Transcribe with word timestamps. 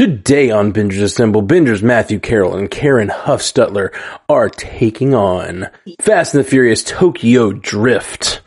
Today 0.00 0.50
on 0.50 0.72
Bingers 0.72 1.02
Assemble, 1.02 1.42
Bingers 1.42 1.82
Matthew 1.82 2.18
Carroll 2.20 2.56
and 2.56 2.70
Karen 2.70 3.10
Huffstutler 3.10 3.94
are 4.30 4.48
taking 4.48 5.12
on 5.12 5.68
Fast 6.00 6.32
and 6.32 6.42
the 6.42 6.48
Furious 6.48 6.82
Tokyo 6.82 7.52
Drift. 7.52 8.40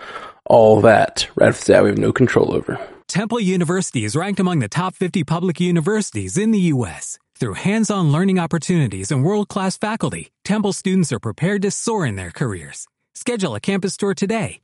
All 0.45 0.81
that, 0.81 1.29
right 1.35 1.49
after 1.49 1.73
that, 1.73 1.83
we 1.83 1.89
have 1.89 1.99
no 1.99 2.11
control 2.11 2.55
over. 2.55 2.79
Temple 3.07 3.39
University 3.39 4.03
is 4.03 4.15
ranked 4.15 4.39
among 4.39 4.57
the 4.57 4.67
top 4.67 4.95
50 4.95 5.23
public 5.25 5.59
universities 5.59 6.39
in 6.39 6.49
the 6.49 6.73
U.S. 6.73 7.19
Through 7.35 7.53
hands-on 7.53 8.11
learning 8.11 8.39
opportunities 8.39 9.11
and 9.11 9.23
world-class 9.23 9.77
faculty, 9.77 10.31
Temple 10.43 10.73
students 10.73 11.13
are 11.13 11.19
prepared 11.19 11.61
to 11.61 11.69
soar 11.69 12.03
in 12.03 12.15
their 12.15 12.31
careers. 12.31 12.87
Schedule 13.13 13.53
a 13.53 13.59
campus 13.59 13.95
tour 13.95 14.15
today 14.15 14.59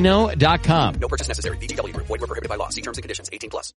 ChumbaCasino.com. 0.00 0.94
No 1.00 1.08
purchase 1.08 1.28
necessary. 1.28 1.56
VGW 1.58 1.92
Group. 1.94 2.06
Void 2.06 2.20
were 2.20 2.26
prohibited 2.26 2.48
by 2.48 2.56
law. 2.56 2.68
See 2.68 2.82
terms 2.82 2.98
and 2.98 3.02
conditions. 3.02 3.30
18 3.32 3.50
plus. 3.50 3.72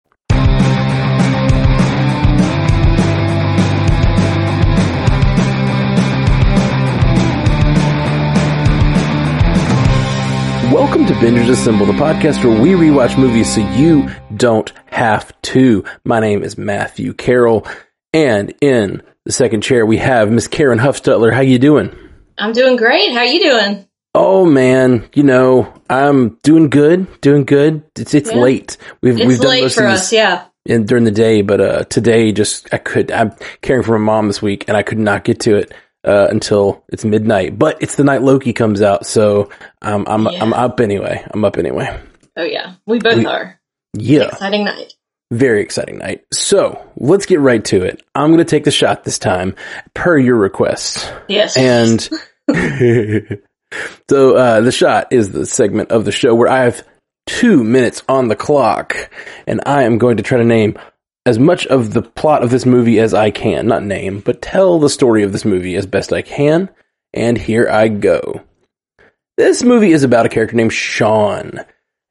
Welcome 10.73 11.05
to 11.07 11.13
Bingers 11.15 11.51
Assemble, 11.51 11.85
the 11.85 11.93
podcast 11.93 12.43
where 12.43 12.59
we 12.59 12.71
rewatch 12.71 13.19
movies 13.19 13.55
so 13.55 13.61
you 13.75 14.09
don't 14.35 14.73
have 14.87 15.39
to. 15.43 15.85
My 16.03 16.19
name 16.19 16.43
is 16.43 16.57
Matthew 16.57 17.13
Carroll, 17.13 17.67
and 18.15 18.55
in 18.63 19.03
the 19.27 19.33
second 19.33 19.61
chair 19.61 19.85
we 19.85 19.99
have 19.99 20.31
Miss 20.31 20.49
Karen 20.49 20.79
Huffstutler. 20.79 21.31
How 21.31 21.43
you 21.43 21.59
doing? 21.59 21.95
I'm 22.39 22.53
doing 22.53 22.77
great. 22.77 23.13
How 23.13 23.23
you 23.23 23.43
doing? 23.43 23.87
Oh 24.15 24.45
man, 24.45 25.09
you 25.15 25.23
know 25.23 25.73
I'm 25.89 26.37
doing 26.43 26.69
good, 26.69 27.07
doing 27.23 27.45
good. 27.45 27.83
It's 27.99 28.13
it's 28.15 28.31
Yeah. 28.31 28.39
late. 28.41 28.77
We've 29.01 29.17
It's 29.19 29.27
we've 29.27 29.39
done 29.41 29.51
late 29.51 29.73
for 29.73 29.85
us, 29.87 30.13
yeah. 30.13 30.45
in, 30.67 30.85
during 30.85 31.05
the 31.05 31.11
day, 31.11 31.41
but 31.43 31.61
uh, 31.61 31.85
today 31.85 32.31
just 32.33 32.69
I 32.75 32.79
could. 32.79 33.11
I'm 33.11 33.33
caring 33.63 33.83
for 33.83 33.99
my 33.99 34.05
mom 34.05 34.27
this 34.27 34.43
week, 34.43 34.67
and 34.69 34.77
I 34.77 34.83
could 34.83 34.99
not 34.99 35.25
get 35.25 35.41
to 35.41 35.57
it 35.57 35.73
uh, 36.05 36.27
until 36.31 36.85
it's 36.89 37.05
midnight. 37.07 37.59
But 37.59 37.81
it's 37.83 37.95
the 37.95 38.05
night 38.05 38.21
Loki 38.23 38.53
comes 38.53 38.83
out, 38.83 39.07
so 39.07 39.49
um, 39.81 40.05
I'm 40.07 40.27
Yeah. 40.27 40.43
I'm 40.43 40.53
up 40.53 40.81
anyway. 40.81 41.25
I'm 41.31 41.45
up 41.45 41.57
anyway. 41.57 41.99
Oh 42.37 42.45
yeah, 42.45 42.75
we 42.87 42.99
both 42.99 43.17
We- 43.17 43.27
are. 43.27 43.59
Yeah, 43.95 44.29
Exciting 44.29 44.65
night. 44.65 44.95
very 45.31 45.61
exciting 45.63 45.99
night. 45.99 46.25
So 46.33 46.83
let's 46.97 47.27
get 47.27 47.41
right 47.41 47.63
to 47.67 47.83
it. 47.85 48.03
I'm 48.15 48.29
going 48.29 48.39
to 48.39 48.45
take 48.45 48.65
the 48.65 48.71
shot 48.71 49.05
this 49.05 49.19
time, 49.19 49.55
per 49.93 50.17
your 50.19 50.37
request. 50.37 51.13
Yes. 51.29 51.59
And 51.59 52.09
so 54.09 54.37
uh, 54.37 54.61
the 54.61 54.73
shot 54.73 55.09
is 55.13 55.33
the 55.33 55.47
segment 55.47 55.91
of 55.91 56.05
the 56.05 56.13
show 56.13 56.35
where 56.35 56.49
I 56.49 56.65
have 56.65 56.87
two 57.27 57.63
minutes 57.63 58.03
on 58.09 58.29
the 58.29 58.37
clock, 58.37 59.11
and 59.47 59.61
I 59.67 59.85
am 59.85 59.99
going 59.99 60.17
to 60.17 60.23
try 60.23 60.39
to 60.39 60.45
name 60.45 60.79
as 61.25 61.39
much 61.39 61.67
of 61.67 61.93
the 61.93 62.03
plot 62.03 62.43
of 62.43 62.51
this 62.51 62.67
movie 62.67 62.99
as 62.99 63.15
I 63.15 63.31
can. 63.31 63.67
Not 63.67 63.85
name, 63.85 64.21
but 64.21 64.43
tell 64.43 64.79
the 64.79 64.91
story 64.91 65.23
of 65.23 65.33
this 65.33 65.45
movie 65.45 65.77
as 65.77 65.87
best 65.87 66.13
I 66.13 66.23
can. 66.23 66.69
And 67.15 67.37
here 67.39 67.69
I 67.69 67.89
go. 67.89 68.43
This 69.37 69.63
movie 69.63 69.93
is 69.93 70.03
about 70.03 70.27
a 70.27 70.29
character 70.29 70.57
named 70.57 70.73
Sean. 70.73 71.61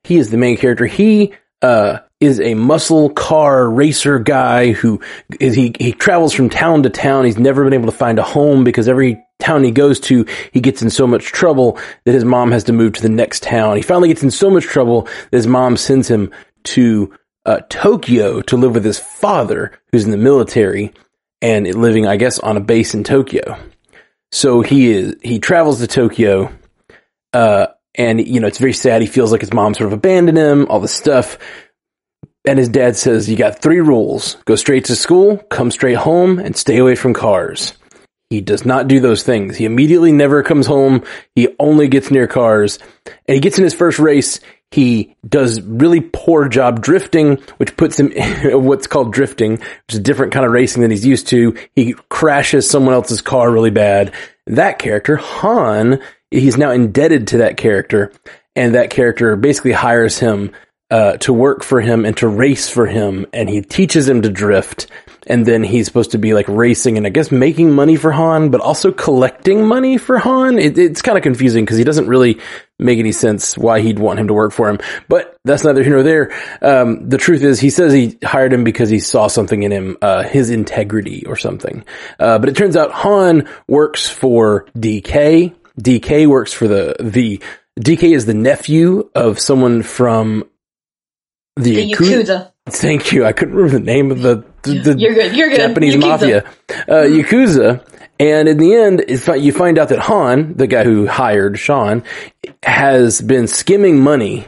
He 0.03 0.18
is 0.18 0.31
the 0.31 0.38
main 0.38 0.58
character. 0.58 0.85
He 0.85 1.34
uh, 1.62 2.00
is 2.19 2.40
a 2.40 2.56
muscle 2.56 3.09
car 3.09 3.69
racer 3.69 4.19
guy 4.19 4.72
who 4.72 5.02
is 5.40 5.56
he 5.56 5.75
he 5.80 5.91
travels 5.91 6.34
from 6.34 6.50
town 6.50 6.84
to 6.84 6.90
town. 6.90 7.25
He's 7.25 7.38
never 7.38 7.64
been 7.64 7.74
able 7.74 7.91
to 7.91 7.97
find 7.97 8.18
a 8.19 8.24
home 8.24 8.64
because 8.64 8.88
every 8.88 9.24
town 9.41 9.63
he 9.63 9.72
goes 9.72 10.00
to, 10.02 10.25
he 10.53 10.62
gets 10.62 10.81
in 10.81 10.90
so 10.90 11.06
much 11.06 11.25
trouble 11.25 11.78
that 12.06 12.13
his 12.13 12.25
mom 12.25 12.52
has 12.52 12.63
to 12.66 12.74
move 12.74 12.94
to 12.94 13.02
the 13.02 13.09
next 13.09 13.44
town. 13.44 13.75
He 13.75 13.81
finally 13.81 14.07
gets 14.07 14.24
in 14.24 14.31
so 14.31 14.50
much 14.50 14.63
trouble 14.63 15.03
that 15.03 15.38
his 15.38 15.47
mom 15.47 15.75
sends 15.75 16.07
him 16.07 16.31
to 16.63 17.13
uh, 17.46 17.59
Tokyo 17.69 18.41
to 18.41 18.57
live 18.57 18.74
with 18.74 18.85
his 18.85 19.00
father, 19.00 19.72
who's 19.91 20.06
in 20.06 20.12
the 20.12 20.18
military 20.18 20.94
and 21.41 21.68
living, 21.75 22.07
I 22.07 22.18
guess, 22.18 22.40
on 22.40 22.56
a 22.56 22.62
base 22.62 22.94
in 22.94 23.03
Tokyo. 23.03 23.57
So 24.31 24.62
he 24.62 24.91
is 24.91 25.16
he 25.22 25.40
travels 25.40 25.79
to 25.79 25.88
Tokyo 25.88 26.53
uh, 27.34 27.68
and 27.96 28.25
you 28.25 28.40
know 28.40 28.47
it's 28.47 28.58
very 28.58 28.73
sad. 28.73 29.02
He 29.02 29.08
feels 29.08 29.31
like 29.31 29.41
his 29.41 29.53
mom 29.53 29.73
sort 29.73 29.88
of 29.88 29.94
abandoned 29.94 30.38
him, 30.38 30.68
all 30.69 30.79
this 30.79 30.94
stuff. 30.94 31.38
And 32.47 32.58
his 32.58 32.69
dad 32.69 32.96
says, 32.96 33.29
"You 33.29 33.35
got 33.35 33.62
three 33.62 33.81
rules: 33.81 34.38
go 34.46 34.56
straight 34.56 34.85
to 34.85 34.96
school, 34.96 35.38
come 35.50 35.72
straight 35.72 35.97
home, 35.97 36.40
and 36.40 36.56
stay 36.56 36.78
away 36.78 36.96
from 36.96 37.13
cars." 37.13 37.73
He 38.31 38.40
does 38.40 38.66
not 38.66 38.88
do 38.88 39.02
those 39.02 39.24
things. 39.24 39.58
He 39.58 39.66
immediately 39.66 40.14
never 40.14 40.42
comes 40.42 40.66
home. 40.66 41.03
He 41.36 41.50
only 41.59 41.90
gets 41.90 42.09
near 42.09 42.28
cars, 42.28 42.80
and 43.28 43.36
he 43.36 43.42
gets 43.42 43.58
in 43.58 43.66
his 43.66 43.74
first 43.74 44.00
race. 44.00 44.40
He 44.72 45.18
does 45.28 45.59
really 45.59 46.00
poor 46.00 46.47
job 46.47 46.81
drifting, 46.81 47.41
which 47.58 47.75
puts 47.75 48.00
him 48.00 48.09
in 48.14 48.64
what's 48.64 48.88
called 48.88 49.12
drifting, 49.12 49.58
which 49.58 49.90
is 49.90 49.97
a 49.97 50.02
different 50.02 50.31
kind 50.31 50.46
of 50.46 50.53
racing 50.53 50.81
than 50.81 50.91
he's 50.91 51.06
used 51.06 51.28
to. 51.28 51.58
He 51.75 51.94
crashes 52.08 52.70
someone 52.70 52.94
else's 52.94 53.22
car 53.22 53.52
really 53.52 53.70
bad. 53.70 54.14
That 54.47 54.80
character, 54.80 55.18
Han, 55.18 56.02
he's 56.30 56.58
now 56.58 56.72
indebted 56.72 57.28
to 57.28 57.40
that 57.40 57.58
character, 57.58 58.14
and 58.56 58.75
that 58.75 58.91
character 58.91 59.36
basically 59.36 59.74
hires 59.74 60.20
him 60.20 60.53
uh, 60.91 61.16
to 61.18 61.31
work 61.31 61.63
for 61.63 61.79
him 61.79 62.06
and 62.06 62.16
to 62.18 62.28
race 62.28 62.69
for 62.69 62.85
him, 62.85 63.25
and 63.31 63.50
he 63.50 63.62
teaches 63.62 64.07
him 64.07 64.22
to 64.24 64.29
drift. 64.29 64.88
And 65.28 65.46
then 65.46 65.63
he's 65.63 65.85
supposed 65.85 66.12
to 66.12 66.18
be 66.18 66.34
like 66.34 66.47
racing 66.50 66.97
and 66.97 67.06
I 67.06 67.12
guess 67.12 67.31
making 67.31 67.72
money 67.72 67.96
for 67.96 68.12
Han, 68.12 68.50
but 68.50 68.59
also 68.59 68.91
collecting 68.91 69.66
money 69.68 69.97
for 69.97 70.18
Han. 70.18 70.57
It, 70.57 70.78
it's 70.78 71.02
kind 71.03 71.18
of 71.18 71.24
confusing 71.24 71.63
because 71.63 71.78
he 71.78 71.84
doesn't 71.84 72.07
really 72.07 72.40
make 72.79 72.97
any 72.97 73.12
sense 73.12 73.56
why 73.56 73.81
he'd 73.81 74.00
want 74.00 74.19
him 74.19 74.28
to 74.28 74.34
work 74.34 74.52
for 74.52 74.68
him. 74.68 74.79
But 75.07 75.38
that's 75.46 75.63
neither 75.63 75.84
here 75.84 75.94
nor 75.94 76.03
there. 76.03 76.34
Um, 76.62 77.08
the 77.08 77.19
truth 77.19 77.44
is, 77.44 77.59
he 77.59 77.69
says 77.69 77.94
he 77.94 78.18
hired 78.23 78.52
him 78.52 78.63
because 78.63 78.90
he 78.90 79.00
saw 79.00 79.28
something 79.28 79.62
in 79.62 79.72
him, 79.72 79.97
uh, 80.02 80.23
his 80.23 80.50
integrity 80.50 81.25
or 81.28 81.38
something. 81.38 81.85
Uh, 82.19 82.40
but 82.40 82.50
it 82.50 82.56
turns 82.58 82.75
out 82.75 82.91
Han 82.91 83.47
works 83.68 84.09
for 84.09 84.66
DK. 84.75 85.53
DK 85.79 86.28
works 86.28 86.52
for 86.52 86.68
the 86.68 86.96
the 87.00 87.40
DK 87.79 88.13
is 88.13 88.25
the 88.25 88.34
nephew 88.34 89.09
of 89.16 89.40
someone 89.40 89.81
from 89.81 90.44
the, 91.56 91.75
the 91.75 91.91
Yakuza- 91.91 92.23
Yakuza. 92.23 92.51
Thank 92.69 93.12
you. 93.12 93.25
I 93.25 93.34
couldn't 93.34 93.56
remember 93.56 93.79
the 93.79 93.84
name 93.85 94.12
of 94.12 94.22
the, 94.22 94.45
the, 94.63 94.79
the 94.79 95.00
You're 95.00 95.13
good. 95.13 95.35
You're 95.35 95.50
good. 95.50 95.57
Japanese 95.57 95.95
Yakuza. 95.95 96.00
mafia, 96.07 96.44
uh, 96.69 97.06
Yakuza. 97.07 97.88
And 98.19 98.47
in 98.47 98.57
the 98.57 98.75
end, 98.75 99.03
it's 99.07 99.28
you 99.28 99.51
find 99.51 99.79
out 99.79 99.90
that 99.90 99.97
Han, 99.97 100.53
the 100.53 100.67
guy 100.67 100.84
who 100.84 101.07
hired 101.07 101.57
Sean, 101.57 102.03
has 102.61 103.19
been 103.19 103.47
skimming 103.47 104.00
money 104.00 104.47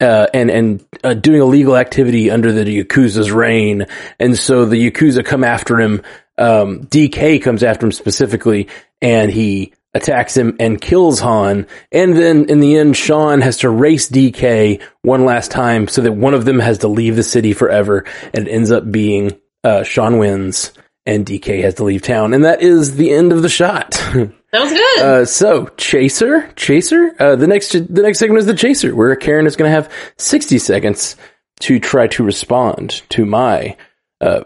uh, 0.00 0.26
and 0.34 0.50
and 0.50 0.84
uh, 1.04 1.14
doing 1.14 1.40
illegal 1.40 1.76
activity 1.76 2.32
under 2.32 2.50
the 2.50 2.82
Yakuza's 2.82 3.30
reign, 3.30 3.86
and 4.18 4.36
so 4.36 4.64
the 4.64 4.90
Yakuza 4.90 5.24
come 5.24 5.44
after 5.44 5.80
him. 5.80 6.02
Um, 6.36 6.84
DK 6.86 7.40
comes 7.40 7.62
after 7.62 7.86
him 7.86 7.92
specifically, 7.92 8.68
and 9.00 9.30
he 9.30 9.72
attacks 9.94 10.36
him 10.36 10.56
and 10.58 10.80
kills 10.80 11.20
Han. 11.20 11.66
And 11.90 12.16
then 12.16 12.48
in 12.48 12.60
the 12.60 12.76
end, 12.76 12.96
Sean 12.96 13.40
has 13.42 13.58
to 13.58 13.68
race 13.70 14.08
DK 14.08 14.80
one 15.02 15.24
last 15.24 15.50
time, 15.50 15.88
so 15.88 16.00
that 16.02 16.12
one 16.12 16.34
of 16.34 16.44
them 16.44 16.58
has 16.60 16.78
to 16.78 16.88
leave 16.88 17.16
the 17.16 17.22
city 17.22 17.52
forever, 17.52 18.04
and 18.32 18.46
it 18.48 18.50
ends 18.50 18.70
up 18.70 18.90
being 18.90 19.32
uh, 19.64 19.82
Sean 19.82 20.18
wins, 20.18 20.72
and 21.04 21.26
DK 21.26 21.62
has 21.62 21.74
to 21.74 21.84
leave 21.84 22.02
town, 22.02 22.32
and 22.34 22.44
that 22.44 22.62
is 22.62 22.96
the 22.96 23.10
end 23.12 23.32
of 23.32 23.42
the 23.42 23.48
shot. 23.48 24.00
That 24.52 24.64
was 24.64 24.72
good. 24.74 24.98
Uh, 25.02 25.24
so 25.24 25.64
Chaser, 25.78 26.46
Chaser. 26.56 27.14
Uh, 27.18 27.36
the 27.36 27.46
next 27.46 27.70
the 27.72 28.02
next 28.02 28.18
segment 28.18 28.38
is 28.40 28.44
the 28.44 28.52
Chaser, 28.52 28.94
where 28.94 29.16
Karen 29.16 29.46
is 29.46 29.56
going 29.56 29.66
to 29.70 29.74
have 29.74 29.90
sixty 30.18 30.58
seconds 30.58 31.16
to 31.60 31.78
try 31.80 32.06
to 32.08 32.22
respond 32.22 33.00
to 33.08 33.24
my 33.24 33.78
uh, 34.20 34.44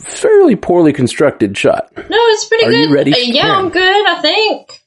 fairly 0.00 0.54
poorly 0.54 0.92
constructed 0.92 1.56
shot. 1.56 1.90
no, 1.96 2.02
it's 2.10 2.44
pretty 2.44 2.66
are 2.66 2.70
good. 2.70 2.88
you 2.90 2.94
ready, 2.94 3.12
Uh, 3.14 3.16
yeah, 3.20 3.40
Karen? 3.42 3.56
I'm 3.56 3.70
good. 3.70 4.08
I 4.10 4.20
think. 4.20 4.77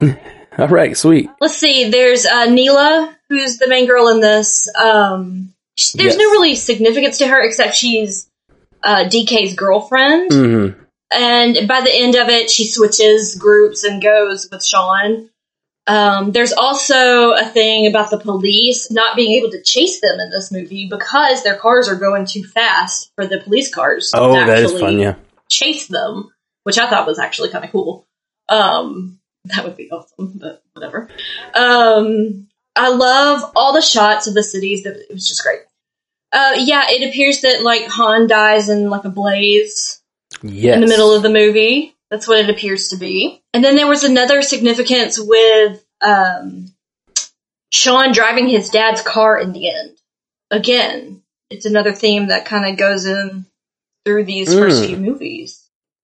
All 0.58 0.68
right, 0.68 0.96
sweet. 0.96 1.28
Let's 1.40 1.56
see. 1.56 1.90
There's 1.90 2.24
uh, 2.26 2.46
Neela, 2.46 3.16
who's 3.28 3.58
the 3.58 3.68
main 3.68 3.86
girl 3.86 4.08
in 4.08 4.20
this. 4.20 4.68
Um, 4.74 5.52
sh- 5.78 5.92
there's 5.92 6.14
Yes. 6.14 6.18
no 6.18 6.30
really 6.30 6.54
significance 6.54 7.18
to 7.18 7.26
her 7.26 7.40
except 7.42 7.74
she's 7.74 8.30
uh, 8.82 9.04
DK's 9.04 9.54
girlfriend. 9.54 10.32
hmm 10.32 10.82
and 11.14 11.68
by 11.68 11.80
the 11.82 11.94
end 11.94 12.16
of 12.16 12.28
it, 12.28 12.50
she 12.50 12.66
switches 12.66 13.36
groups 13.36 13.84
and 13.84 14.02
goes 14.02 14.48
with 14.50 14.64
Sean. 14.64 15.30
Um, 15.86 16.32
there's 16.32 16.52
also 16.52 17.30
a 17.30 17.44
thing 17.44 17.86
about 17.86 18.10
the 18.10 18.18
police 18.18 18.90
not 18.90 19.14
being 19.14 19.30
able 19.38 19.52
to 19.52 19.62
chase 19.62 20.00
them 20.00 20.18
in 20.18 20.30
this 20.30 20.50
movie 20.50 20.88
because 20.90 21.44
their 21.44 21.54
cars 21.54 21.88
are 21.88 21.94
going 21.94 22.26
too 22.26 22.42
fast 22.42 23.12
for 23.14 23.24
the 23.24 23.38
police 23.38 23.72
cars. 23.72 24.10
Oh, 24.16 24.32
that 24.32 24.58
is 24.58 24.64
actually. 24.72 24.80
fun. 24.80 24.98
Yeah. 24.98 25.14
chase 25.48 25.86
them, 25.86 26.30
which 26.64 26.76
I 26.76 26.90
thought 26.90 27.06
was 27.06 27.20
actually 27.20 27.50
kind 27.50 27.64
of 27.64 27.70
cool. 27.70 28.04
Um, 28.48 29.15
that 29.54 29.64
would 29.64 29.76
be 29.76 29.90
awesome, 29.90 30.32
but 30.36 30.62
whatever. 30.72 31.08
Um, 31.54 32.48
I 32.74 32.88
love 32.90 33.52
all 33.56 33.72
the 33.72 33.80
shots 33.82 34.26
of 34.26 34.34
the 34.34 34.42
cities. 34.42 34.84
That 34.84 34.96
it 34.96 35.12
was 35.12 35.26
just 35.26 35.42
great. 35.42 35.60
Uh, 36.32 36.54
yeah, 36.58 36.84
it 36.88 37.08
appears 37.08 37.40
that 37.42 37.62
like 37.62 37.86
Han 37.86 38.26
dies 38.26 38.68
in 38.68 38.90
like 38.90 39.04
a 39.04 39.10
blaze 39.10 40.02
Yes. 40.42 40.74
in 40.74 40.80
the 40.80 40.86
middle 40.88 41.14
of 41.14 41.22
the 41.22 41.30
movie. 41.30 41.94
That's 42.10 42.28
what 42.28 42.38
it 42.38 42.50
appears 42.50 42.88
to 42.88 42.96
be. 42.96 43.42
And 43.54 43.64
then 43.64 43.74
there 43.76 43.86
was 43.86 44.04
another 44.04 44.42
significance 44.42 45.18
with 45.18 45.84
um, 46.02 46.66
Sean 47.72 48.12
driving 48.12 48.48
his 48.48 48.68
dad's 48.68 49.02
car 49.02 49.38
in 49.38 49.52
the 49.52 49.70
end. 49.70 49.96
Again, 50.50 51.22
it's 51.50 51.64
another 51.66 51.92
theme 51.92 52.28
that 52.28 52.44
kind 52.44 52.70
of 52.70 52.76
goes 52.78 53.06
in 53.06 53.46
through 54.04 54.24
these 54.24 54.52
first 54.54 54.82
Mm. 54.82 54.86
few 54.86 54.96
movies. 54.98 55.55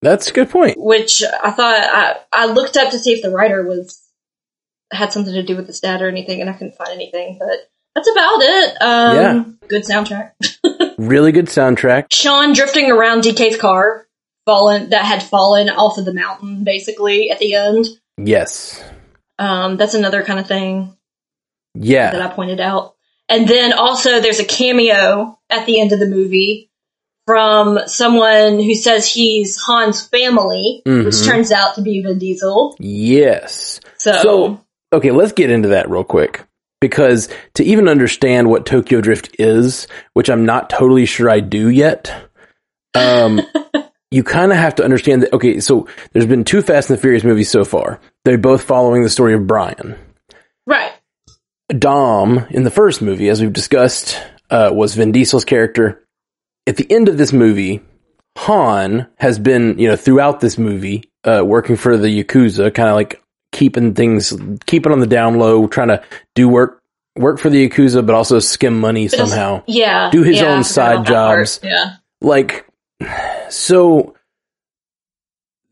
That's 0.03 0.29
a 0.31 0.33
good 0.33 0.51
point. 0.51 0.77
Which 0.79 1.23
I 1.23 1.51
thought 1.53 1.77
I, 1.81 2.17
I 2.33 2.47
looked 2.47 2.77
up 2.77 2.91
to 2.91 2.99
see 2.99 3.13
if 3.13 3.23
the 3.23 3.31
writer 3.31 3.63
was 3.65 4.01
had 4.93 5.13
something 5.13 5.33
to 5.33 5.43
do 5.43 5.57
with 5.57 5.67
his 5.69 5.81
dad 5.81 6.03
or 6.03 6.09
anything, 6.09 6.41
and 6.41 6.51
I 6.51 6.53
couldn't 6.53 6.75
find 6.77 6.91
anything. 6.93 7.39
But 7.39 7.71
that's 7.95 8.11
about 8.11 8.43
it. 8.43 8.83
Um, 8.83 9.17
Yeah. 9.17 9.45
good 9.69 9.85
soundtrack. 9.85 10.33
Really 10.99 11.33
good 11.33 11.47
soundtrack. 11.47 12.13
Sean 12.13 12.53
drifting 12.53 12.91
around 12.91 13.23
DK's 13.23 13.57
car, 13.57 14.07
fallen 14.45 14.91
that 14.91 15.05
had 15.05 15.23
fallen 15.23 15.69
off 15.71 15.99
of 15.99 16.05
the 16.05 16.13
mountain, 16.15 16.63
basically 16.65 17.31
at 17.31 17.39
the 17.39 17.55
end. 17.55 17.87
Yes. 18.19 18.81
Um, 19.39 19.79
that's 19.79 19.95
another 19.95 20.23
kind 20.23 20.39
of 20.39 20.47
thing 20.47 20.95
Yeah. 21.75 22.11
that 22.13 22.21
I 22.21 22.29
pointed 22.33 22.61
out. 22.61 22.95
And 23.29 23.49
then 23.49 23.73
also 23.73 24.21
there's 24.21 24.39
a 24.39 24.45
cameo 24.45 25.39
at 25.49 25.65
the 25.67 25.81
end 25.81 25.93
of 25.93 25.99
the 25.99 26.07
movie 26.07 26.71
from 27.27 27.79
someone 27.87 28.59
who 28.61 28.75
says 28.75 29.07
he's 29.07 29.59
Han's 29.67 30.07
family, 30.07 30.83
which 30.85 30.95
Mhm. 31.15 31.27
turns 31.27 31.53
out 31.53 31.75
to 31.77 31.83
be 31.83 32.03
Vin 32.03 32.19
Diesel. 32.19 32.77
Yes. 32.81 33.81
So, 33.99 34.13
So, 34.23 34.61
okay, 34.93 35.11
let's 35.13 35.33
get 35.33 35.51
into 35.51 35.69
that 35.69 35.89
real 35.91 36.05
quick. 36.05 36.43
Because 36.81 37.29
to 37.55 37.63
even 37.65 37.87
understand 37.89 38.49
what 38.49 38.67
Tokyo 38.67 39.01
Drift 39.01 39.37
is, 39.39 39.87
which 40.15 40.29
I'm 40.29 40.45
not 40.45 40.69
totally 40.69 41.07
sure 41.07 41.31
I 41.31 41.39
do 41.39 41.69
yet, 41.69 42.13
um, 42.95 43.41
you 44.11 44.25
kind 44.25 44.51
of 44.51 44.59
have 44.59 44.75
to 44.77 44.85
understand 44.85 45.23
that, 45.23 45.33
okay, 45.33 45.61
so 45.61 45.87
there's 46.13 46.27
been 46.27 46.43
two 46.43 46.61
Fast 46.61 46.91
and 46.91 46.99
the 46.99 47.01
Furious 47.01 47.23
movies 47.23 47.49
so 47.51 47.65
far. 47.65 48.01
They're 48.25 48.37
both 48.37 48.63
following 48.63 49.05
the 49.05 49.09
story 49.09 49.35
of 49.35 49.47
Brian. 49.47 49.95
right. 50.67 50.91
Dom, 51.69 52.45
in 52.51 52.65
the 52.65 52.71
first 52.71 53.01
movie, 53.01 53.29
as 53.31 53.41
we've 53.41 53.53
discussed, 53.53 54.21
uh, 54.51 54.71
was 54.75 54.95
Vin 54.95 55.13
Diesel's 55.13 55.45
character. 55.45 56.03
At 56.67 56.77
the 56.77 56.91
end 56.91 57.09
of 57.09 57.19
this 57.19 57.33
movie, 57.33 57.81
Han 58.39 59.09
has 59.19 59.39
been, 59.39 59.79
you 59.79 59.89
know, 59.89 59.97
throughout 59.97 60.41
this 60.41 60.59
movie, 60.59 61.11
uh, 61.25 61.43
working 61.45 61.77
for 61.77 61.97
the 61.97 62.09
Yakuza, 62.23 62.73
kind 62.75 62.89
of 62.89 62.95
like 62.95 63.23
keeping 63.53 63.95
things, 63.95 64.33
keeping 64.67 64.93
on 64.93 65.01
the 65.01 65.07
down 65.07 65.39
low, 65.39 65.67
trying 65.67 65.89
to 65.89 66.03
do 66.35 66.49
work, 66.49 66.83
work 67.17 67.39
for 67.39 67.51
the 67.51 67.69
Yakuza, 67.69 68.05
but 68.05 68.15
also 68.15 68.39
skim 68.39 68.81
money 68.81 69.09
But 69.09 69.19
somehow. 69.19 69.63
Yeah. 69.67 70.11
Do 70.11 70.23
his 70.23 70.41
yeah, 70.41 70.55
own 70.55 70.65
side 70.65 71.05
jobs. 71.05 71.61
Yeah. 71.63 71.97
Like, 72.21 72.67
so 73.51 74.15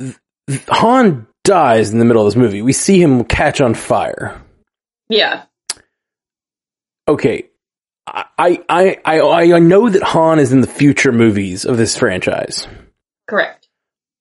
th- 0.00 0.16
Han 0.68 1.26
dies 1.44 1.92
in 1.92 1.98
the 1.98 2.04
middle 2.04 2.26
of 2.26 2.32
this 2.32 2.36
movie. 2.36 2.62
We 2.62 2.72
see 2.72 3.00
him 3.00 3.24
catch 3.24 3.60
on 3.60 3.74
fire. 3.74 4.42
Yeah. 5.08 5.44
okay, 7.08 7.49
I, 8.06 8.64
I, 8.68 8.98
I, 9.04 9.52
I 9.52 9.58
know 9.58 9.88
that 9.88 10.02
Han 10.02 10.38
is 10.38 10.52
in 10.52 10.60
the 10.60 10.66
future 10.66 11.12
movies 11.12 11.64
of 11.64 11.76
this 11.76 11.96
franchise. 11.96 12.66
Correct. 13.28 13.68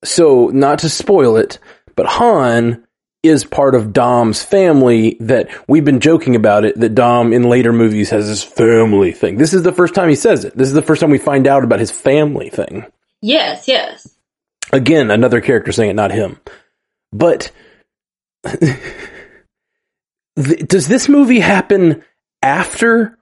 So, 0.04 0.48
not 0.48 0.80
to 0.80 0.90
spoil 0.90 1.38
it, 1.38 1.60
but 1.96 2.06
Han 2.06 2.86
is 3.22 3.44
part 3.44 3.76
of 3.76 3.92
Dom's 3.92 4.42
family 4.42 5.18
that 5.20 5.50
we've 5.68 5.84
been 5.84 6.00
joking 6.00 6.36
about 6.36 6.64
it, 6.64 6.80
that 6.80 6.96
Dom 6.96 7.34
in 7.34 7.44
later 7.44 7.74
movies 7.74 8.10
has 8.12 8.28
this 8.28 8.44
family 8.44 9.12
thing. 9.12 9.38
This 9.38 9.54
is 9.54 9.64
the 9.64 9.74
first 9.74 9.94
time 9.94 10.08
he 10.08 10.16
says 10.16 10.46
it. 10.46 10.58
This 10.58 10.70
is 10.70 10.74
the 10.74 10.82
first 10.82 11.02
time 11.02 11.10
we 11.10 11.18
find 11.18 11.46
out 11.48 11.64
about 11.64 11.80
his 11.80 11.92
family 11.92 12.50
thing. 12.50 12.86
Yes, 13.22 13.68
yes. 13.68 14.08
Again, 14.72 15.12
another 15.12 15.42
character 15.42 15.74
saying 15.74 15.90
it, 15.90 15.96
not 15.96 16.12
him. 16.12 16.40
But 17.12 17.52
th- 18.46 18.78
does 20.36 20.88
this 20.88 21.10
movie 21.10 21.40
happen 21.40 22.04
after 22.42 23.19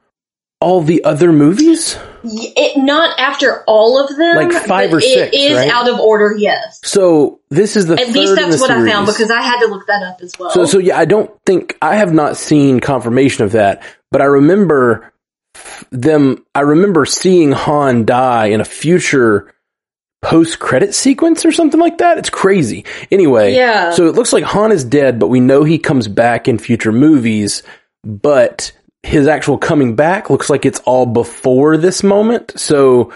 all 0.60 0.82
the 0.82 1.04
other 1.04 1.32
movies? 1.32 1.98
It, 2.24 2.78
not 2.78 3.20
after 3.20 3.64
all 3.66 4.04
of 4.04 4.16
them. 4.18 4.36
Like 4.36 4.52
five 4.66 4.94
or 4.94 5.00
six, 5.00 5.34
It 5.34 5.38
is 5.38 5.58
right? 5.58 5.70
out 5.70 5.88
of 5.90 6.00
order, 6.00 6.36
yes. 6.38 6.80
So 6.84 7.40
this 7.50 7.76
is 7.76 7.86
the 7.86 8.00
At 8.00 8.10
least 8.10 8.36
that's 8.36 8.60
what 8.60 8.72
I 8.72 8.86
found 8.90 9.06
because 9.06 9.32
I 9.32 9.42
had 9.42 9.60
to 9.60 9.68
look 9.68 9.88
that 9.88 10.04
up 10.04 10.20
as 10.22 10.34
well. 10.38 10.50
So, 10.52 10.66
so 10.66 10.80
yeah, 10.80 10.98
I 10.98 11.06
don't 11.06 11.32
think 11.46 11.78
I 11.82 11.96
have 11.96 12.14
not 12.14 12.38
seen 12.38 12.80
confirmation 12.80 13.44
of 13.46 13.52
that, 13.54 13.84
but 14.12 14.22
I 14.22 14.26
remember 14.26 15.14
them. 15.92 16.46
I 16.56 16.62
remember 16.62 17.06
seeing 17.06 17.52
Han 17.52 18.06
die 18.06 18.48
in 18.48 18.60
a 18.62 18.66
future 18.66 19.54
post-credit 20.24 20.96
sequence 20.96 21.46
or 21.46 21.52
something 21.52 21.80
like 21.80 22.00
that. 22.00 22.18
It's 22.18 22.32
crazy. 22.32 22.86
Anyway, 23.12 23.54
Yeah. 23.54 23.92
So 23.92 24.08
it 24.08 24.16
looks 24.16 24.34
like 24.34 24.44
Han 24.44 24.72
is 24.72 24.84
dead, 24.84 25.20
but 25.20 25.28
we 25.28 25.40
know 25.40 25.64
he 25.64 25.78
comes 25.78 26.08
back 26.08 26.48
in 26.48 26.58
future 26.58 26.92
movies. 26.92 27.62
But 28.04 28.72
his 29.04 29.28
actual 29.28 29.58
coming 29.58 29.96
back 29.96 30.30
looks 30.30 30.50
like 30.50 30.66
it's 30.66 30.80
all 30.82 31.06
before 31.06 31.78
this 31.78 32.04
moment. 32.04 32.60
So 32.60 33.14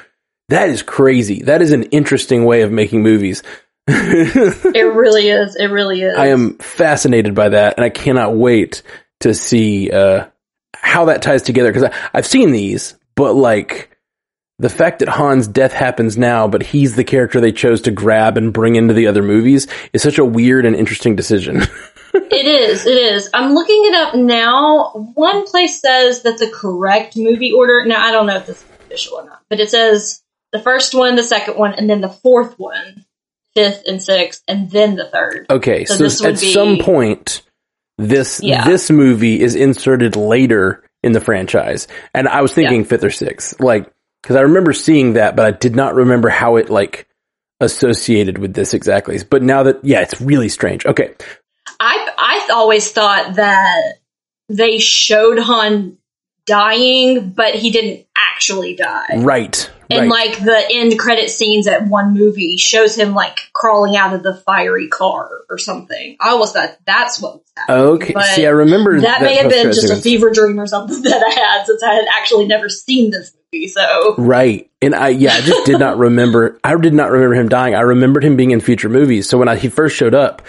that 0.50 0.70
is 0.70 0.84
crazy. 0.84 1.44
That 1.44 1.62
is 1.62 1.72
an 1.72 1.84
interesting 1.84 2.46
way 2.46 2.62
of 2.62 2.72
making 2.72 3.04
movies. 3.04 3.44
it 3.88 4.94
really 4.96 5.30
is. 5.30 5.56
It 5.56 5.68
really 5.68 6.02
is. 6.02 6.16
I 6.18 6.28
am 6.28 6.58
fascinated 6.60 7.36
by 7.36 7.50
that, 7.50 7.76
and 7.78 7.84
I 7.84 7.90
cannot 7.90 8.36
wait 8.36 8.84
to 9.22 9.34
see 9.34 9.90
uh, 9.92 10.28
how 10.76 11.06
that 11.06 11.22
ties 11.22 11.42
together. 11.42 11.72
Because 11.74 11.92
I've 12.14 12.28
seen 12.28 12.52
these, 12.52 12.96
but 13.16 13.34
like 13.34 13.98
the 14.60 14.70
fact 14.70 15.00
that 15.00 15.10
Han's 15.10 15.48
death 15.48 15.74
happens 15.74 16.18
now, 16.18 16.48
but 16.48 16.62
he's 16.62 16.96
the 16.96 17.04
character 17.04 17.42
they 17.42 17.52
chose 17.52 17.82
to 17.82 17.92
grab 17.92 18.38
and 18.38 18.54
bring 18.54 18.76
into 18.76 18.94
the 18.94 19.08
other 19.08 19.24
movies 19.24 19.68
is 19.92 20.04
such 20.04 20.20
a 20.20 20.26
weird 20.26 20.66
and 20.66 20.76
interesting 20.76 21.16
decision. 21.16 21.62
It 22.14 22.46
is. 22.46 22.86
It 22.86 22.98
is. 22.98 23.30
I'm 23.34 23.54
looking 23.54 23.82
it 23.86 23.94
up 23.94 24.16
now. 24.16 24.92
One 25.16 25.46
place 25.46 25.80
says 25.80 26.24
that 26.24 26.38
the 26.40 26.50
correct 26.50 27.16
movie 27.18 27.52
order. 27.52 27.86
Now 27.86 28.04
I 28.06 28.12
don't 28.12 28.26
know 28.28 28.38
if 28.38 28.46
this 28.46 28.58
is 28.64 28.70
official 28.86 29.18
or 29.18 29.26
not, 29.26 29.42
but 29.50 29.60
it 29.60 29.70
says 29.70 30.22
the 30.52 30.60
first 30.60 30.94
one, 30.94 31.16
the 31.16 31.24
second 31.24 31.58
one, 31.58 31.74
and 31.74 31.90
then 31.90 32.02
the 32.02 32.10
fourth 32.10 32.56
one, 32.60 33.06
fifth 33.56 33.84
and 33.88 34.02
sixth, 34.02 34.44
and 34.48 34.70
then 34.72 34.96
the 34.96 35.06
third. 35.10 35.46
okay, 35.50 35.86
So 35.86 35.96
so, 35.96 36.04
this 36.04 36.24
at 36.26 36.40
be- 36.42 36.54
some 36.54 36.78
point, 36.80 37.42
this 37.98 38.42
Yeah. 38.44 38.66
this 38.66 38.90
movie 38.92 39.40
is 39.42 39.56
inserted 39.56 40.16
later 40.16 40.84
in 41.04 41.14
the 41.14 41.22
franchise, 41.22 41.88
and 42.14 42.28
I 42.28 42.42
was 42.42 42.54
thinking 42.54 42.82
Yeah. 42.82 42.88
fifth 42.88 43.04
or 43.06 43.10
sixth, 43.12 43.60
like 43.62 43.90
because 44.22 44.36
I 44.36 44.42
remember 44.42 44.74
seeing 44.74 45.14
that, 45.14 45.36
but 45.36 45.46
I 45.46 45.52
did 45.52 45.76
not 45.76 45.96
remember 45.96 46.30
how 46.30 46.58
it 46.58 46.70
like 46.70 47.08
associated 47.60 48.38
with 48.38 48.54
this 48.54 48.74
exactly. 48.74 49.18
But 49.30 49.44
now 49.44 49.64
that 49.64 49.80
yeah, 49.84 50.02
it's 50.02 50.20
really 50.22 50.50
strange. 50.50 50.86
Okay, 50.86 51.12
I 52.50 52.54
always 52.54 52.92
thought 52.92 53.36
that 53.36 53.94
they 54.50 54.80
showed 54.80 55.40
Han 55.40 55.98
dying, 56.46 57.30
but 57.32 57.56
he 57.56 57.72
didn't 57.72 58.06
actually 58.16 58.76
die. 58.76 59.18
right, 59.18 59.72
And 59.90 60.10
right. 60.10 60.10
like 60.10 60.44
the 60.44 60.68
end 60.72 60.98
credit 60.98 61.30
scenes 61.30 61.68
at 61.68 61.88
one 61.88 62.14
movie 62.14 62.58
shows 62.58 62.98
him 62.98 63.14
like 63.14 63.38
crawling 63.54 63.96
out 63.96 64.14
of 64.14 64.24
the 64.24 64.36
fiery 64.36 64.88
car 64.88 65.30
or 65.50 65.58
something. 65.58 66.18
I 66.20 66.30
always 66.30 66.52
thought 66.52 66.78
that's 66.86 67.22
what 67.22 67.36
was 67.36 67.52
happening. 67.56 67.82
okay, 67.82 68.14
but 68.14 68.26
see, 68.26 68.46
I 68.46 68.50
remember 68.50 69.00
that, 69.00 69.20
that 69.20 69.22
may 69.22 69.36
have 69.36 69.50
been 69.50 69.72
just 69.72 69.92
a 69.92 69.96
fever 69.98 70.32
dream 70.32 70.60
or 70.60 70.68
something 70.68 71.02
that 71.04 71.24
I 71.24 71.30
had 71.30 71.66
since 71.66 71.84
I 71.84 71.94
had 71.94 72.06
actually 72.18 72.48
never 72.48 72.70
seen 72.70 73.12
this 73.12 73.32
movie. 73.54 73.68
So 73.68 74.16
Right. 74.18 74.70
And 74.82 74.96
I, 74.96 75.10
yeah, 75.10 75.34
I 75.34 75.42
just 75.42 75.66
did 75.66 75.80
not 75.80 75.98
remember, 76.00 76.60
I 76.64 76.76
did 76.76 76.94
not 76.94 77.12
remember 77.12 77.36
him 77.36 77.50
dying. 77.50 77.76
I 77.76 77.82
remembered 77.82 78.24
him 78.24 78.36
being 78.36 78.52
in 78.52 78.62
future 78.62 78.90
movies. 78.90 79.30
So 79.30 79.38
when 79.38 79.48
I, 79.48 79.56
he 79.58 79.70
first 79.70 79.96
showed 79.96 80.16
up, 80.16 80.42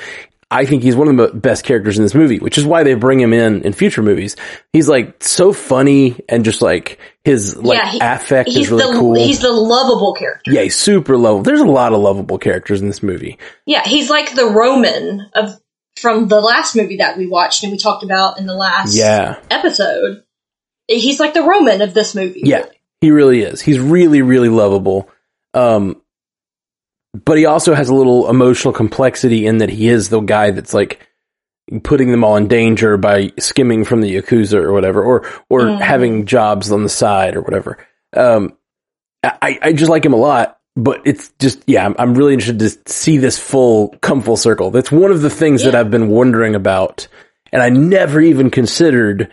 I 0.53 0.67
think 0.67 0.83
he's 0.83 0.95
one 0.97 1.09
of 1.09 1.17
the 1.17 1.37
best 1.37 1.65
characters 1.65 1.97
in 1.99 2.05
this 2.05 2.15
movie, 2.15 2.39
which 2.39 2.59
is 2.59 2.65
why 2.65 2.83
they 2.85 2.95
bring 2.95 3.19
him 3.21 3.33
in 3.33 3.63
in 3.63 3.73
future 3.73 4.03
movies. 4.03 4.37
He's 4.73 4.89
like 4.89 5.23
so 5.25 5.53
funny 5.53 6.21
and 6.29 6.45
just 6.45 6.63
like 6.63 6.99
his 7.25 7.57
like 7.57 7.79
yeah, 7.79 7.91
he- 7.91 7.99
affect 8.01 8.49
he's 8.51 8.67
is 8.67 8.71
really 8.71 8.93
the 8.93 8.99
cool. 8.99 9.15
he's 9.15 9.41
the 9.41 9.51
lovable 9.53 10.15
character. 10.15 10.53
yeah, 10.53 10.63
he's 10.63 10.77
super 10.77 11.17
lovable. 11.17 11.43
There's 11.43 11.61
a 11.61 11.65
lot 11.65 11.93
of 11.93 12.01
lovable 12.01 12.39
characters 12.39 12.81
in 12.81 12.87
this 12.87 13.03
movie. 13.03 13.39
Yeah, 13.67 13.83
he's 13.85 14.11
like 14.11 14.35
the 14.35 14.47
Roman 14.47 15.29
of 15.35 15.59
from 15.97 16.29
the 16.29 16.41
last 16.41 16.75
movie 16.77 16.97
that 16.99 17.17
we 17.17 17.27
watched 17.27 17.63
and 17.63 17.73
we 17.73 17.79
talked 17.79 18.03
about 18.05 18.39
in 18.39 18.47
the 18.47 18.55
last 18.55 18.95
Yeah. 18.97 19.39
episode. 19.51 20.23
He's 20.89 21.21
like 21.21 21.33
the 21.35 21.43
Roman 21.43 21.81
of 21.81 21.95
this 21.95 22.15
movie. 22.15 22.43
Yeah, 22.45 22.67
he 23.01 23.11
really 23.11 23.41
is. 23.43 23.61
He's 23.63 23.79
really, 23.79 24.21
really 24.21 24.49
lovable. 24.51 25.09
Um, 25.55 26.02
but 27.13 27.37
he 27.39 27.47
also 27.47 27.75
has 27.75 27.89
a 27.89 27.95
little 27.95 28.29
emotional 28.31 28.73
complexity 28.73 29.47
in 29.47 29.59
that 29.59 29.69
he 29.71 29.89
is 29.89 30.09
the 30.09 30.21
guy 30.21 30.51
that's 30.51 30.75
like 30.75 31.07
putting 31.85 32.11
them 32.11 32.25
all 32.25 32.37
in 32.37 32.49
danger 32.49 32.97
by 32.97 33.33
skimming 33.39 33.85
from 33.85 34.01
the 34.01 34.17
yakuza 34.17 34.55
or 34.63 34.73
whatever, 34.73 35.03
or 35.03 35.25
or 35.49 35.61
Mhm. 35.63 35.81
having 35.81 36.27
jobs 36.27 36.73
on 36.73 36.83
the 36.83 36.89
side 36.89 37.37
or 37.37 37.43
whatever. 37.43 37.79
Um, 38.17 38.57
I 39.23 39.59
I 39.63 39.73
just 39.73 39.91
like 39.91 40.05
him 40.05 40.13
a 40.15 40.17
lot. 40.17 40.59
but 40.75 41.03
it's 41.05 41.31
just 41.39 41.63
yeah, 41.67 41.85
I'm, 41.85 41.95
I'm 41.99 42.15
really 42.15 42.33
interested 42.33 42.59
to 42.61 42.91
see 42.93 43.19
this 43.19 43.39
full 43.39 43.89
come 44.01 44.23
full 44.23 44.39
circle. 44.39 44.71
That's 44.71 44.91
one 44.91 45.11
of 45.11 45.21
the 45.21 45.29
things 45.29 45.65
that 45.65 45.75
I've 45.75 45.91
been 45.91 46.09
wondering 46.09 46.55
about, 46.55 47.09
and 47.53 47.61
I 47.63 47.69
never 47.69 48.21
even 48.23 48.51
considered. 48.51 49.31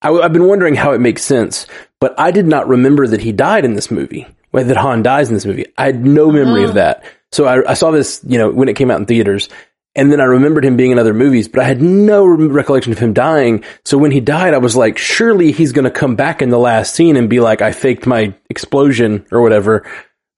I, 0.00 0.12
have 0.12 0.32
been 0.32 0.46
wondering 0.46 0.76
how 0.76 0.92
it 0.92 1.00
makes 1.00 1.22
sense, 1.24 1.66
but 2.00 2.14
I 2.18 2.30
did 2.30 2.46
not 2.46 2.68
remember 2.68 3.04
that 3.08 3.20
he 3.22 3.32
died 3.32 3.64
in 3.64 3.74
this 3.74 3.90
movie. 3.90 4.28
That 4.52 4.76
Han 4.76 5.02
dies 5.02 5.28
in 5.28 5.34
this 5.34 5.44
movie. 5.44 5.66
I 5.76 5.86
had 5.86 6.04
no 6.04 6.30
memory 6.30 6.64
of 6.64 6.70
oh. 6.70 6.74
that. 6.74 7.04
So 7.32 7.44
I, 7.44 7.70
I 7.70 7.74
saw 7.74 7.90
this, 7.90 8.22
you 8.26 8.38
know, 8.38 8.50
when 8.50 8.68
it 8.68 8.76
came 8.76 8.90
out 8.90 8.98
in 9.00 9.06
theaters, 9.06 9.48
and 9.96 10.12
then 10.12 10.20
I 10.20 10.24
remembered 10.24 10.64
him 10.64 10.76
being 10.76 10.92
in 10.92 10.98
other 10.98 11.14
movies, 11.14 11.48
but 11.48 11.60
I 11.60 11.64
had 11.64 11.80
no 11.80 12.26
recollection 12.26 12.92
of 12.92 12.98
him 12.98 13.14
dying. 13.14 13.64
So 13.84 13.96
when 13.96 14.10
he 14.10 14.20
died, 14.20 14.52
I 14.52 14.58
was 14.58 14.76
like, 14.76 14.98
surely 14.98 15.52
he's 15.52 15.72
going 15.72 15.86
to 15.86 15.90
come 15.90 16.16
back 16.16 16.42
in 16.42 16.50
the 16.50 16.58
last 16.58 16.94
scene 16.94 17.16
and 17.16 17.30
be 17.30 17.40
like, 17.40 17.62
I 17.62 17.72
faked 17.72 18.06
my 18.06 18.34
explosion 18.50 19.26
or 19.32 19.40
whatever. 19.40 19.86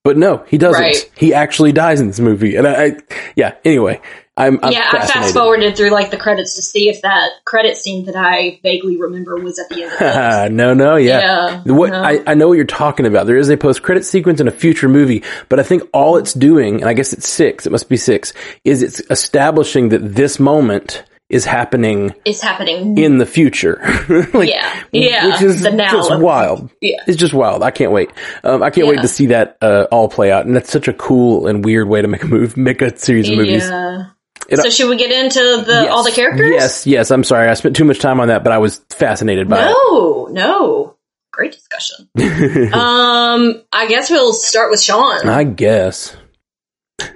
But 0.05 0.17
no, 0.17 0.45
he 0.49 0.59
doesn't. 0.59 0.81
Right. 0.81 1.11
He 1.17 1.35
actually 1.35 1.73
dies 1.73 2.01
in 2.01 2.07
this 2.07 2.21
movie. 2.21 2.55
And 2.55 2.69
I, 2.69 2.85
I 2.85 2.97
yeah, 3.35 3.57
anyway, 3.65 4.01
I'm, 4.39 4.61
I'm 4.63 4.73
yeah, 4.73 4.89
I 4.93 5.07
fast 5.07 5.35
forwarded 5.35 5.77
through 5.77 5.91
like 5.91 6.11
the 6.11 6.17
credits 6.17 6.55
to 6.55 6.63
see 6.63 6.89
if 6.89 7.03
that 7.03 7.31
credit 7.45 7.77
scene 7.77 8.07
that 8.07 8.15
I 8.15 8.61
vaguely 8.63 8.97
remember 8.97 9.37
was 9.37 9.59
at 9.59 9.69
the 9.69 9.83
end 9.83 9.93
of 9.93 10.53
no, 10.53 10.75
no, 10.75 10.95
yeah. 10.95 11.63
Yeah, 11.67 11.73
what 11.73 11.91
no. 11.91 12.03
I, 12.03 12.23
I 12.25 12.35
know 12.35 12.47
what 12.47 12.55
you're 12.55 12.65
talking 12.65 13.05
about. 13.05 13.27
There 13.27 13.37
is 13.37 13.49
a 13.49 13.57
post 13.57 13.83
credit 13.83 14.05
sequence 14.05 14.41
in 14.41 14.47
a 14.47 14.53
future 14.53 14.89
movie, 14.89 15.25
but 15.49 15.59
I 15.59 15.65
think 15.65 15.83
all 15.93 16.17
it's 16.19 16.35
doing, 16.35 16.77
and 16.77 16.85
I 16.89 16.95
guess 16.95 17.13
it's 17.13 17.29
six, 17.29 17.67
it 17.67 17.73
must 17.73 17.89
be 17.89 17.97
six, 17.97 18.33
is 18.65 18.83
it's 18.83 19.01
establishing 19.11 19.89
that 19.89 20.15
this 20.15 20.39
moment 20.39 21.03
is 21.29 21.45
happening 21.45 22.15
It's 22.25 22.41
happening. 22.41 22.97
in 22.97 23.19
the 23.19 23.27
future. 23.27 23.81
like, 24.33 24.49
Yeah, 24.49 24.83
yeah, 24.93 25.27
Which 25.27 25.43
is 25.43 25.61
the 25.61 25.71
now 25.71 25.91
just 25.91 26.17
wild. 26.19 26.71
Yeah. 26.81 27.03
It's 27.07 27.19
just 27.19 27.35
wild. 27.35 27.63
I 27.63 27.71
can't 27.71 27.93
wait. 27.93 28.11
Um, 28.45 28.63
I 28.63 28.71
can't 28.71 28.87
wait 28.87 29.03
to 29.03 29.09
see 29.09 29.27
that, 29.27 29.59
uh, 29.61 29.87
all 29.91 30.09
play 30.09 30.33
out. 30.33 30.47
And 30.47 30.57
that's 30.57 30.71
such 30.71 30.89
a 30.89 30.95
cool 30.95 31.47
and 31.47 31.65
weird 31.65 31.89
way 31.89 32.01
to 32.01 32.09
make 32.09 32.23
a 32.23 32.27
move, 32.27 32.57
make 32.57 32.81
a 32.81 32.97
series 32.97 33.29
of 33.29 33.37
movies. 33.37 33.65
Yeah. 33.69 34.07
It- 34.49 34.59
so 34.61 34.71
should 34.71 34.89
we 34.89 34.97
get 34.97 35.11
into 35.13 35.41
the 35.67 35.83
Yes. 35.85 35.89
all 35.91 36.03
the 36.03 36.11
characters? 36.13 36.51
Yes, 36.51 36.87
yes. 36.87 37.11
I'm 37.11 37.25
sorry. 37.25 37.49
I 37.49 37.55
spent 37.55 37.77
too 37.77 37.85
much 37.85 37.99
time 37.99 38.19
on 38.21 38.29
that, 38.29 38.43
but 38.45 38.53
I 38.53 38.59
was 38.59 38.81
fascinated 38.91 39.49
by 39.49 39.67
it. 39.69 39.75
No, 39.91 40.29
no. 40.31 40.95
Great 41.33 41.53
discussion. 41.53 42.09
um, 42.75 43.63
I 43.73 43.87
guess 43.89 44.11
we'll 44.11 44.33
start 44.33 44.71
with 44.71 44.81
Sean. 44.81 45.29
I 45.29 45.45
guess. 45.45 46.17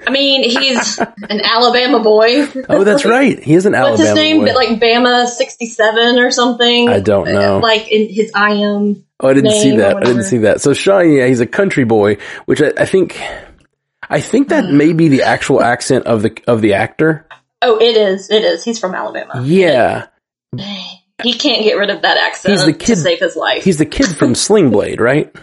I 0.06 0.10
mean, 0.10 0.44
he's 0.48 0.98
an 1.28 1.40
Alabama 1.42 1.98
boy. 1.98 2.46
Oh, 2.68 2.84
that's 2.84 3.04
right. 3.04 3.42
He 3.42 3.54
is 3.54 3.66
an 3.66 3.72
What's 3.72 4.00
Alabama 4.00 4.08
his 4.08 4.14
name? 4.14 4.38
boy. 4.44 4.52
Like 4.54 4.68
Bama 4.80 5.26
sixty 5.26 5.66
seven 5.66 6.18
or 6.20 6.30
something. 6.30 6.88
I 6.88 7.00
don't 7.00 7.32
know. 7.32 7.58
Like 7.58 7.90
in 7.90 8.08
his 8.12 8.30
I 8.34 8.52
am. 8.54 9.04
oh, 9.18 9.28
I 9.28 9.32
didn't 9.34 9.50
see 9.52 9.76
that. 9.78 9.96
I 9.96 10.00
didn't 10.00 10.24
see 10.24 10.38
that. 10.38 10.60
So 10.60 10.72
Sean, 10.72 11.10
yeah, 11.10 11.26
he's 11.26 11.40
a 11.40 11.46
country 11.46 11.82
boy, 11.84 12.18
which 12.44 12.62
I, 12.62 12.72
I 12.78 12.84
think, 12.84 13.20
I 14.12 14.20
think 14.20 14.48
that 14.50 14.66
may 14.66 14.92
be 14.92 15.08
the 15.08 15.22
actual 15.22 15.62
accent 15.62 16.06
of 16.06 16.22
the 16.22 16.38
of 16.46 16.60
the 16.60 16.74
actor. 16.74 17.26
Oh, 17.62 17.78
it 17.80 17.96
is. 17.96 18.30
It 18.30 18.44
is. 18.44 18.62
He's 18.64 18.78
from 18.78 18.94
Alabama. 18.94 19.42
Yeah, 19.44 20.06
He 21.22 21.34
can't 21.34 21.62
get 21.64 21.74
rid 21.78 21.90
of 21.90 22.02
that 22.02 22.16
accent 22.18 22.52
He's 22.52 22.64
the 22.64 22.72
kid, 22.72 22.94
to 22.94 22.96
save 22.96 23.20
his 23.20 23.36
life. 23.36 23.62
he's 23.64 23.78
the 23.78 23.86
kid 23.86 24.08
from 24.16 24.34
Sling 24.44 24.70
Blade, 24.70 25.00
right? 25.00 25.34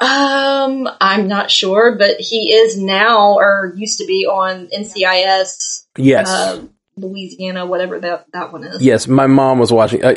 Um, 0.00 0.88
I'm 1.00 1.28
not 1.28 1.50
sure, 1.50 1.96
but 1.96 2.16
he 2.18 2.52
is 2.52 2.76
now 2.78 3.34
or 3.34 3.72
used 3.76 3.98
to 3.98 4.06
be 4.06 4.26
on 4.26 4.66
NCIS, 4.68 5.86
Yes, 5.96 6.28
uh, 6.28 6.62
Louisiana, 6.96 7.64
whatever 7.66 8.00
that 8.00 8.26
that 8.32 8.52
one 8.52 8.64
is. 8.64 8.82
yes. 8.82 9.06
My 9.06 9.26
mom 9.26 9.58
was 9.58 9.72
watching. 9.72 10.04
Uh, 10.04 10.16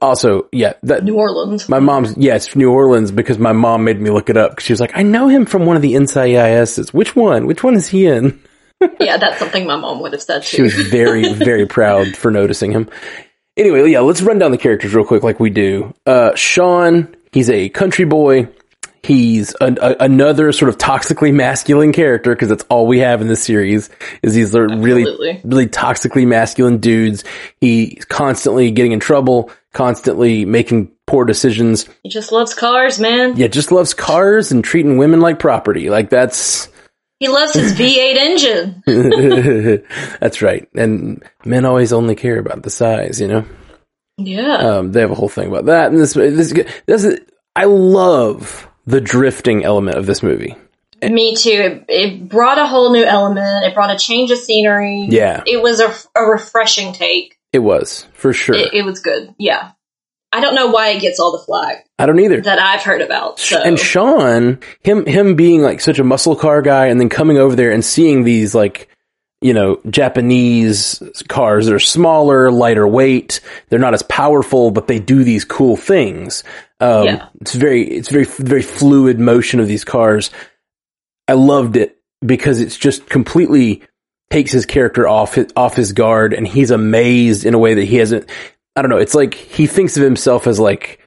also, 0.00 0.48
yeah, 0.52 0.74
that 0.82 1.04
New 1.04 1.16
Orleans. 1.16 1.68
my 1.68 1.78
mom's 1.78 2.16
yes, 2.16 2.56
New 2.56 2.70
Orleans 2.72 3.10
because 3.10 3.38
my 3.38 3.52
mom 3.52 3.84
made 3.84 4.00
me 4.00 4.10
look 4.10 4.28
it 4.28 4.36
up 4.36 4.50
because 4.52 4.64
She 4.64 4.72
was 4.72 4.80
like, 4.80 4.96
I 4.96 5.02
know 5.02 5.28
him 5.28 5.46
from 5.46 5.66
one 5.66 5.76
of 5.76 5.82
the 5.82 5.94
NCISs. 5.94 6.92
Which 6.92 7.14
one? 7.14 7.46
Which 7.46 7.62
one 7.62 7.74
is 7.74 7.86
he 7.88 8.06
in? 8.06 8.40
yeah, 9.00 9.16
that's 9.16 9.38
something 9.38 9.66
my 9.66 9.76
mom 9.76 10.00
would 10.02 10.12
have 10.12 10.22
said 10.22 10.44
She 10.44 10.62
was 10.62 10.74
very, 10.74 11.32
very 11.32 11.66
proud 11.66 12.16
for 12.16 12.30
noticing 12.30 12.72
him. 12.72 12.90
Anyway, 13.56 13.90
yeah, 13.90 14.00
let's 14.00 14.20
run 14.20 14.38
down 14.38 14.50
the 14.50 14.58
characters 14.58 14.94
real 14.94 15.06
quick, 15.06 15.22
like 15.22 15.40
we 15.40 15.48
do. 15.50 15.94
Uh, 16.04 16.34
Sean, 16.34 17.16
he's 17.32 17.48
a 17.48 17.68
country 17.70 18.04
boy. 18.04 18.48
He's 19.06 19.54
an, 19.60 19.78
a, 19.80 19.94
another 20.00 20.50
sort 20.50 20.68
of 20.68 20.78
toxically 20.78 21.32
masculine 21.32 21.92
character 21.92 22.34
because 22.34 22.48
that's 22.48 22.64
all 22.64 22.88
we 22.88 22.98
have 22.98 23.20
in 23.20 23.28
this 23.28 23.40
series. 23.40 23.88
Is 24.20 24.34
these 24.34 24.52
really, 24.52 25.02
Absolutely. 25.02 25.40
really 25.44 25.68
toxically 25.68 26.26
masculine 26.26 26.78
dudes. 26.78 27.22
He's 27.60 28.04
constantly 28.06 28.72
getting 28.72 28.90
in 28.90 28.98
trouble, 28.98 29.52
constantly 29.72 30.44
making 30.44 30.90
poor 31.06 31.24
decisions. 31.24 31.88
He 32.02 32.08
just 32.08 32.32
loves 32.32 32.52
cars, 32.52 32.98
man. 32.98 33.36
Yeah, 33.36 33.46
just 33.46 33.70
loves 33.70 33.94
cars 33.94 34.50
and 34.50 34.64
treating 34.64 34.98
women 34.98 35.20
like 35.20 35.38
property. 35.38 35.88
Like 35.88 36.10
that's 36.10 36.68
He 37.20 37.28
loves 37.28 37.54
his 37.54 37.74
V8 37.74 38.82
engine. 38.86 39.84
that's 40.18 40.42
right. 40.42 40.68
And 40.74 41.22
men 41.44 41.64
always 41.64 41.92
only 41.92 42.16
care 42.16 42.40
about 42.40 42.64
the 42.64 42.70
size, 42.70 43.20
you 43.20 43.28
know. 43.28 43.44
Yeah. 44.18 44.56
Um, 44.56 44.90
they 44.90 45.00
have 45.00 45.12
a 45.12 45.14
whole 45.14 45.28
thing 45.28 45.46
about 45.46 45.66
that. 45.66 45.92
And 45.92 46.00
this, 46.00 46.14
this, 46.14 46.52
this 46.86 47.04
is, 47.04 47.20
I 47.54 47.66
love 47.66 48.68
the 48.86 49.00
drifting 49.00 49.64
element 49.64 49.98
of 49.98 50.06
this 50.06 50.22
movie. 50.22 50.56
Me 51.02 51.34
too. 51.34 51.50
It, 51.50 51.84
it 51.88 52.28
brought 52.28 52.58
a 52.58 52.66
whole 52.66 52.90
new 52.92 53.04
element. 53.04 53.66
It 53.66 53.74
brought 53.74 53.94
a 53.94 53.98
change 53.98 54.30
of 54.30 54.38
scenery. 54.38 55.06
Yeah. 55.10 55.42
It 55.46 55.60
was 55.60 55.80
a, 55.80 55.94
a 56.18 56.24
refreshing 56.24 56.92
take. 56.92 57.38
It 57.52 57.58
was 57.58 58.06
for 58.14 58.32
sure. 58.32 58.54
It, 58.54 58.72
it 58.72 58.82
was 58.82 59.00
good. 59.00 59.34
Yeah. 59.38 59.72
I 60.32 60.40
don't 60.40 60.54
know 60.54 60.68
why 60.68 60.90
it 60.90 61.00
gets 61.00 61.20
all 61.20 61.32
the 61.32 61.44
flag 61.44 61.78
I 61.98 62.06
don't 62.06 62.18
either. 62.18 62.40
that 62.42 62.58
I've 62.58 62.82
heard 62.82 63.00
about. 63.00 63.38
So. 63.38 63.62
And 63.62 63.78
Sean, 63.78 64.58
him, 64.82 65.06
him 65.06 65.34
being 65.34 65.62
like 65.62 65.80
such 65.80 65.98
a 65.98 66.04
muscle 66.04 66.36
car 66.36 66.62
guy, 66.62 66.86
and 66.86 67.00
then 67.00 67.08
coming 67.08 67.38
over 67.38 67.56
there 67.56 67.70
and 67.70 67.84
seeing 67.84 68.24
these 68.24 68.54
like, 68.54 68.88
you 69.40 69.54
know, 69.54 69.80
Japanese 69.88 71.02
cars 71.28 71.66
that 71.66 71.74
are 71.74 71.78
smaller, 71.78 72.50
lighter 72.50 72.86
weight. 72.88 73.40
They're 73.68 73.78
not 73.78 73.94
as 73.94 74.02
powerful, 74.02 74.70
but 74.70 74.88
they 74.88 74.98
do 74.98 75.24
these 75.24 75.44
cool 75.44 75.76
things. 75.76 76.42
Um, 76.80 77.04
Yeah. 77.04 77.28
It's 77.40 77.54
very, 77.54 77.82
it's 77.82 78.08
very, 78.08 78.24
very 78.24 78.62
fluid 78.62 79.18
motion 79.18 79.60
of 79.60 79.68
these 79.68 79.84
cars. 79.84 80.30
I 81.28 81.32
loved 81.34 81.76
it 81.76 81.98
because 82.24 82.60
it's 82.60 82.76
just 82.76 83.08
completely 83.08 83.82
takes 84.30 84.52
his 84.52 84.66
character 84.66 85.06
off 85.08 85.34
his, 85.34 85.46
off 85.56 85.74
his 85.74 85.92
guard, 85.92 86.32
and 86.34 86.46
he's 86.46 86.70
amazed 86.70 87.44
in 87.46 87.54
a 87.54 87.58
way 87.58 87.74
that 87.74 87.84
he 87.84 87.96
hasn't. 87.96 88.28
I 88.74 88.82
don't 88.82 88.90
know. 88.90 88.98
It's 88.98 89.14
like 89.14 89.34
he 89.34 89.66
thinks 89.66 89.96
of 89.96 90.02
himself 90.02 90.46
as 90.46 90.58
like 90.60 91.00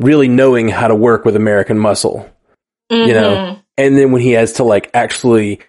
really 0.00 0.28
knowing 0.28 0.68
how 0.68 0.88
to 0.88 0.94
work 0.94 1.24
with 1.24 1.36
American 1.36 1.78
muscle, 1.78 2.28
you 2.90 3.12
know. 3.12 3.34
Mhm. 3.36 3.62
And 3.76 3.98
then 3.98 4.12
when 4.12 4.22
he 4.22 4.32
has 4.32 4.54
to 4.54 4.64
like 4.64 4.90
actually, 4.94 5.60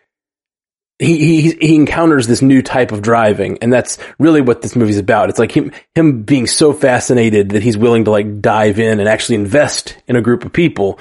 he 1.00 1.42
he 1.42 1.52
he 1.52 1.76
encounters 1.76 2.28
this 2.28 2.42
new 2.42 2.62
type 2.62 2.92
of 2.92 3.02
driving, 3.02 3.58
and 3.62 3.72
that's 3.72 3.98
really 4.18 4.42
what 4.42 4.62
this 4.62 4.76
movie's 4.76 4.98
about. 4.98 5.30
It's 5.30 5.40
like 5.40 5.52
him 5.52 5.72
him 5.94 6.24
being 6.24 6.48
so 6.48 6.72
fascinated 6.74 7.50
that 7.50 7.64
he's 7.64 7.78
willing 7.78 8.06
to 8.06 8.12
like 8.12 8.42
dive 8.42 8.80
in 8.80 9.00
and 9.00 9.10
actually 9.10 9.36
invest 9.36 9.98
in 10.08 10.16
a 10.16 10.22
group 10.22 10.46
of 10.46 10.54
people 10.54 11.00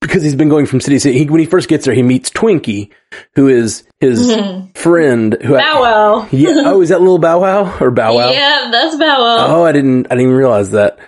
because 0.00 0.22
he's 0.22 0.34
been 0.34 0.48
going 0.48 0.66
from 0.66 0.80
city 0.80 0.96
to 0.96 1.00
city. 1.00 1.18
He, 1.20 1.24
when 1.24 1.40
he 1.40 1.46
first 1.46 1.68
gets 1.68 1.84
there, 1.84 1.94
he 1.94 2.02
meets 2.02 2.30
Twinkie, 2.30 2.90
who 3.34 3.48
is 3.48 3.84
his 3.98 4.30
friend. 4.74 5.36
Who 5.42 5.54
Bow 5.56 5.80
Wow. 5.82 6.28
yeah. 6.30 6.62
Oh, 6.66 6.82
is 6.82 6.90
that 6.90 7.00
little 7.00 7.18
Bow 7.18 7.40
Wow 7.40 7.78
or 7.80 7.90
Bow 7.90 8.14
Wow? 8.14 8.30
Yeah, 8.30 8.68
that's 8.70 8.96
Bow 8.96 9.20
Wow. 9.20 9.56
Oh, 9.56 9.64
I 9.64 9.72
didn't. 9.72 10.06
I 10.06 10.10
didn't 10.10 10.24
even 10.24 10.34
realize 10.36 10.70
that. 10.72 10.98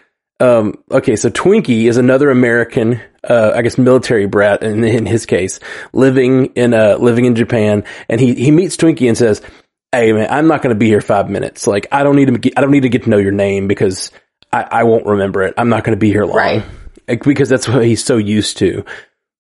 Um, 0.41 0.83
okay, 0.91 1.17
so 1.17 1.29
Twinkie 1.29 1.85
is 1.85 1.99
another 1.99 2.31
American, 2.31 3.01
uh, 3.23 3.53
I 3.55 3.61
guess 3.61 3.77
military 3.77 4.27
brat 4.27 4.63
in, 4.63 4.83
in 4.83 5.05
his 5.05 5.27
case, 5.27 5.61
living 5.93 6.47
in 6.57 6.73
uh, 6.73 6.97
living 6.99 7.27
in 7.27 7.35
Japan, 7.35 7.85
and 8.09 8.21
he 8.21 8.35
he 8.35 8.51
meets 8.51 8.77
Twinkie 8.77 9.07
and 9.07 9.19
says, 9.19 9.43
"Hey 9.93 10.13
man, 10.13 10.29
I'm 10.31 10.49
not 10.49 10.63
going 10.63 10.75
to 10.75 10.79
be 10.79 10.89
here 10.89 11.03
five 11.03 11.29
minutes. 11.29 11.67
Like 11.67 11.89
I 11.93 12.03
don't 12.03 12.17
need 12.17 12.29
to 12.29 12.39
get, 12.39 12.55
I 12.57 12.63
don't 12.63 12.71
need 12.71 12.85
to 12.85 12.89
get 12.89 13.05
to 13.05 13.11
know 13.11 13.19
your 13.19 13.33
name 13.33 13.69
because 13.69 14.11
I, 14.51 14.63
I 14.63 14.85
won't 14.85 15.05
remember 15.05 15.43
it. 15.43 15.55
I'm 15.59 15.69
not 15.69 15.85
going 15.85 15.95
to 15.97 16.01
be 16.01 16.11
here 16.11 16.25
long, 16.25 16.37
Right. 16.37 16.65
Like, 17.07 17.23
because 17.23 17.51
that's 17.51 17.69
what 17.69 17.85
he's 17.85 18.03
so 18.03 18.17
used 18.17 18.57
to." 18.59 18.85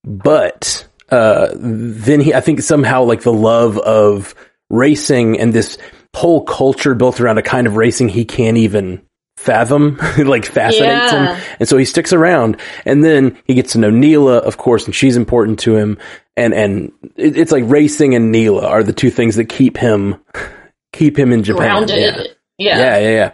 But 0.04 0.87
uh, 1.11 1.49
then 1.54 2.21
he, 2.21 2.35
I 2.35 2.40
think 2.40 2.61
somehow 2.61 3.04
like 3.04 3.23
the 3.23 3.33
love 3.33 3.78
of 3.78 4.35
racing 4.69 5.40
and 5.40 5.52
this 5.52 5.78
whole 6.14 6.45
culture 6.45 6.95
built 6.95 7.21
around 7.21 7.38
a 7.38 7.42
kind 7.42 7.66
of 7.66 7.76
racing 7.76 8.09
he 8.09 8.25
can't 8.25 8.57
even 8.57 9.02
fathom, 9.40 9.97
like 10.18 10.44
fascinates 10.44 11.12
Yeah. 11.12 11.35
him. 11.37 11.42
And 11.61 11.68
so 11.68 11.76
he 11.76 11.85
sticks 11.85 12.12
around 12.12 12.59
and 12.85 13.02
then 13.04 13.38
he 13.44 13.54
gets 13.54 13.73
to 13.73 13.78
know 13.78 13.90
Neela, 13.90 14.38
of 14.38 14.56
course, 14.56 14.85
and 14.87 14.94
she's 14.94 15.16
important 15.16 15.59
to 15.61 15.76
him. 15.76 15.99
And, 16.37 16.54
and 16.54 16.92
it, 17.16 17.37
it's 17.37 17.52
like 17.52 17.64
racing 17.66 18.14
and 18.14 18.30
Neela 18.32 18.66
are 18.66 18.82
the 18.82 18.92
two 18.92 19.11
things 19.11 19.37
that 19.37 19.47
keep 19.47 19.76
him, 19.76 20.16
keep 20.92 21.18
him 21.18 21.32
in 21.32 21.42
Japan. 21.42 21.88
Yeah. 21.88 21.97
Yeah. 21.97 22.78
Yeah, 22.78 22.99
yeah, 22.99 23.09
yeah. 23.11 23.32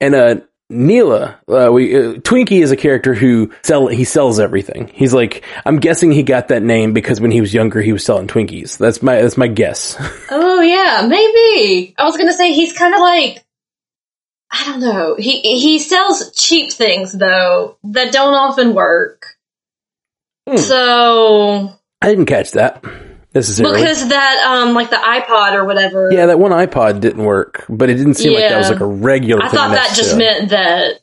And 0.00 0.14
uh 0.14 0.34
Neela, 0.70 1.38
uh, 1.46 1.70
we 1.70 1.94
uh, 1.94 2.14
Twinkie 2.14 2.62
is 2.62 2.70
a 2.72 2.76
character 2.76 3.12
who 3.14 3.52
sell 3.62 3.86
he 3.86 4.02
sells 4.04 4.40
everything. 4.40 4.88
He's 4.92 5.12
like 5.14 5.44
I'm 5.64 5.78
guessing 5.78 6.10
he 6.10 6.22
got 6.22 6.48
that 6.48 6.62
name 6.62 6.94
because 6.94 7.20
when 7.20 7.30
he 7.30 7.40
was 7.42 7.52
younger 7.54 7.80
he 7.82 7.92
was 7.92 8.02
selling 8.04 8.26
Twinkies. 8.26 8.78
That's 8.78 9.02
my 9.02 9.20
that's 9.22 9.36
my 9.36 9.46
guess. 9.46 9.96
Oh 10.30 10.60
yeah, 10.62 11.06
maybe. 11.06 11.94
I 11.98 12.04
was 12.04 12.16
gonna 12.16 12.32
say 12.32 12.52
he's 12.54 12.72
kind 12.72 12.94
of 12.94 13.00
like 13.00 13.43
I 14.56 14.64
don't 14.66 14.80
know. 14.80 15.16
He 15.16 15.40
he 15.40 15.80
sells 15.80 16.30
cheap 16.32 16.72
things 16.72 17.12
though 17.12 17.76
that 17.84 18.12
don't 18.12 18.34
often 18.34 18.72
work. 18.72 19.36
Hmm. 20.48 20.58
So 20.58 21.72
I 22.00 22.08
didn't 22.08 22.26
catch 22.26 22.52
that 22.52 22.84
necessarily. 23.34 23.80
Because 23.80 24.08
that, 24.08 24.46
um, 24.46 24.74
like 24.74 24.90
the 24.90 24.96
iPod 24.96 25.54
or 25.54 25.64
whatever. 25.64 26.10
yeah, 26.12 26.26
that 26.26 26.38
one 26.38 26.52
iPod 26.52 27.00
didn't 27.00 27.24
work, 27.24 27.64
but 27.68 27.90
it 27.90 27.94
didn't 27.94 28.14
seem 28.14 28.34
like 28.34 28.48
that 28.48 28.58
was 28.58 28.70
like 28.70 28.80
a 28.80 28.86
regular. 28.86 29.42
I 29.42 29.48
thing 29.48 29.58
thought 29.58 29.70
that 29.70 29.96
just 29.96 30.16
meant 30.16 30.50
that 30.50 31.00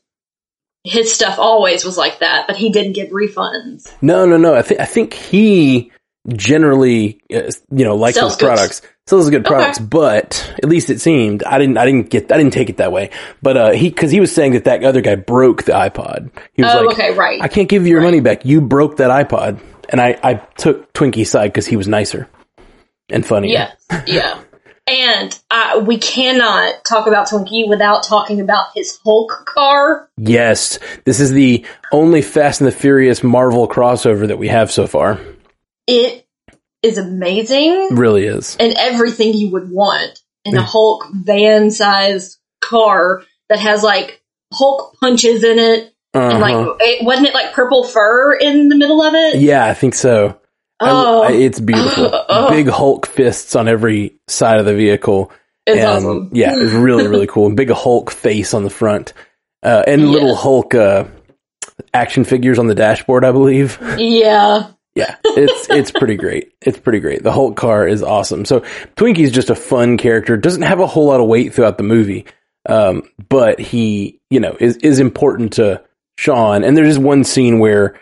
his 0.86 1.14
stuff 1.14 1.38
always 1.38 1.84
was 1.84 1.98
like 1.98 2.20
that, 2.20 2.48
but 2.48 2.56
he 2.56 2.72
didn't 2.72 2.94
get 2.94 3.12
refunds. 3.12 3.92
No, 4.02 4.26
no, 4.26 4.38
no. 4.38 4.56
I 4.56 4.62
think 4.62 4.80
I 4.80 4.86
think 4.86 5.14
he 5.14 5.92
generally, 6.28 7.22
uh, 7.34 7.52
you 7.72 7.84
know, 7.86 7.96
like 7.96 8.16
those 8.16 8.32
his 8.34 8.36
goods. 8.36 8.44
products, 8.44 8.82
sells 9.08 9.30
good 9.30 9.42
Okay. 9.46 9.48
products. 9.56 9.80
But 9.80 10.54
at 10.62 10.70
least 10.70 10.90
it 10.90 11.02
seemed 11.02 11.44
I 11.44 11.58
didn't, 11.58 11.78
I 11.78 11.86
didn't 11.86 12.10
get, 12.10 12.32
I 12.32 12.38
didn't 12.38 12.54
take 12.54 12.70
it 12.70 12.78
that 12.78 12.92
way. 12.92 13.10
But 13.42 13.58
uh, 13.58 13.72
he, 13.72 13.90
because 13.90 14.12
he 14.12 14.20
was 14.20 14.34
saying 14.34 14.54
that 14.54 14.66
that 14.66 14.84
other 14.84 15.02
guy 15.02 15.16
broke 15.16 15.64
the 15.64 15.74
iPod. 15.74 16.30
He 16.54 16.62
was 16.64 16.74
Oh, 16.74 16.82
like, 16.84 16.94
okay, 16.98 17.14
right. 17.14 17.42
I 17.42 17.48
can't 17.48 17.68
give 17.70 17.86
you 17.86 17.92
your 17.94 18.02
money 18.02 18.20
back. 18.20 18.46
You 18.46 18.62
broke 18.62 18.98
that 18.98 19.10
iPod, 19.10 19.60
and 19.90 20.00
I, 20.00 20.18
I 20.24 20.34
took 20.36 20.94
Twinkie's 20.94 21.30
side 21.32 21.48
because 21.48 21.68
he 21.68 21.76
was 21.76 21.88
nicer 21.88 22.28
and 23.10 23.26
funnier. 23.26 23.52
Yeah, 23.90 24.04
yeah. 24.08 24.42
And 24.88 25.40
uh, 25.52 25.84
we 25.86 26.00
cannot 26.00 26.84
talk 26.86 27.08
about 27.08 27.30
Twinkie 27.30 27.70
without 27.70 28.04
talking 28.04 28.42
about 28.42 28.68
his 28.76 29.00
Hulk 29.06 29.46
car. 29.46 30.10
Yes, 30.18 30.80
this 31.06 31.20
is 31.20 31.32
the 31.32 31.66
only 31.94 32.22
Fast 32.22 32.62
and 32.62 32.68
the 32.68 32.72
Furious 32.72 33.24
Marvel 33.24 33.68
crossover 33.68 34.28
that 34.28 34.38
we 34.38 34.48
have 34.50 34.72
so 34.72 34.88
far. 34.88 35.20
It 35.92 36.26
is 36.84 36.98
amazing 36.98 37.90
really 37.96 38.26
is. 38.26 38.58
and 38.60 38.74
everything 38.76 39.34
you 39.34 39.52
would 39.52 39.70
want 39.70 40.20
in 40.46 40.58
a 40.58 40.64
Hulk 40.64 41.06
van 41.14 41.70
sized 41.70 42.38
car 42.62 43.22
that 43.50 43.60
has 43.60 43.84
like 43.84 44.22
Hulk 44.54 44.96
punches 45.00 45.44
in 45.44 45.60
it. 45.60 45.94
And 46.14 46.40
like, 46.42 46.56
Uh-huh. 46.56 46.76
it, 46.80 47.06
wasn't 47.06 47.28
it 47.30 47.34
like 47.34 47.54
purple 47.54 47.84
fur 47.86 48.34
in 48.34 48.68
the 48.68 48.76
middle 48.76 49.02
of 49.02 49.14
it? 49.14 49.40
Yeah, 49.40 49.66
I 49.66 49.74
think 49.74 49.94
so. 49.94 50.38
Oh, 50.80 51.22
I- 51.24 51.32
it's 51.34 51.60
beautiful. 51.60 52.12
Oh. 52.30 52.50
Big 52.50 52.68
Hulk 52.68 53.06
fists 53.06 53.56
on 53.56 53.68
every 53.68 54.16
side 54.28 54.60
of 54.60 54.66
the 54.66 54.74
vehicle. 54.74 55.32
it's 55.68 55.78
and, 55.80 55.88
awesome. 55.88 56.30
Yeah, 56.34 56.54
it's 56.58 56.74
really, 56.74 57.08
really 57.08 57.28
cool. 57.28 57.46
And 57.48 57.56
big 57.56 57.70
Hulk 57.70 58.10
face 58.12 58.54
on 58.54 58.64
the 58.64 58.70
front. 58.70 59.14
Uh, 59.64 59.84
and 59.88 60.02
Yeah. 60.02 60.08
little 60.08 60.36
Hulk 60.36 60.74
uh, 60.74 61.06
action 61.94 62.24
figures 62.24 62.58
on 62.60 62.68
the 62.68 62.76
dashboard, 62.76 63.24
I 63.24 63.32
believe. 63.32 63.78
Yeah. 63.98 64.68
Yeah, 64.94 65.16
it's 65.24 65.70
it's 65.70 65.92
pretty 65.92 66.16
great. 66.18 66.52
It's 66.62 66.78
pretty 66.78 67.00
great. 67.00 67.24
The 67.24 67.32
Hulk 67.32 67.56
car 67.56 67.88
is 67.88 68.04
awesome. 68.04 68.44
So 68.44 68.60
Twinkie's 68.96 69.32
just 69.32 69.50
a 69.50 69.56
fun 69.56 69.98
character. 69.98 70.36
Doesn't 70.36 70.64
have 70.64 70.82
a 70.82 70.88
whole 70.88 71.06
lot 71.06 71.22
of 71.22 71.28
weight 71.28 71.54
throughout 71.54 71.78
the 71.78 71.84
movie, 71.84 72.26
um, 72.68 73.04
but 73.30 73.60
he, 73.60 74.20
you 74.30 74.42
know, 74.42 74.58
is 74.60 74.76
is 74.78 75.00
important 75.00 75.54
to 75.54 75.82
Sean. 76.18 76.66
And 76.66 76.76
there's 76.76 77.00
one 77.00 77.24
scene 77.24 77.60
where, 77.60 78.00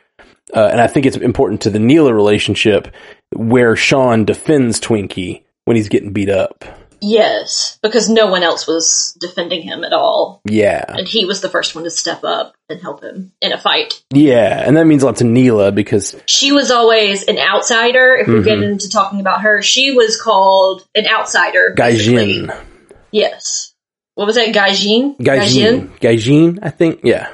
uh, 0.56 0.70
and 0.72 0.82
I 0.82 0.88
think 0.88 1.06
it's 1.06 1.18
important 1.18 1.62
to 1.62 1.70
the 1.70 1.80
Neela 1.80 2.14
relationship, 2.14 2.88
where 3.36 3.76
Sean 3.76 4.26
defends 4.26 4.80
Twinkie 4.80 5.44
when 5.66 5.78
he's 5.78 5.90
getting 5.90 6.12
beat 6.12 6.30
up. 6.30 6.66
Yes. 7.02 7.80
Because 7.82 8.10
no 8.10 8.28
one 8.28 8.44
else 8.44 8.68
was 8.68 9.16
defending 9.20 9.62
him 9.62 9.84
at 9.84 9.94
all. 9.94 10.42
Yeah, 10.46 10.84
And 10.88 11.08
he 11.08 11.26
was 11.26 11.42
the 11.42 11.50
first 11.50 11.76
one 11.76 11.84
to 11.86 11.90
step 11.92 12.24
up 12.24 12.56
and 12.70 12.82
help 12.82 13.02
him 13.04 13.32
in 13.42 13.52
a 13.54 13.58
fight. 13.58 14.04
yeah, 14.14 14.64
and 14.68 14.76
that 14.78 14.86
means 14.86 15.04
a 15.04 15.08
lot 15.08 15.18
to 15.18 15.24
Neela 15.24 15.72
because 15.72 16.16
She 16.26 16.52
was 16.52 16.72
always 16.72 17.24
an 17.28 17.38
outsider. 17.38 18.16
If 18.16 18.28
we 18.28 18.44
get 18.44 18.58
Mm-hmm. 18.60 18.64
into 18.74 18.90
talking 18.90 19.20
about 19.22 19.42
her, 19.42 19.62
she 19.62 19.92
was 19.94 20.20
called 20.22 20.86
an 20.96 21.06
outsider. 21.08 21.74
basically. 21.76 22.44
Gaijin, 22.48 22.66
Yes. 23.12 23.74
What 24.16 24.26
was 24.26 24.36
that? 24.36 24.50
Gaijin? 24.54 25.18
Gaijin, 25.18 25.88
Gaijin, 26.00 26.60
I 26.62 26.70
think. 26.70 27.02
Yeah. 27.04 27.30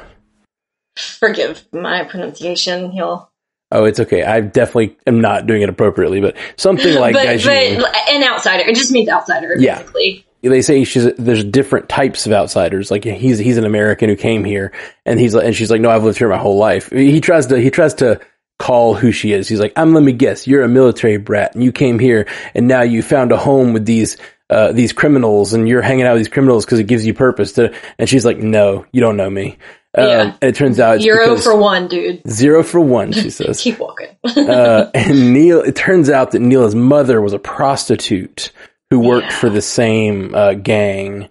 Forgive 0.97 1.65
my 1.73 2.03
pronunciation. 2.05 2.91
He'll. 2.91 3.29
Oh, 3.71 3.85
it's 3.85 3.99
okay. 3.99 4.23
I 4.23 4.41
definitely 4.41 4.97
am 5.07 5.21
not 5.21 5.47
doing 5.47 5.61
it 5.61 5.69
appropriately, 5.69 6.21
but 6.21 6.35
something 6.55 6.93
like 6.99 7.13
but, 7.13 7.25
Gaijin. 7.27 7.79
but 7.79 7.95
an 8.09 8.23
outsider. 8.23 8.69
It 8.69 8.75
just 8.75 8.91
means 8.91 9.09
outsider. 9.09 9.55
Yeah. 9.57 9.79
Basically. 9.79 10.25
they 10.43 10.61
say 10.61 10.83
she's 10.83 11.11
there's 11.15 11.43
different 11.43 11.89
types 11.89 12.25
of 12.27 12.31
outsiders. 12.33 12.91
Like 12.91 13.03
he's 13.03 13.39
he's 13.39 13.57
an 13.57 13.65
American 13.65 14.09
who 14.09 14.15
came 14.15 14.43
here, 14.43 14.71
and 15.05 15.19
he's 15.19 15.33
like, 15.33 15.45
and 15.45 15.55
she's 15.55 15.71
like, 15.71 15.81
no, 15.81 15.89
I've 15.89 16.03
lived 16.03 16.17
here 16.17 16.29
my 16.29 16.37
whole 16.37 16.57
life. 16.57 16.89
He 16.91 17.19
tries 17.21 17.47
to 17.47 17.59
he 17.59 17.71
tries 17.71 17.95
to 17.95 18.19
call 18.59 18.93
who 18.93 19.11
she 19.11 19.33
is. 19.33 19.47
He's 19.49 19.59
like, 19.59 19.73
I'm. 19.75 19.93
Let 19.93 20.03
me 20.03 20.13
guess, 20.13 20.47
you're 20.47 20.63
a 20.63 20.69
military 20.69 21.17
brat, 21.17 21.55
and 21.55 21.63
you 21.63 21.71
came 21.71 21.97
here, 21.99 22.27
and 22.53 22.67
now 22.67 22.83
you 22.83 23.01
found 23.01 23.31
a 23.31 23.37
home 23.37 23.73
with 23.73 23.85
these. 23.85 24.17
Uh, 24.47 24.71
these 24.71 24.93
criminals 24.93 25.53
and 25.53 25.67
you're 25.67 25.81
hanging 25.81 26.05
out 26.05 26.13
with 26.13 26.19
these 26.19 26.31
criminals 26.31 26.65
because 26.65 26.77
it 26.77 26.83
gives 26.83 27.03
you 27.03 27.15
purpose 27.15 27.53
to, 27.53 27.73
and 27.97 28.07
she's 28.07 28.23
like, 28.23 28.37
no, 28.37 28.85
you 28.91 29.01
don't 29.01 29.17
know 29.17 29.27
me. 29.27 29.57
Um, 29.97 30.07
Yeah. 30.07 30.21
and 30.21 30.37
it 30.41 30.55
turns 30.55 30.79
out 30.79 30.97
it's 30.97 31.05
Euro 31.05 31.37
for 31.37 31.55
one, 31.55 31.87
dude. 31.87 32.21
zero 32.29 32.63
for 32.63 32.79
one, 32.79 33.11
she 33.11 33.29
says. 33.39 33.61
Keep 33.61 33.79
walking. 33.79 34.09
uh, 34.25 34.89
and 34.93 35.33
Neil, 35.33 35.61
it 35.61 35.75
turns 35.75 36.09
out 36.09 36.31
that 36.31 36.39
Neil's 36.39 36.75
mother 36.75 37.21
was 37.21 37.33
a 37.33 37.39
prostitute 37.39 38.51
who 38.89 38.99
worked 38.99 39.27
Yeah. 39.31 39.37
for 39.37 39.49
the 39.49 39.61
same 39.61 40.33
uh, 40.35 40.53
gang 40.53 41.29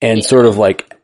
and 0.00 0.24
sort 0.24 0.46
of 0.46 0.56
like 0.58 0.94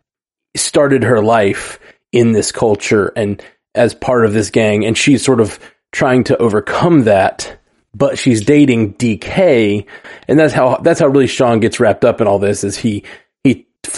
started 0.57 1.03
her 1.05 1.23
life 1.23 1.79
in 2.13 2.33
this 2.33 2.53
culture 2.53 3.13
and 3.17 3.43
as 3.75 3.95
part 3.95 4.25
of 4.25 4.33
this 4.33 4.51
gang. 4.51 4.85
And 4.85 4.97
she's 4.97 5.25
sort 5.25 5.41
of 5.41 5.59
trying 5.93 6.25
to 6.25 6.37
overcome 6.39 7.05
that, 7.05 7.59
but 7.95 8.19
she's 8.19 8.43
dating 8.45 8.95
DK. 8.95 9.87
And 10.27 10.39
that's 10.39 10.53
how, 10.53 10.77
that's 10.79 11.01
how 11.01 11.07
really 11.07 11.27
Sean 11.27 11.61
gets 11.61 11.81
wrapped 11.81 12.05
up 12.05 12.21
in 12.21 12.27
all 12.27 12.39
this 12.39 12.65
is 12.65 12.77
he 12.77 13.05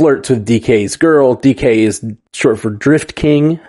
flirts 0.00 0.30
with 0.30 0.46
DK's 0.46 0.96
girl. 0.96 1.36
DK 1.36 1.76
is 1.76 2.04
short 2.32 2.58
for 2.58 2.70
Drift 2.70 3.14
King 3.14 3.60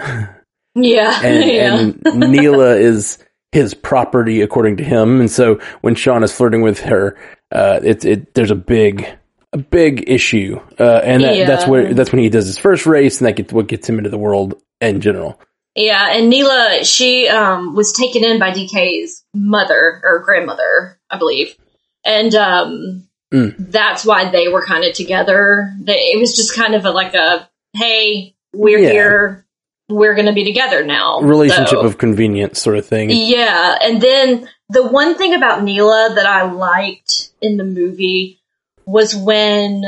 yeah. 0.75 1.19
and, 1.23 1.51
yeah. 1.51 1.77
and 2.11 2.19
Neela 2.19 2.75
is 2.75 3.17
his 3.51 3.73
property 3.73 4.41
according 4.41 4.77
to 4.77 4.83
him. 4.83 5.19
And 5.19 5.29
so 5.29 5.59
when 5.81 5.95
Sean 5.95 6.23
is 6.23 6.33
flirting 6.33 6.61
with 6.61 6.79
her, 6.81 7.17
uh, 7.51 7.79
it's 7.83 8.05
it 8.05 8.33
there's 8.33 8.51
a 8.51 8.55
big 8.55 9.07
a 9.53 9.57
big 9.57 10.09
issue, 10.09 10.61
uh, 10.79 11.01
and 11.03 11.23
that, 11.23 11.45
that's 11.45 11.67
where 11.67 11.93
that's 11.93 12.13
when 12.13 12.21
he 12.21 12.29
does 12.29 12.45
his 12.45 12.57
first 12.57 12.85
race, 12.85 13.19
and 13.19 13.27
that 13.27 13.35
gets 13.35 13.51
what 13.51 13.67
gets 13.67 13.89
him 13.89 13.97
into 13.97 14.09
the 14.09 14.17
world 14.17 14.53
in 14.79 15.01
general. 15.01 15.37
Yeah, 15.75 16.11
and 16.13 16.29
Neela, 16.29 16.85
she 16.85 17.27
um, 17.27 17.75
was 17.75 17.91
taken 17.91 18.23
in 18.23 18.39
by 18.39 18.51
DK's 18.51 19.25
mother 19.33 20.01
or 20.05 20.19
grandmother, 20.19 20.97
I 21.09 21.17
believe, 21.17 21.57
and 22.05 22.33
um, 22.35 23.09
Mm. 23.33 23.55
that's 23.71 24.05
why 24.05 24.29
they 24.29 24.47
were 24.49 24.65
kind 24.65 24.83
of 24.83 24.93
together. 24.93 25.73
They, 25.79 25.93
it 25.93 26.19
was 26.19 26.35
just 26.35 26.55
kind 26.55 26.75
of 26.75 26.85
a, 26.85 26.91
like 26.91 27.13
a, 27.13 27.47
"Hey, 27.73 28.35
we're 28.53 28.79
Yeah. 28.79 28.91
here, 28.91 29.45
we're 29.89 30.15
going 30.15 30.25
to 30.27 30.33
be 30.33 30.43
together 30.43 30.83
now." 30.85 31.21
Relationship 31.21 31.69
So- 31.79 31.81
of 31.81 31.97
convenience 31.97 32.61
sort 32.61 32.77
of 32.77 32.85
thing. 32.85 33.09
yeah, 33.09 33.77
and 33.81 34.01
then 34.01 34.49
the 34.69 34.85
one 34.85 35.15
thing 35.15 35.33
about 35.33 35.63
Neela 35.63 36.13
that 36.15 36.25
I 36.25 36.51
liked 36.51 37.29
in 37.41 37.57
the 37.57 37.63
movie 37.63 38.39
was 38.85 39.15
when 39.15 39.81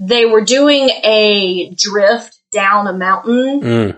they 0.00 0.26
were 0.26 0.42
doing 0.42 0.88
a 1.04 1.70
drift 1.76 2.38
down 2.52 2.86
a 2.86 2.92
mountain 2.92 3.60
Mm. 3.60 3.96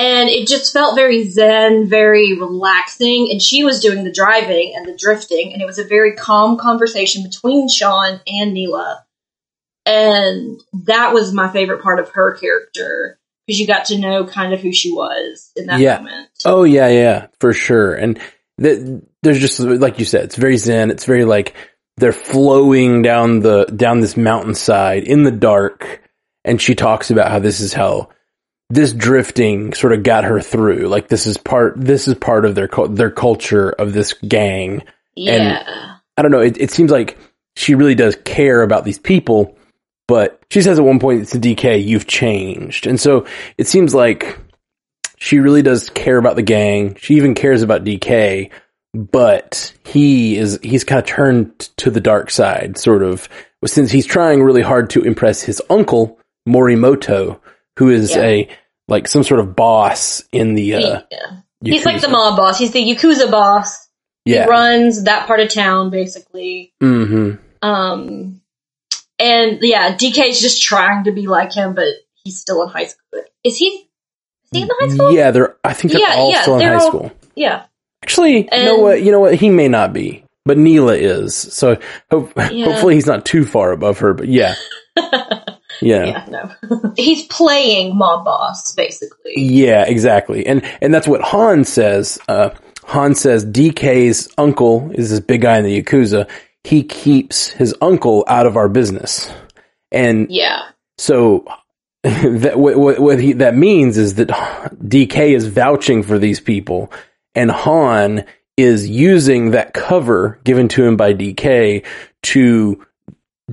And 0.00 0.30
it 0.30 0.48
just 0.48 0.72
felt 0.72 0.94
very 0.94 1.28
zen, 1.28 1.86
very 1.86 2.32
relaxing. 2.38 3.28
And 3.30 3.40
she 3.42 3.64
was 3.64 3.80
doing 3.80 4.02
the 4.02 4.10
driving 4.12 4.72
and 4.74 4.86
the 4.86 4.96
drifting, 4.96 5.52
and 5.52 5.60
it 5.60 5.66
was 5.66 5.78
a 5.78 5.84
very 5.84 6.14
calm 6.14 6.56
conversation 6.56 7.22
between 7.22 7.68
Sean 7.68 8.18
and 8.26 8.54
Neela. 8.54 9.04
And 9.84 10.58
that 10.86 11.12
was 11.12 11.34
my 11.34 11.52
favorite 11.52 11.82
part 11.82 11.98
of 11.98 12.08
her 12.10 12.34
character 12.36 13.18
because 13.46 13.60
you 13.60 13.66
got 13.66 13.86
to 13.86 13.98
know 13.98 14.26
kind 14.26 14.54
of 14.54 14.60
who 14.60 14.72
she 14.72 14.90
was 14.90 15.52
in 15.54 15.66
that 15.66 15.80
Yeah. 15.80 15.98
moment. 15.98 16.28
Oh 16.46 16.64
yeah, 16.64 16.88
yeah, 16.88 17.26
for 17.38 17.52
sure. 17.52 17.92
And 17.94 18.18
th- 18.62 19.02
there's 19.22 19.40
just 19.40 19.60
like 19.60 19.98
you 19.98 20.06
said, 20.06 20.24
it's 20.24 20.36
very 20.36 20.56
zen. 20.56 20.90
It's 20.90 21.04
very 21.04 21.26
like 21.26 21.54
they're 21.98 22.12
flowing 22.12 23.02
down 23.02 23.40
the 23.40 23.64
down 23.66 24.00
this 24.00 24.16
mountainside 24.16 25.04
in 25.04 25.24
the 25.24 25.30
dark, 25.30 26.00
and 26.42 26.60
she 26.60 26.74
talks 26.74 27.10
about 27.10 27.30
how 27.30 27.38
this 27.38 27.60
is 27.60 27.74
how 27.74 28.08
this 28.70 28.92
drifting 28.92 29.74
sort 29.74 29.92
of 29.92 30.02
got 30.04 30.24
her 30.24 30.40
through. 30.40 30.86
Like 30.88 31.08
this 31.08 31.26
is 31.26 31.36
part 31.36 31.74
this 31.76 32.08
is 32.08 32.14
part 32.14 32.44
of 32.44 32.54
their 32.54 32.68
their 32.88 33.10
culture 33.10 33.70
of 33.70 33.92
this 33.92 34.12
gang. 34.14 34.82
Yeah. 35.16 35.96
I 36.16 36.22
don't 36.22 36.30
know. 36.30 36.40
It, 36.40 36.58
it 36.58 36.70
seems 36.70 36.90
like 36.90 37.18
she 37.56 37.74
really 37.74 37.94
does 37.96 38.16
care 38.24 38.62
about 38.62 38.84
these 38.84 38.98
people, 38.98 39.56
but 40.06 40.40
she 40.50 40.62
says 40.62 40.78
at 40.78 40.84
one 40.84 41.00
point 41.00 41.28
to 41.28 41.38
DK, 41.38 41.84
"You've 41.84 42.06
changed," 42.06 42.86
and 42.86 43.00
so 43.00 43.26
it 43.58 43.66
seems 43.66 43.94
like 43.94 44.38
she 45.18 45.38
really 45.40 45.62
does 45.62 45.90
care 45.90 46.16
about 46.16 46.36
the 46.36 46.42
gang. 46.42 46.94
She 46.96 47.14
even 47.14 47.34
cares 47.34 47.62
about 47.62 47.84
DK, 47.84 48.50
but 48.94 49.72
he 49.84 50.36
is 50.36 50.58
he's 50.62 50.84
kind 50.84 51.00
of 51.00 51.06
turned 51.06 51.58
to 51.78 51.90
the 51.90 52.00
dark 52.00 52.30
side, 52.30 52.78
sort 52.78 53.02
of, 53.02 53.28
since 53.66 53.90
he's 53.90 54.06
trying 54.06 54.42
really 54.42 54.62
hard 54.62 54.90
to 54.90 55.02
impress 55.02 55.42
his 55.42 55.60
uncle 55.70 56.18
Morimoto, 56.48 57.40
who 57.78 57.88
is 57.88 58.14
Yeah. 58.14 58.22
a 58.22 58.48
like 58.90 59.08
some 59.08 59.22
sort 59.22 59.40
of 59.40 59.54
boss 59.56 60.22
in 60.32 60.54
the. 60.54 60.74
Uh, 60.74 61.00
yeah. 61.10 61.36
He's 61.62 61.84
like 61.86 62.00
the 62.00 62.08
mob 62.08 62.36
boss. 62.36 62.58
He's 62.58 62.72
the 62.72 62.82
Yakuza 62.82 63.30
boss. 63.30 63.88
Yeah. 64.24 64.44
He 64.44 64.50
runs 64.50 65.04
that 65.04 65.26
part 65.26 65.40
of 65.40 65.48
town, 65.52 65.90
basically. 65.90 66.72
hmm 66.80 67.32
Um, 67.62 68.40
and 69.18 69.58
yeah, 69.62 69.94
DK's 69.96 70.40
just 70.40 70.62
trying 70.62 71.04
to 71.04 71.12
be 71.12 71.26
like 71.26 71.52
him, 71.54 71.74
but 71.74 71.88
he's 72.24 72.38
still 72.40 72.62
in 72.62 72.68
high 72.70 72.86
school. 72.86 73.22
Is 73.44 73.56
he? 73.58 73.66
Is 73.66 73.86
he 74.52 74.62
in 74.62 74.68
the 74.68 74.76
high 74.80 74.88
school? 74.88 75.12
Yeah, 75.12 75.30
they're. 75.30 75.56
I 75.64 75.72
think 75.74 75.92
they're 75.92 76.00
Yeah, 76.00 76.14
all 76.16 76.30
yeah, 76.32 76.42
still 76.42 76.58
in 76.58 76.66
high 76.66 76.74
all- 76.74 76.86
school. 76.88 77.12
Yeah. 77.34 77.64
Actually, 78.02 78.48
you 78.52 78.64
know 78.64 78.78
what? 78.78 79.02
You 79.02 79.12
know 79.12 79.20
what? 79.20 79.34
He 79.34 79.50
may 79.50 79.68
not 79.68 79.92
be, 79.92 80.24
but 80.46 80.56
Neela 80.56 80.94
is. 80.96 81.34
So 81.36 81.76
hope, 82.10 82.32
hopefully 82.38 82.94
he's 82.94 83.06
not 83.06 83.26
too 83.26 83.44
far 83.44 83.72
above 83.72 83.98
her. 83.98 84.14
But 84.14 84.28
yeah, 84.28 84.54
yeah. 85.80 86.04
Yeah, 86.04 86.26
no. 86.70 86.92
He's 86.96 87.26
playing 87.26 87.96
mob 87.96 88.24
boss, 88.24 88.72
basically. 88.72 89.32
Yeah, 89.36 89.84
exactly. 89.86 90.46
And 90.46 90.62
and 90.80 90.92
that's 90.92 91.08
what 91.08 91.20
Han 91.22 91.64
says. 91.64 92.18
Uh, 92.28 92.50
Han 92.84 93.14
says 93.14 93.44
DK's 93.44 94.28
uncle 94.38 94.90
is 94.94 95.10
this 95.10 95.20
big 95.20 95.42
guy 95.42 95.58
in 95.58 95.64
the 95.64 95.82
Yakuza. 95.82 96.28
He 96.64 96.82
keeps 96.82 97.48
his 97.48 97.74
uncle 97.80 98.24
out 98.26 98.46
of 98.46 98.56
our 98.56 98.68
business. 98.68 99.32
And 99.92 100.30
Yeah. 100.30 100.62
so 100.98 101.44
that 102.02 102.58
what, 102.58 102.76
what, 102.76 102.98
what 102.98 103.20
he, 103.20 103.32
that 103.34 103.54
means 103.56 103.96
is 103.98 104.14
that 104.16 104.28
DK 104.28 105.34
is 105.34 105.46
vouching 105.46 106.02
for 106.02 106.18
these 106.18 106.40
people 106.40 106.92
and 107.34 107.50
Han 107.50 108.24
is 108.56 108.88
using 108.88 109.52
that 109.52 109.72
cover 109.72 110.38
given 110.44 110.68
to 110.68 110.84
him 110.84 110.96
by 110.96 111.14
DK 111.14 111.84
to 112.22 112.86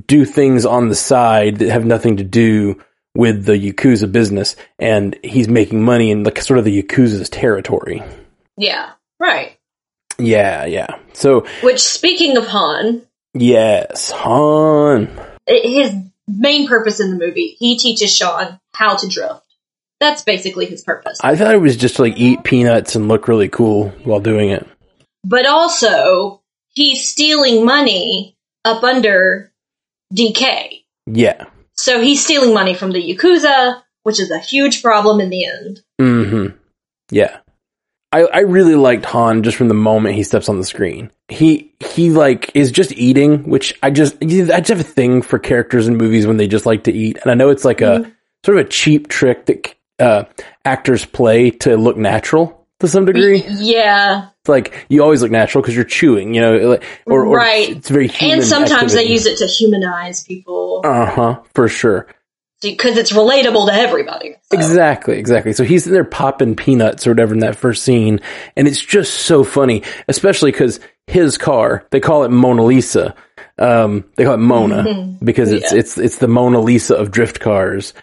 do 0.06 0.26
things 0.26 0.66
on 0.66 0.90
the 0.90 0.96
side 0.96 1.58
that 1.58 1.70
have 1.70 1.86
nothing 1.86 2.18
to 2.18 2.24
do 2.24 2.82
with 3.16 3.46
the 3.46 3.54
Yakuza 3.54 4.12
business, 4.12 4.56
and 4.78 5.18
he's 5.24 5.48
making 5.48 5.82
money 5.84 6.12
in 6.12 6.24
like 6.24 6.40
sort 6.42 6.60
of 6.60 6.66
the 6.66 6.84
Yakuza's 6.84 7.30
territory. 7.30 8.04
Yeah. 8.58 8.92
Right. 9.20 9.58
Yeah, 10.20 10.66
yeah. 10.66 10.98
So 11.14 11.46
Which, 11.64 11.80
speaking 11.80 12.38
of 12.38 12.48
Han, 12.48 13.02
yes, 13.34 14.12
Han. 14.12 15.10
his 15.48 15.94
main 16.28 16.68
purpose 16.68 17.00
in 17.00 17.10
the 17.12 17.26
movie, 17.26 17.56
he 17.60 17.78
teaches 17.78 18.16
Sean 18.16 18.60
how 18.74 18.96
to 18.98 19.08
drift. 19.08 19.42
That's 20.00 20.22
basically 20.24 20.66
his 20.68 20.84
purpose. 20.84 21.20
I 21.24 21.36
thought 21.36 21.56
it 21.56 21.62
was 21.62 21.76
just 21.78 21.98
like 21.98 22.18
eat 22.18 22.44
peanuts 22.44 22.96
and 22.96 23.08
look 23.08 23.28
really 23.28 23.50
cool 23.50 23.90
while 24.04 24.20
doing 24.20 24.50
it. 24.50 24.68
but 25.24 25.48
also, 25.48 26.42
he's 26.70 27.10
stealing 27.10 27.66
money 27.66 28.36
up 28.64 28.84
under 28.84 29.52
DK. 30.14 30.84
Yeah. 31.06 31.46
So 31.74 32.02
he's 32.02 32.24
stealing 32.24 32.54
money 32.54 32.74
from 32.74 32.92
the 32.92 33.02
Yakuza, 33.02 33.82
which 34.04 34.20
is 34.20 34.32
a 34.32 34.40
huge 34.40 34.82
problem 34.82 35.20
in 35.20 35.30
the 35.30 35.46
end. 35.46 35.82
Mm-hmm. 36.00 36.56
Yeah. 37.12 37.38
I, 38.12 38.22
I 38.22 38.40
really 38.40 38.76
liked 38.76 39.06
Han 39.06 39.44
just 39.44 39.58
from 39.58 39.68
the 39.68 39.74
moment 39.74 40.16
he 40.16 40.24
steps 40.24 40.50
on 40.50 40.58
the 40.58 40.66
screen. 40.66 41.12
He 41.28 41.74
he 41.80 42.10
like 42.10 42.52
is 42.54 42.72
just 42.72 42.94
eating, 42.94 43.44
which 43.50 43.78
I 43.84 43.92
just 43.92 44.16
I 44.22 44.26
just 44.26 44.70
have 44.70 44.80
a 44.80 44.84
thing 44.84 45.22
for 45.22 45.38
characters 45.40 45.88
in 45.88 45.98
movies 45.98 46.26
when 46.26 46.38
they 46.38 46.48
just 46.48 46.66
like 46.66 46.86
to 46.86 46.94
eat, 46.94 47.18
and 47.22 47.30
I 47.30 47.34
know 47.34 47.50
it's 47.50 47.66
like 47.66 47.82
a 47.82 48.10
sort 48.46 48.60
of 48.60 48.66
a 48.66 48.70
cheap 48.70 49.10
trick 49.10 49.46
that 49.48 49.76
uh, 50.00 50.24
actors 50.64 51.04
play 51.04 51.52
to 51.52 51.76
look 51.76 51.98
natural 51.98 52.57
to 52.80 52.88
some 52.88 53.06
degree. 53.06 53.44
Yeah. 53.48 54.30
It's 54.42 54.50
like 54.50 54.86
you 54.90 55.02
always 55.04 55.22
look 55.22 55.32
natural 55.32 55.62
because 55.62 55.76
you're 55.76 55.84
chewing, 55.86 56.34
you 56.34 56.42
know, 56.42 56.80
or, 57.06 57.26
or 57.26 57.36
Right. 57.38 57.70
It's 57.70 57.90
very 57.90 58.08
human. 58.08 58.40
And 58.40 58.48
sometimes 58.48 58.94
they 58.94 59.06
use 59.06 59.26
it 59.26 59.38
to 59.40 59.48
humanize 59.48 60.24
people 60.24 60.82
Uh 60.86 61.06
huh. 61.06 61.40
For 61.54 61.68
sure. 61.68 62.08
because 62.62 62.98
it's 62.98 63.12
relatable 63.14 63.68
to 63.68 63.74
everybody. 63.74 64.36
So. 64.52 64.58
Exactly, 64.58 65.18
exactly. 65.18 65.54
So 65.54 65.64
he's 65.64 65.86
in 65.88 65.94
there 65.94 66.04
popping 66.04 66.56
peanuts 66.56 67.06
or 67.08 67.12
whatever 67.12 67.34
in 67.34 67.40
that 67.42 67.56
first 67.56 67.84
scene, 67.84 68.20
and 68.56 68.68
it's 68.68 68.80
just 68.84 69.14
so 69.14 69.44
funny, 69.44 69.84
especially 70.08 70.52
because 70.52 70.80
his 71.08 71.38
car, 71.38 71.86
they 71.92 72.00
call 72.00 72.24
it 72.24 72.32
Mona 72.32 72.64
Lisa. 72.64 73.16
Um, 73.60 74.06
they 74.16 74.24
call 74.24 74.34
it 74.36 74.38
Mona 74.40 75.18
because 75.24 75.52
it's 75.52 75.72
Yeah. 75.72 75.80
it's 75.80 75.98
it's 75.98 76.18
the 76.18 76.28
Mona 76.28 76.60
Lisa 76.60 76.96
of 76.96 77.12
drift 77.12 77.40
cars. 77.40 77.94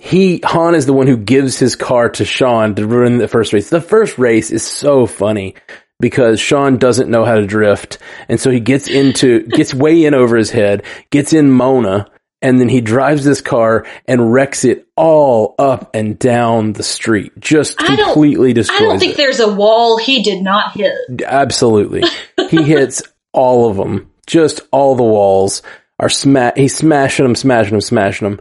He 0.00 0.40
Han 0.44 0.74
is 0.74 0.86
the 0.86 0.92
one 0.92 1.06
who 1.06 1.16
gives 1.16 1.58
his 1.58 1.76
car 1.76 2.08
to 2.10 2.24
Sean 2.24 2.74
to 2.74 2.86
run 2.86 3.18
the 3.18 3.28
first 3.28 3.52
race. 3.52 3.70
The 3.70 3.80
first 3.80 4.18
race 4.18 4.50
is 4.50 4.62
so 4.66 5.06
funny 5.06 5.54
because 6.00 6.40
Sean 6.40 6.76
doesn't 6.78 7.10
know 7.10 7.24
how 7.24 7.36
to 7.36 7.46
drift, 7.46 7.98
and 8.28 8.38
so 8.40 8.50
he 8.50 8.60
gets 8.60 8.88
into 8.88 9.46
gets 9.46 9.72
way 9.72 10.04
in 10.04 10.14
over 10.14 10.36
his 10.36 10.50
head, 10.50 10.82
gets 11.10 11.32
in 11.32 11.50
Mona, 11.50 12.10
and 12.42 12.60
then 12.60 12.68
he 12.68 12.80
drives 12.80 13.24
this 13.24 13.40
car 13.40 13.86
and 14.06 14.32
wrecks 14.32 14.64
it 14.64 14.86
all 14.96 15.54
up 15.58 15.94
and 15.94 16.18
down 16.18 16.72
the 16.72 16.82
street. 16.82 17.32
Just 17.38 17.80
I 17.80 17.94
completely 17.96 18.52
destroys 18.52 18.80
I 18.80 18.84
don't 18.84 18.98
think 18.98 19.12
it. 19.14 19.16
there's 19.16 19.40
a 19.40 19.52
wall 19.54 19.96
he 19.96 20.22
did 20.22 20.42
not 20.42 20.72
hit. 20.76 20.92
Absolutely, 21.24 22.02
he 22.50 22.62
hits 22.64 23.02
all 23.32 23.70
of 23.70 23.76
them. 23.76 24.10
Just 24.26 24.60
all 24.72 24.96
the 24.96 25.02
walls 25.04 25.62
are 26.00 26.08
sma- 26.08 26.52
He's 26.56 26.76
smashing 26.76 27.24
them, 27.24 27.36
smashing 27.36 27.70
them, 27.72 27.80
smashing 27.80 28.28
them. 28.28 28.40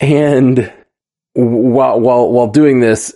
And 0.00 0.72
while 1.34 2.00
while 2.00 2.30
while 2.30 2.48
doing 2.48 2.80
this, 2.80 3.14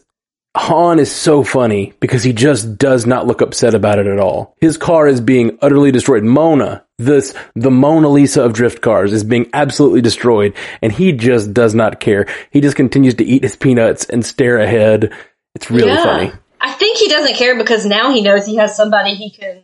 Han 0.57 0.99
is 0.99 1.11
so 1.13 1.45
funny 1.45 1.93
because 2.01 2.23
he 2.23 2.33
just 2.33 2.79
does 2.79 3.07
not 3.07 3.27
look 3.27 3.41
upset 3.41 3.75
about 3.75 3.99
it 3.99 4.07
at 4.07 4.19
all. 4.19 4.57
His 4.61 4.77
car 4.77 5.07
is 5.07 5.21
being 5.21 5.59
utterly 5.63 5.93
destroyed. 5.93 6.25
Mona, 6.25 6.85
this 6.99 7.35
the 7.55 7.71
Mona 7.71 8.09
Lisa 8.09 8.43
of 8.43 8.55
drift 8.55 8.81
cars, 8.81 9.13
is 9.13 9.23
being 9.25 9.49
absolutely 9.53 10.01
destroyed, 10.01 10.55
and 10.83 10.93
he 10.93 11.13
just 11.13 11.53
does 11.55 11.75
not 11.75 12.01
care. 12.01 12.27
He 12.51 12.61
just 12.61 12.77
continues 12.77 13.15
to 13.17 13.25
eat 13.25 13.43
his 13.43 13.57
peanuts 13.57 14.07
and 14.07 14.25
stare 14.25 14.59
ahead. 14.59 15.13
It's 15.55 15.71
really 15.71 15.89
Yeah. 15.93 16.03
funny. 16.03 16.33
I 16.61 16.73
think 16.73 16.99
he 16.99 17.09
doesn't 17.09 17.35
care 17.37 17.57
because 17.57 17.87
now 17.87 18.11
he 18.13 18.21
knows 18.21 18.45
he 18.47 18.57
has 18.57 18.75
somebody 18.77 19.15
he 19.15 19.31
can, 19.31 19.63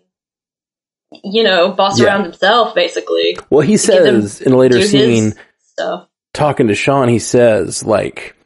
you 1.24 1.42
know, 1.42 1.72
boss 1.72 1.98
Yeah. 1.98 2.06
around 2.06 2.24
himself, 2.24 2.74
basically. 2.74 3.36
Well, 3.50 3.62
he 3.62 3.76
says 3.76 4.40
in 4.40 4.52
a 4.52 4.56
later 4.56 4.80
scene, 4.82 5.34
stuff. 5.72 6.06
Talking 6.34 6.68
to 6.68 6.74
Sean, 6.74 7.08
he 7.08 7.18
says, 7.18 7.82
like, 7.84 8.36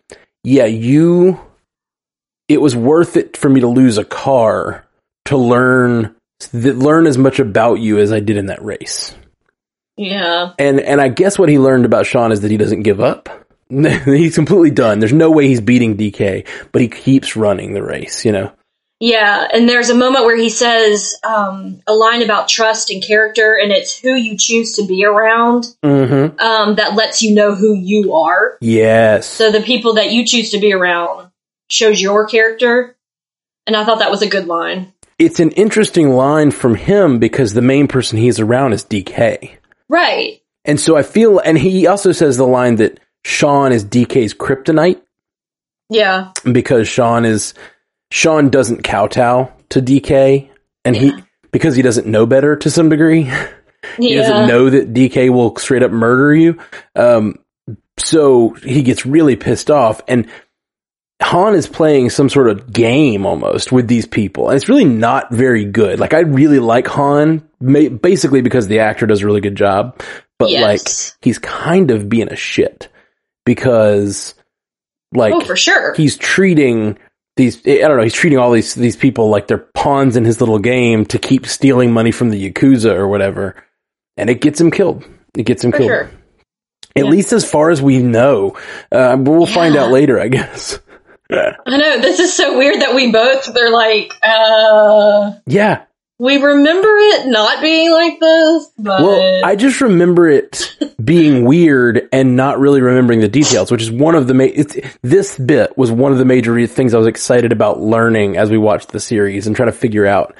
yeah, 0.44 0.66
you, 0.66 1.40
it 2.46 2.60
was 2.60 2.76
worth 2.76 3.16
it 3.16 3.36
for 3.36 3.48
me 3.48 3.60
to 3.60 3.66
lose 3.66 3.98
a 3.98 4.04
car 4.04 4.86
to 5.24 5.36
learn, 5.36 6.14
learn 6.52 7.06
as 7.06 7.18
much 7.18 7.40
about 7.40 7.80
you 7.80 7.98
as 7.98 8.12
I 8.12 8.20
did 8.20 8.36
in 8.36 8.46
that 8.46 8.64
race. 8.64 9.14
Yeah. 9.96 10.52
And, 10.58 10.78
and 10.78 11.00
I 11.00 11.08
guess 11.08 11.38
what 11.38 11.48
he 11.48 11.58
learned 11.58 11.84
about 11.84 12.06
Sean 12.06 12.30
is 12.30 12.42
that 12.42 12.52
he 12.52 12.56
doesn't 12.56 12.82
give 12.82 13.00
up. 13.00 13.28
he's 13.68 14.36
completely 14.36 14.70
done. 14.70 15.00
There's 15.00 15.12
no 15.12 15.30
way 15.30 15.48
he's 15.48 15.60
beating 15.60 15.96
DK, 15.96 16.46
but 16.70 16.80
he 16.80 16.88
keeps 16.88 17.36
running 17.36 17.74
the 17.74 17.82
race, 17.82 18.24
you 18.24 18.32
know? 18.32 18.52
Yeah, 19.00 19.46
and 19.52 19.68
there's 19.68 19.90
a 19.90 19.94
moment 19.94 20.24
where 20.24 20.36
he 20.36 20.48
says 20.48 21.14
um, 21.22 21.80
a 21.86 21.94
line 21.94 22.22
about 22.22 22.48
trust 22.48 22.90
and 22.90 23.00
character, 23.02 23.56
and 23.62 23.70
it's 23.70 23.96
who 23.98 24.14
you 24.14 24.36
choose 24.36 24.74
to 24.74 24.86
be 24.86 25.04
around 25.04 25.66
Mm-hmm. 25.84 26.40
um, 26.40 26.74
that 26.76 26.94
lets 26.94 27.22
you 27.22 27.34
know 27.34 27.54
who 27.54 27.74
you 27.74 28.14
are. 28.14 28.58
Yes. 28.60 29.26
So 29.28 29.52
the 29.52 29.60
people 29.60 29.94
that 29.94 30.10
you 30.10 30.26
choose 30.26 30.50
to 30.50 30.58
be 30.58 30.72
around 30.72 31.30
shows 31.70 32.00
your 32.02 32.26
character, 32.26 32.96
and 33.68 33.76
I 33.76 33.84
thought 33.84 34.00
that 34.00 34.10
was 34.10 34.22
a 34.22 34.28
good 34.28 34.46
line. 34.46 34.92
it's 35.18 35.38
an 35.40 35.50
interesting 35.52 36.10
line 36.10 36.50
from 36.50 36.74
him 36.74 37.18
because 37.20 37.52
the 37.54 37.62
main 37.62 37.86
person 37.88 38.18
he's 38.18 38.40
around 38.40 38.72
is 38.72 38.84
DK. 38.84 39.52
Right. 39.88 40.42
And 40.64 40.78
so 40.80 40.96
I 40.96 41.02
feel, 41.02 41.38
and 41.38 41.56
he 41.56 41.86
also 41.86 42.10
says 42.12 42.36
the 42.36 42.46
line 42.46 42.76
that 42.76 42.98
Sean 43.24 43.70
is 43.72 43.84
DK's 43.84 44.34
kryptonite 44.34 45.00
Yeah. 45.88 46.32
because 46.50 46.88
Sean 46.88 47.24
is, 47.24 47.54
Sean 48.10 48.48
doesn't 48.48 48.84
kowtow 48.84 49.52
to 49.70 49.82
DK 49.82 50.48
and 50.84 50.96
he, 50.96 51.12
because 51.52 51.76
he 51.76 51.82
doesn't 51.82 52.06
know 52.06 52.26
better 52.26 52.56
to 52.56 52.70
some 52.70 52.88
degree. 52.88 53.22
he 53.98 54.14
Yeah. 54.14 54.22
doesn't 54.22 54.48
know 54.48 54.70
that 54.70 54.92
DK 54.94 55.30
will 55.30 55.54
straight 55.56 55.82
up 55.82 55.90
murder 55.90 56.34
you. 56.34 56.58
Um, 56.96 57.36
so 57.98 58.50
he 58.50 58.82
gets 58.82 59.04
really 59.04 59.36
pissed 59.36 59.70
off 59.70 60.00
and 60.08 60.26
Han 61.20 61.54
is 61.56 61.66
playing 61.66 62.10
some 62.10 62.28
sort 62.28 62.48
of 62.48 62.72
game 62.72 63.26
almost 63.26 63.72
with 63.72 63.88
these 63.88 64.06
people, 64.06 64.48
and 64.48 64.56
it's 64.56 64.68
really 64.68 64.84
not 64.84 65.32
very 65.32 65.64
good. 65.64 65.98
Like 65.98 66.14
I 66.14 66.20
really 66.20 66.60
like 66.60 66.86
Han, 66.86 67.42
ma- 67.60 67.88
basically 67.88 68.40
because 68.40 68.68
the 68.68 68.78
actor 68.78 69.04
does 69.04 69.22
a 69.22 69.26
really 69.26 69.40
good 69.40 69.56
job, 69.56 70.00
but 70.38 70.50
Yes. 70.50 70.62
like 70.62 71.16
he's 71.24 71.40
kind 71.40 71.90
of 71.90 72.08
being 72.08 72.28
a 72.32 72.36
shit 72.36 72.86
because, 73.44 74.34
like, 75.12 75.34
oh, 75.34 75.40
for 75.40 75.56
sure. 75.56 75.92
he's 75.94 76.16
treating 76.16 76.98
these 77.38 77.66
I 77.66 77.88
don't 77.88 77.96
know, 77.96 78.02
he's 78.02 78.12
treating 78.12 78.38
all 78.38 78.50
these 78.52 78.74
these 78.74 78.96
people 78.96 79.30
like 79.30 79.46
they're 79.46 79.56
pawns 79.74 80.14
in 80.16 80.26
his 80.26 80.40
little 80.40 80.58
game 80.58 81.06
to 81.06 81.18
keep 81.18 81.46
stealing 81.46 81.90
money 81.92 82.10
from 82.10 82.28
the 82.28 82.50
yakuza 82.50 82.92
or 82.94 83.08
whatever. 83.08 83.56
And 84.18 84.28
it 84.28 84.42
gets 84.42 84.60
him 84.60 84.70
killed. 84.70 85.04
It 85.36 85.44
gets 85.44 85.64
him 85.64 85.70
for 85.72 85.78
killed. 85.78 85.88
sure. 85.88 86.10
At 86.96 87.04
Yeah. 87.04 87.10
least 87.10 87.32
as 87.32 87.48
far 87.50 87.70
as 87.70 87.80
we 87.80 88.02
know. 88.02 88.56
Uh, 88.92 89.16
but 89.16 89.30
we'll 89.30 89.46
find 89.46 89.76
out 89.76 89.90
later, 89.90 90.20
I 90.20 90.28
guess. 90.28 90.78
I 91.30 91.54
know 91.66 92.00
this 92.00 92.18
is 92.20 92.34
so 92.34 92.58
weird 92.58 92.80
that 92.80 92.94
we 92.94 93.12
both 93.12 93.52
they're 93.54 93.70
like, 93.70 94.12
uh, 94.22 95.32
Yeah. 95.46 95.82
We 96.18 96.36
remember 96.36 96.88
it 96.88 97.28
not 97.28 97.62
being 97.62 97.92
like 97.92 98.18
this, 98.18 98.70
but 98.76 99.02
Well, 99.02 99.44
I 99.44 99.54
just 99.54 99.80
remember 99.80 100.28
it 100.28 100.76
being 101.04 101.44
weird 101.44 102.08
and 102.12 102.36
not 102.36 102.58
really 102.58 102.80
remembering 102.80 103.20
the 103.20 103.28
details, 103.28 103.70
which 103.70 103.82
is 103.82 103.90
one 103.90 104.14
of 104.14 104.26
the 104.26 104.34
ma- 104.34 104.44
it's, 104.44 104.76
this 105.02 105.38
bit 105.38 105.78
was 105.78 105.92
one 105.92 106.10
of 106.10 106.18
the 106.18 106.24
major 106.24 106.66
things 106.66 106.92
I 106.92 106.98
was 106.98 107.06
excited 107.06 107.52
about 107.52 107.80
learning 107.80 108.36
as 108.36 108.50
we 108.50 108.58
watched 108.58 108.88
the 108.88 109.00
series 109.00 109.46
and 109.46 109.54
trying 109.54 109.68
to 109.68 109.72
figure 109.76 110.06
out. 110.06 110.34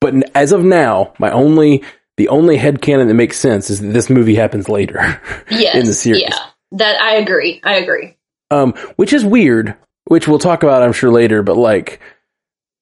But 0.00 0.14
as 0.34 0.52
of 0.52 0.64
now, 0.64 1.14
my 1.18 1.30
only 1.30 1.82
the 2.16 2.28
only 2.28 2.58
headcanon 2.58 3.08
that 3.08 3.14
makes 3.14 3.38
sense 3.38 3.70
is 3.70 3.80
that 3.80 3.92
this 3.94 4.10
movie 4.10 4.34
happens 4.34 4.68
later 4.68 5.20
yes, 5.50 5.74
in 5.76 5.86
the 5.86 5.94
series. 5.94 6.22
yeah, 6.22 6.36
that 6.72 7.00
I 7.00 7.14
agree. 7.16 7.60
I 7.64 7.76
agree. 7.76 8.16
Um, 8.50 8.72
which 8.96 9.14
is 9.14 9.24
weird, 9.24 9.76
which 10.04 10.28
we'll 10.28 10.38
talk 10.38 10.62
about, 10.62 10.82
I'm 10.82 10.92
sure, 10.92 11.10
later, 11.10 11.42
but 11.42 11.56
like, 11.56 12.00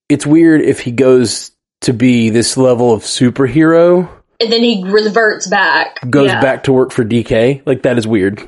it's 0.08 0.26
weird 0.26 0.62
if 0.62 0.80
he 0.80 0.90
goes 0.90 1.52
to 1.82 1.92
be 1.92 2.30
this 2.30 2.56
level 2.56 2.92
of 2.92 3.02
superhero, 3.02 4.08
And 4.40 4.52
then 4.52 4.62
he 4.62 4.84
reverts 4.86 5.46
back. 5.46 5.98
goes 6.08 6.28
Yeah, 6.28 6.40
back 6.40 6.64
to 6.64 6.72
work 6.72 6.92
for 6.92 7.04
DK. 7.04 7.62
Like 7.66 7.82
that 7.82 7.98
is 7.98 8.06
weird. 8.06 8.38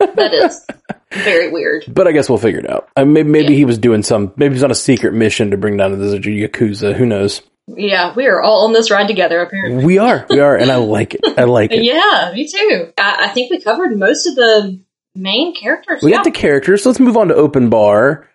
That 0.00 0.34
is 0.34 0.64
very 1.12 1.50
weird. 1.50 1.84
But 1.88 2.06
I 2.06 2.12
guess 2.12 2.28
we'll 2.28 2.38
figure 2.38 2.60
it 2.60 2.68
out. 2.70 2.88
Uh, 2.96 3.04
maybe 3.04 3.28
maybe 3.28 3.52
Yeah. 3.52 3.58
he 3.58 3.64
was 3.64 3.78
doing 3.78 4.02
some. 4.02 4.32
Maybe 4.36 4.54
he's 4.54 4.62
on 4.64 4.70
a 4.70 4.74
secret 4.74 5.14
mission 5.14 5.50
to 5.52 5.56
bring 5.56 5.76
down 5.76 5.98
the 5.98 6.18
yakuza. 6.18 6.94
Who 6.94 7.06
knows? 7.06 7.42
Yeah, 7.66 8.12
we 8.14 8.26
are 8.26 8.42
all 8.42 8.66
on 8.66 8.74
this 8.74 8.90
ride 8.90 9.06
together, 9.08 9.40
apparently. 9.40 9.86
We 9.86 9.96
are, 9.96 10.26
we 10.28 10.38
are, 10.40 10.54
and 10.54 10.70
I 10.70 10.76
like 10.76 11.14
it. 11.14 11.20
I 11.38 11.44
like 11.44 11.72
it. 11.72 11.82
Yeah, 11.82 12.30
me 12.34 12.46
too. 12.46 12.92
I, 12.98 13.24
I 13.24 13.28
think 13.28 13.50
we 13.50 13.58
covered 13.62 13.96
most 13.98 14.26
of 14.26 14.34
the 14.34 14.80
main 15.14 15.54
characters. 15.54 16.02
We 16.02 16.10
yeah. 16.10 16.18
got 16.18 16.24
the 16.24 16.30
characters. 16.30 16.82
So 16.82 16.90
let's 16.90 17.00
move 17.00 17.16
on 17.16 17.28
to 17.28 17.34
Open 17.34 17.70
Bar. 17.70 18.28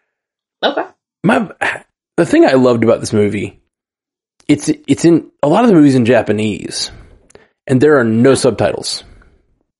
okay. 0.63 0.85
My 1.23 1.51
the 2.17 2.25
thing 2.25 2.43
I 2.45 2.53
loved 2.53 2.83
about 2.83 3.01
this 3.01 3.13
movie, 3.13 3.61
it's 4.49 4.67
it's 4.87 5.05
in 5.05 5.31
a 5.41 5.47
lot 5.47 5.63
of 5.63 5.69
the 5.69 5.75
movies 5.75 5.95
in 5.95 6.03
Japanese, 6.03 6.91
and 7.67 7.79
there 7.79 7.99
are 7.99 8.03
no 8.03 8.35
subtitles 8.35 9.03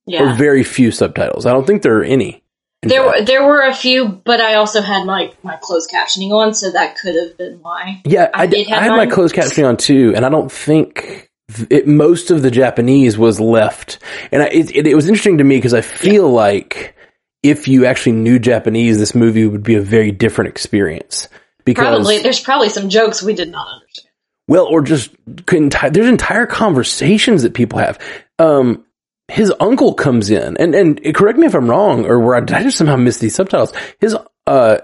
or 0.08 0.34
very 0.34 0.63
few 0.63 0.91
subtitles. 0.91 1.45
I 1.45 1.51
don't 1.51 1.67
think 1.67 1.82
there 1.82 1.97
are 1.97 2.03
any. 2.03 2.43
There 2.82 3.03
fact. 3.03 3.19
were 3.19 3.25
there 3.25 3.45
were 3.45 3.62
a 3.62 3.73
few, 3.73 4.08
but 4.08 4.39
I 4.39 4.55
also 4.55 4.82
had 4.82 5.05
my 5.05 5.34
my 5.43 5.58
closed 5.62 5.89
captioning 5.91 6.32
on, 6.32 6.53
so 6.53 6.71
that 6.71 6.97
could 6.97 7.15
have 7.15 7.38
been 7.38 7.60
why. 7.62 8.01
Yeah, 8.05 8.29
I 8.34 8.43
I, 8.43 8.45
did 8.45 8.71
I 8.71 8.79
had 8.79 8.91
my 8.91 9.08
closed 9.08 9.36
captioning 9.36 9.67
on 9.67 9.75
too, 9.75 10.13
and 10.15 10.23
I 10.23 10.29
don't 10.29 10.51
think 10.51 11.29
it, 11.69 11.88
most 11.88 12.32
of 12.32 12.41
the 12.43 12.51
Japanese 12.51 13.17
was 13.17 13.39
left. 13.39 13.99
And 14.32 14.43
I, 14.43 14.45
it, 14.47 14.75
it, 14.75 14.88
it 14.88 14.95
was 14.95 15.08
interesting 15.08 15.39
to 15.39 15.43
me 15.43 15.58
because 15.58 15.73
I 15.73 15.82
feel 15.82 16.29
like 16.29 16.95
if 17.41 17.67
you 17.67 17.86
actually 17.86 18.13
knew 18.13 18.39
Japanese, 18.39 18.99
this 18.99 19.15
movie 19.15 19.47
would 19.47 19.63
be 19.63 19.75
a 19.75 19.82
very 19.82 20.12
different 20.12 20.49
experience. 20.49 21.27
Because 21.65 21.88
Probably 21.88 22.19
there's 22.19 22.39
probably 22.39 22.69
some 22.69 22.89
jokes 22.89 23.21
we 23.21 23.34
did 23.34 23.49
not 23.49 23.67
understand. 23.67 24.09
Well, 24.49 24.65
or 24.65 24.81
just 24.81 25.12
couldn't. 25.45 25.75
There's 25.91 26.07
entire 26.07 26.47
conversations 26.47 27.43
that 27.43 27.53
people 27.53 27.77
have. 27.77 27.99
Um, 28.39 28.83
his 29.27 29.53
uncle 29.59 29.93
comes 29.93 30.31
in, 30.31 30.57
and 30.57 30.73
and 30.73 31.15
correct 31.15 31.38
me 31.38 31.45
if 31.45 31.53
I'm 31.53 31.69
wrong, 31.69 32.05
or 32.05 32.19
where 32.19 32.35
I, 32.35 32.39
did 32.39 32.55
I 32.55 32.63
just 32.63 32.77
somehow 32.77 32.95
miss 32.95 33.19
these 33.19 33.35
subtitles. 33.35 33.71
His 33.99 34.17
uh, 34.47 34.79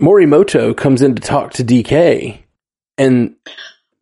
Morimoto 0.00 0.76
comes 0.76 1.02
in 1.02 1.16
to 1.16 1.22
talk 1.22 1.54
to 1.54 1.64
DK, 1.64 2.38
and 2.96 3.34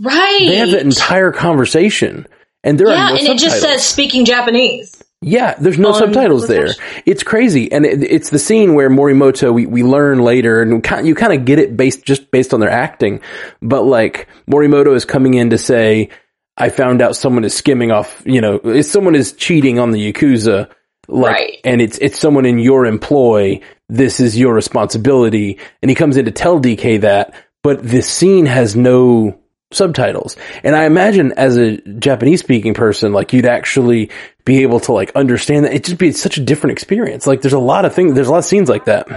Right. 0.03 0.39
they 0.41 0.57
have 0.57 0.73
that 0.73 0.83
entire 0.83 1.33
conversation, 1.33 2.27
and 2.63 2.79
there 2.79 2.89
yeah, 2.89 3.07
are 3.07 3.11
no 3.13 3.17
and 3.17 3.27
it 3.27 3.39
just 3.39 3.61
says 3.63 3.83
speaking 3.83 4.27
Japanese. 4.27 5.03
Yeah, 5.23 5.55
there's 5.61 5.79
no 5.79 5.93
subtitles 5.93 6.47
the 6.47 6.55
there. 6.55 6.69
It's 7.05 7.23
crazy, 7.23 7.71
and 7.71 7.85
it, 7.85 8.03
it's 8.03 8.31
the 8.31 8.39
scene 8.39 8.73
where 8.75 8.89
Morimoto 8.89 9.53
we, 9.53 9.67
we 9.67 9.83
learn 9.83 10.21
later, 10.21 10.63
and 10.63 10.83
you 11.05 11.15
kind 11.15 11.33
of 11.35 11.45
get 11.45 11.59
it 11.59 11.77
based 11.77 12.05
just 12.05 12.31
based 12.31 12.55
on 12.55 12.61
their 12.61 12.71
acting. 12.71 13.21
But 13.61 13.83
like 13.83 14.29
Morimoto 14.51 14.95
is 14.95 15.05
coming 15.05 15.35
in 15.35 15.51
to 15.51 15.59
say, 15.59 16.09
"I 16.57 16.71
found 16.71 17.03
out 17.03 17.17
someone 17.17 17.45
is 17.45 17.53
skimming 17.53 17.91
off. 17.91 18.23
You 18.25 18.41
know, 18.41 18.61
if 18.65 18.87
someone 18.87 19.15
is 19.15 19.33
cheating 19.35 19.79
on 19.79 19.91
the 19.91 20.11
yakuza, 20.13 20.71
like, 21.07 21.35
Right. 21.35 21.57
and 21.65 21.83
it's 21.83 21.99
it's 21.99 22.19
someone 22.19 22.47
in 22.47 22.59
your 22.59 22.87
employ. 22.87 23.61
This 23.91 24.21
is 24.21 24.39
your 24.39 24.55
responsibility." 24.55 25.59
And 25.83 25.91
he 25.91 25.95
comes 25.95 26.17
in 26.17 26.25
to 26.25 26.31
tell 26.31 26.59
DK 26.59 27.03
that, 27.03 27.35
but 27.63 27.83
this 27.83 28.09
scene 28.09 28.47
has 28.47 28.75
no 28.75 29.39
subtitles. 29.73 30.37
And 30.65 30.75
I 30.75 30.85
imagine 30.87 31.33
as 31.33 31.57
a 31.57 31.77
Japanese 31.77 32.41
speaking 32.41 32.75
person, 32.75 33.13
like 33.13 33.33
you'd 33.33 33.47
actually 33.47 34.11
be 34.45 34.63
able 34.63 34.81
to 34.81 34.93
like 34.93 35.13
understand 35.15 35.65
that. 35.65 35.73
It'd 35.73 35.85
just 35.85 35.99
be 35.99 36.13
such 36.13 36.39
a 36.39 36.41
different 36.41 36.73
experience. 36.73 37.27
Like 37.27 37.41
there's 37.43 37.53
a 37.53 37.59
lot 37.59 37.85
of 37.85 37.95
things, 37.95 38.15
there's 38.15 38.29
a 38.29 38.31
lot 38.31 38.39
of 38.39 38.45
scenes 38.45 38.69
like 38.69 38.87
that. 38.87 39.09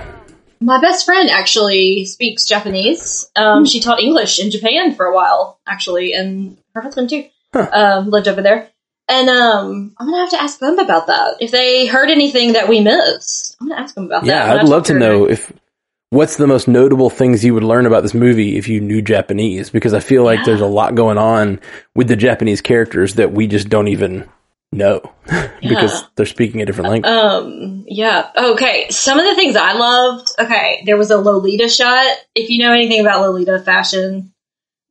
My 0.60 0.80
best 0.80 1.06
friend 1.06 1.30
actually 1.30 2.06
speaks 2.06 2.46
Japanese. 2.46 3.30
Um, 3.36 3.66
she 3.66 3.82
taught 3.82 4.00
English 4.00 4.40
in 4.40 4.50
Japan 4.50 4.96
for 4.96 5.06
a 5.06 5.14
while, 5.14 5.60
actually, 5.68 6.14
and 6.14 6.58
her 6.74 6.82
husband 6.82 7.10
too 7.10 7.26
um, 7.54 8.10
lived 8.10 8.28
over 8.28 8.42
there. 8.42 8.70
And 9.10 9.30
um, 9.30 9.94
I'm 9.98 10.08
gonna 10.08 10.20
have 10.20 10.30
to 10.32 10.42
ask 10.42 10.60
them 10.60 10.80
about 10.80 11.08
that. 11.08 11.36
If 11.42 11.52
they 11.52 11.86
heard 11.88 12.10
anything 12.10 12.54
that 12.54 12.70
we 12.70 12.80
missed, 12.80 13.58
I'm 13.60 13.68
gonna 13.68 13.82
ask 13.82 13.94
them 13.94 14.06
about 14.06 14.24
that. 14.24 14.28
Yeah, 14.28 14.54
I'd 14.54 14.64
love 14.68 14.84
talk 14.84 14.94
to 14.94 15.00
know 15.00 15.28
if 15.30 15.52
what's 16.10 16.38
the 16.38 16.48
most 16.48 16.70
notable 16.70 17.10
things 17.10 17.44
you 17.44 17.54
would 17.54 17.64
learn 17.64 17.86
about 17.86 18.04
this 18.04 18.14
movie 18.14 18.56
if 18.56 18.70
you 18.70 18.80
knew 18.80 19.02
Japanese 19.02 19.70
because 19.70 19.94
I 19.94 20.00
feel 20.00 20.24
like 20.24 20.40
Yeah. 20.40 20.46
there's 20.46 20.62
a 20.62 20.66
lot 20.68 20.96
going 20.96 21.18
on 21.18 21.60
with 21.96 22.08
the 22.08 22.16
Japanese 22.16 22.62
characters 22.62 23.16
that 23.16 23.34
we 23.34 23.48
just 23.48 23.68
don't 23.68 23.90
even 23.90 24.30
know 24.74 25.02
because 25.62 26.04
they're 26.16 26.26
speaking 26.26 26.62
a 26.62 26.66
different 26.66 26.90
language. 26.92 27.12
Um, 27.12 27.86
yeah. 27.88 28.30
Okay. 28.36 28.88
Some 28.90 29.20
of 29.20 29.26
the 29.26 29.36
things 29.36 29.56
I 29.56 29.74
loved. 29.74 30.30
Okay, 30.40 30.84
there 30.86 30.98
was 30.98 31.12
a 31.12 31.18
Lolita 31.18 31.70
shot. 31.70 32.06
If 32.36 32.50
you 32.50 32.60
know 32.64 32.74
anything 32.74 33.00
about 33.02 33.22
Lolita 33.22 33.60
fashion, 33.60 34.34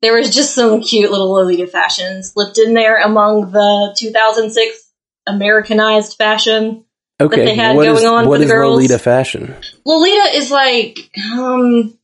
there 0.01 0.15
was 0.17 0.35
just 0.35 0.55
some 0.55 0.81
cute 0.81 1.11
little 1.11 1.31
Lolita 1.33 1.67
fashion 1.67 2.23
slipped 2.23 2.59
in 2.59 2.75
there 2.75 3.01
among 3.01 3.51
the 3.53 3.95
2006 3.99 4.91
Americanized 5.27 6.17
fashion. 6.17 6.85
okay, 7.21 7.45
they 7.45 7.55
had 7.55 7.77
what 7.77 7.85
going 7.85 7.97
is- 7.99 8.05
on 8.05 8.25
for 8.25 8.39
the 8.39 8.45
is 8.45 8.51
girls. 8.51 8.71
Lolita 8.73 8.99
fashion? 8.99 9.55
Lolita 9.85 10.37
is 10.37 10.51
like, 10.51 10.99
um, 11.33 11.97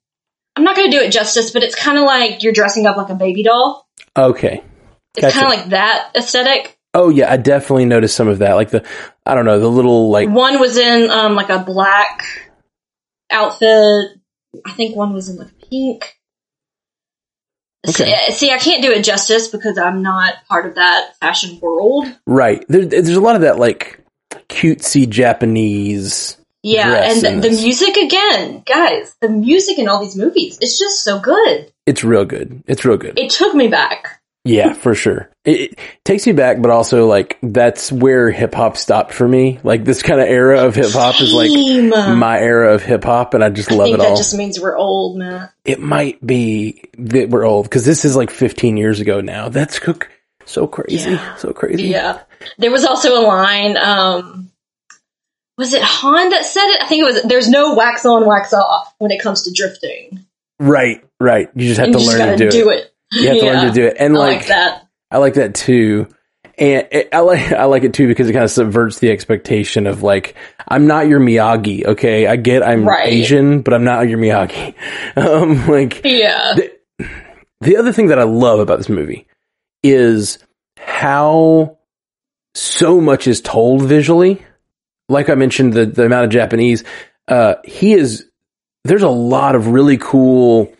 I'm 0.57 0.65
not 0.65 0.77
going 0.77 0.91
to 0.91 0.97
do 0.97 1.03
it 1.05 1.11
justice, 1.11 1.51
but 1.51 1.63
it's 1.63 1.75
kind 1.75 1.99
of 1.99 2.05
like 2.05 2.43
you're 2.43 2.53
dressing 2.53 2.87
up 2.87 2.97
like 2.97 3.11
a 3.11 3.15
baby 3.15 3.43
doll. 3.43 3.89
Okay. 4.17 4.63
It's 5.17 5.23
Gotcha. 5.23 5.39
kind 5.41 5.53
of 5.53 5.59
like 5.61 5.69
that 5.71 6.11
aesthetic. 6.17 6.78
Oh 6.95 7.11
yeah, 7.11 7.31
I 7.31 7.37
definitely 7.37 7.85
noticed 7.85 8.17
some 8.17 8.29
of 8.29 8.39
that. 8.39 8.55
Like 8.55 8.71
the, 8.71 8.87
I 9.27 9.35
don't 9.35 9.45
know, 9.45 9.61
the 9.61 9.69
little 9.69 10.11
like 10.11 10.29
One 10.29 10.59
was 10.59 10.77
in 10.77 11.11
um 11.11 11.35
like 11.35 11.51
a 11.51 11.59
black 11.59 12.25
outfit. 13.31 14.19
I 14.65 14.73
think 14.73 14.97
one 14.97 15.13
was 15.13 15.29
in 15.29 15.37
like 15.37 15.51
pink. 15.71 16.19
Okay. 17.87 18.29
See, 18.29 18.33
see, 18.33 18.53
I 18.53 18.59
can't 18.59 18.83
do 18.83 18.91
it 18.91 19.05
justice 19.05 19.49
because 19.49 19.79
I'm 19.79 20.03
not 20.03 20.35
part 20.49 20.67
of 20.67 20.75
that 20.75 21.15
fashion 21.21 21.59
world. 21.61 22.07
right. 22.27 22.65
There, 22.69 22.85
there's 22.85 23.11
a 23.11 23.21
lot 23.21 23.37
of 23.37 23.43
that 23.43 23.59
like 23.59 24.05
cutesy 24.49 25.09
Japanese. 25.09 26.37
Yeah, 26.65 27.13
and 27.13 27.43
the, 27.43 27.49
the 27.49 27.55
music 27.55 27.97
again, 27.97 28.63
guys. 28.67 29.15
The 29.21 29.29
music 29.29 29.79
in 29.79 29.89
all 29.89 30.03
these 30.03 30.17
movies, 30.17 30.59
it's 30.61 30.79
just 30.79 31.05
so 31.05 31.21
good. 31.21 31.73
It's 31.87 32.03
real 32.03 32.25
good. 32.25 32.65
It's 32.67 32.85
real 32.85 32.97
good. 32.97 33.17
It 33.19 33.31
took 33.31 33.55
me 33.55 33.69
back. 33.69 34.18
Yeah, 34.49 34.73
for 34.73 34.95
sure. 34.95 35.31
It, 35.45 35.73
it 35.73 35.79
takes 36.05 36.27
me 36.27 36.33
back, 36.33 36.61
but 36.61 36.71
also 36.71 37.07
like 37.07 37.39
that's 37.43 37.91
where 37.93 38.31
hip 38.31 38.55
hop 38.55 38.77
stopped 38.77 39.13
for 39.13 39.27
me. 39.27 39.61
Like 39.63 39.85
this 39.85 40.03
kind 40.03 40.21
of 40.21 40.27
era 40.29 40.65
of 40.67 40.75
hip 40.75 40.93
hop 40.93 41.21
is 41.21 41.33
like 41.33 41.51
my 42.17 42.39
era 42.41 42.75
of 42.75 42.83
hip 42.83 43.05
hop, 43.05 43.35
and 43.35 43.43
I 43.45 43.51
just 43.51 43.71
I 43.73 43.75
love 43.77 43.87
think 43.87 43.95
it 43.95 44.01
that 44.03 44.09
all. 44.11 44.17
just 44.17 44.35
means 44.37 44.61
we're 44.61 44.77
old, 44.77 45.19
man. 45.19 45.49
it 45.65 45.81
might 45.81 46.25
be 46.25 46.83
that 46.99 47.29
we're 47.31 47.45
old 47.45 47.65
because 47.67 47.85
this 47.85 48.05
is 48.05 48.17
like 48.17 48.31
15 48.31 48.77
years 48.77 49.01
ago 49.01 49.21
now. 49.21 49.49
That's 49.49 49.81
so 50.45 50.67
crazy, 50.67 51.11
Yeah. 51.11 51.37
so 51.37 51.53
crazy. 51.53 51.85
Yeah. 51.85 52.21
There 52.59 52.71
was 52.71 52.85
also 52.85 53.21
a 53.21 53.25
line, 53.27 53.77
um, 53.77 54.51
was 55.57 55.75
it 55.75 55.83
Han 55.83 56.31
that 56.31 56.45
said 56.45 56.67
it? 56.71 56.83
I 56.83 56.87
think 56.87 57.03
it 57.03 57.05
was, 57.05 57.23
there's 57.25 57.49
no 57.49 57.75
wax 57.75 58.07
on, 58.07 58.25
wax 58.27 58.53
off 58.55 58.95
when 58.99 59.11
it 59.11 59.21
comes 59.21 59.43
to 59.43 59.53
drifting. 59.53 60.25
Right, 60.61 61.05
right. 61.21 61.51
You 61.55 61.67
just 61.69 61.79
have 61.79 61.89
and 61.89 61.97
to 61.99 62.01
you 62.03 62.09
learn 62.09 62.39
to 62.39 62.51
do, 62.51 62.51
do 62.51 62.71
it. 62.71 62.75
it. 62.79 62.95
You 63.13 63.29
have 63.29 63.39
to 63.39 63.47
learn 63.47 63.67
to 63.67 63.73
do 63.73 63.87
it, 63.87 63.97
and 63.99 64.17
I 64.17 64.19
like, 64.19 64.39
like 64.39 64.47
that. 64.49 64.87
I 65.11 65.19
like 65.19 65.35
that 65.35 65.55
too. 65.55 66.09
And 66.59 66.89
it, 66.91 67.09
I 67.13 67.21
like 67.21 67.53
I 67.53 67.65
like 67.65 67.85
it 67.85 67.95
too 67.95 68.09
because 68.09 68.29
it 68.29 68.33
kind 68.33 68.45
of 68.45 68.51
subverts 68.51 68.99
the 68.99 69.11
expectation 69.11 69.87
of 69.87 70.03
like 70.03 70.35
I'm 70.67 70.87
not 70.87 71.07
your 71.07 71.21
Miyagi, 71.21 71.87
okay? 71.87 72.27
I 72.27 72.37
get 72.37 72.63
I'm 72.67 72.87
Right. 72.87 73.09
Asian, 73.09 73.63
but 73.63 73.75
I'm 73.75 73.85
not 73.85 74.09
your 74.09 74.19
Miyagi. 74.19 74.75
Um, 75.17 75.67
like 75.69 76.03
Yeah. 76.05 76.57
the 77.61 77.77
other 77.77 77.93
thing 77.93 78.09
that 78.09 78.19
I 78.19 78.25
love 78.25 78.59
about 78.61 78.79
this 78.79 78.89
movie 78.89 79.27
is 79.85 80.39
how 80.77 81.79
so 82.55 83.01
much 83.01 83.27
is 83.29 83.41
told 83.41 83.83
visually. 83.83 84.45
Like 85.09 85.29
I 85.29 85.35
mentioned, 85.37 85.73
the 85.75 85.87
the 85.87 86.05
amount 86.07 86.25
of 86.25 86.31
Japanese. 86.31 86.83
Uh, 87.29 87.55
he 87.65 87.93
is. 87.95 88.27
There's 88.85 89.03
a 89.03 89.09
lot 89.09 89.55
of 89.55 89.69
really 89.69 89.97
cool 89.99 90.73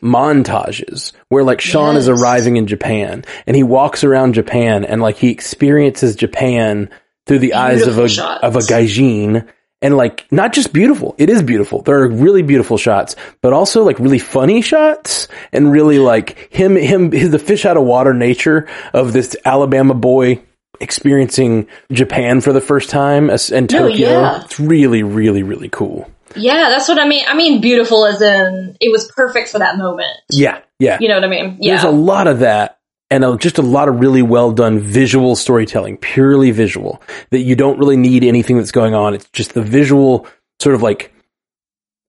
montages 0.00 1.12
where 1.28 1.44
like 1.44 1.60
Sean 1.60 1.96
is 1.96 2.08
arriving 2.08 2.56
in 2.56 2.66
Japan 2.66 3.24
and 3.46 3.56
he 3.56 3.62
walks 3.62 4.04
around 4.04 4.34
Japan 4.34 4.84
and 4.84 5.00
like 5.00 5.16
he 5.16 5.30
experiences 5.30 6.16
Japan 6.16 6.90
through 7.26 7.38
the 7.40 7.54
eyes 7.54 7.86
of 7.86 7.98
a 7.98 8.08
shots. 8.08 8.42
of 8.42 8.56
a 8.56 8.60
gaijin. 8.60 9.48
And 9.80 9.96
like 9.96 10.26
not 10.30 10.52
just 10.52 10.72
beautiful 10.72 11.14
it 11.18 11.28
is 11.28 11.42
beautiful. 11.42 11.82
There 11.82 12.00
are 12.02 12.08
really 12.08 12.42
beautiful 12.42 12.78
shots 12.78 13.16
but 13.40 13.52
also 13.52 13.82
like 13.82 13.98
really 13.98 14.18
funny 14.20 14.62
shots 14.62 15.26
and 15.52 15.72
really 15.72 15.98
like 15.98 16.52
him 16.52 16.76
him 16.76 17.10
his, 17.10 17.30
the 17.30 17.38
fish 17.40 17.64
out 17.64 17.76
of 17.76 17.82
water 17.84 18.14
nature 18.14 18.68
of 18.94 19.12
this 19.12 19.36
Alabama 19.44 19.94
boy 19.94 20.40
experiencing 20.80 21.66
Japan 21.90 22.40
for 22.40 22.52
the 22.52 22.60
first 22.60 22.90
time 22.90 23.30
and 23.30 23.50
No, 23.50 23.88
Tokyo. 23.88 24.08
yeah. 24.08 24.42
it's 24.44 24.58
really 24.60 25.02
really 25.02 25.42
really 25.42 25.68
cool 25.68 26.10
Yeah, 26.36 26.68
that's 26.68 26.88
what 26.88 26.98
I 26.98 27.06
mean. 27.06 27.24
I 27.26 27.34
mean, 27.34 27.60
beautiful 27.60 28.06
as 28.06 28.20
in 28.20 28.76
it 28.80 28.90
was 28.90 29.10
perfect 29.14 29.48
for 29.48 29.58
that 29.58 29.78
moment. 29.78 30.10
yeah 30.30 30.60
yeah 30.78 30.98
You 31.00 31.08
know 31.08 31.14
what 31.14 31.24
I 31.24 31.28
mean? 31.28 31.58
Yeah. 31.60 31.72
There's 31.74 31.84
a 31.84 31.96
lot 31.96 32.26
of 32.26 32.40
that 32.40 32.78
and 33.10 33.24
a, 33.24 33.36
just 33.36 33.58
a 33.58 33.62
lot 33.62 33.88
of 33.88 34.00
really 34.00 34.22
well 34.22 34.52
done 34.52 34.78
visual 34.78 35.36
storytelling, 35.36 35.98
purely 35.98 36.50
visual, 36.50 37.02
that 37.30 37.40
you 37.40 37.54
don't 37.54 37.78
really 37.78 37.96
need 37.96 38.24
anything 38.24 38.56
that's 38.56 38.72
going 38.72 38.94
on. 38.94 39.14
It's 39.14 39.28
just 39.32 39.54
the 39.54 39.62
visual 39.62 40.26
sort 40.60 40.74
of 40.74 40.82
like, 40.82 41.12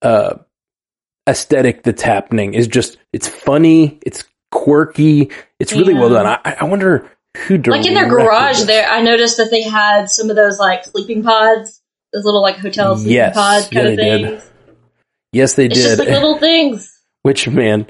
uh, 0.01 0.35
aesthetic 1.27 1.83
that's 1.83 2.01
happening 2.01 2.53
is 2.53 2.67
just 2.67 2.97
it's 3.13 3.27
funny, 3.27 3.99
it's 4.05 4.25
quirky, 4.51 5.31
it's 5.59 5.71
really 5.71 5.93
well 5.93 6.09
done. 6.09 6.25
I, 6.25 6.57
I 6.59 6.63
wonder 6.65 7.09
who 7.47 7.57
like 7.57 7.85
in 7.85 7.93
their 7.93 8.07
garage 8.07 8.57
this. 8.57 8.65
there 8.65 8.87
i 8.87 9.01
noticed 9.01 9.37
that 9.37 9.49
they 9.49 9.63
had 9.63 10.09
some 10.09 10.29
of 10.29 10.35
those 10.35 10.59
like 10.59 10.85
sleeping 10.85 11.23
pods 11.23 11.81
those 12.13 12.25
little 12.25 12.41
like 12.41 12.57
hotel 12.57 12.95
sleeping 12.95 13.13
Yes. 13.13 13.33
pod 13.35 13.67
Yeah, 13.71 13.79
kind 13.81 13.87
of 13.91 13.97
they 13.97 14.17
did. 14.21 14.41
Yes, 15.31 15.53
they 15.55 15.65
it's 15.65 15.75
did. 15.75 15.83
just 15.83 15.99
like 15.99 16.07
little 16.09 16.37
things 16.37 16.91
Which 17.23 17.47
man, 17.49 17.87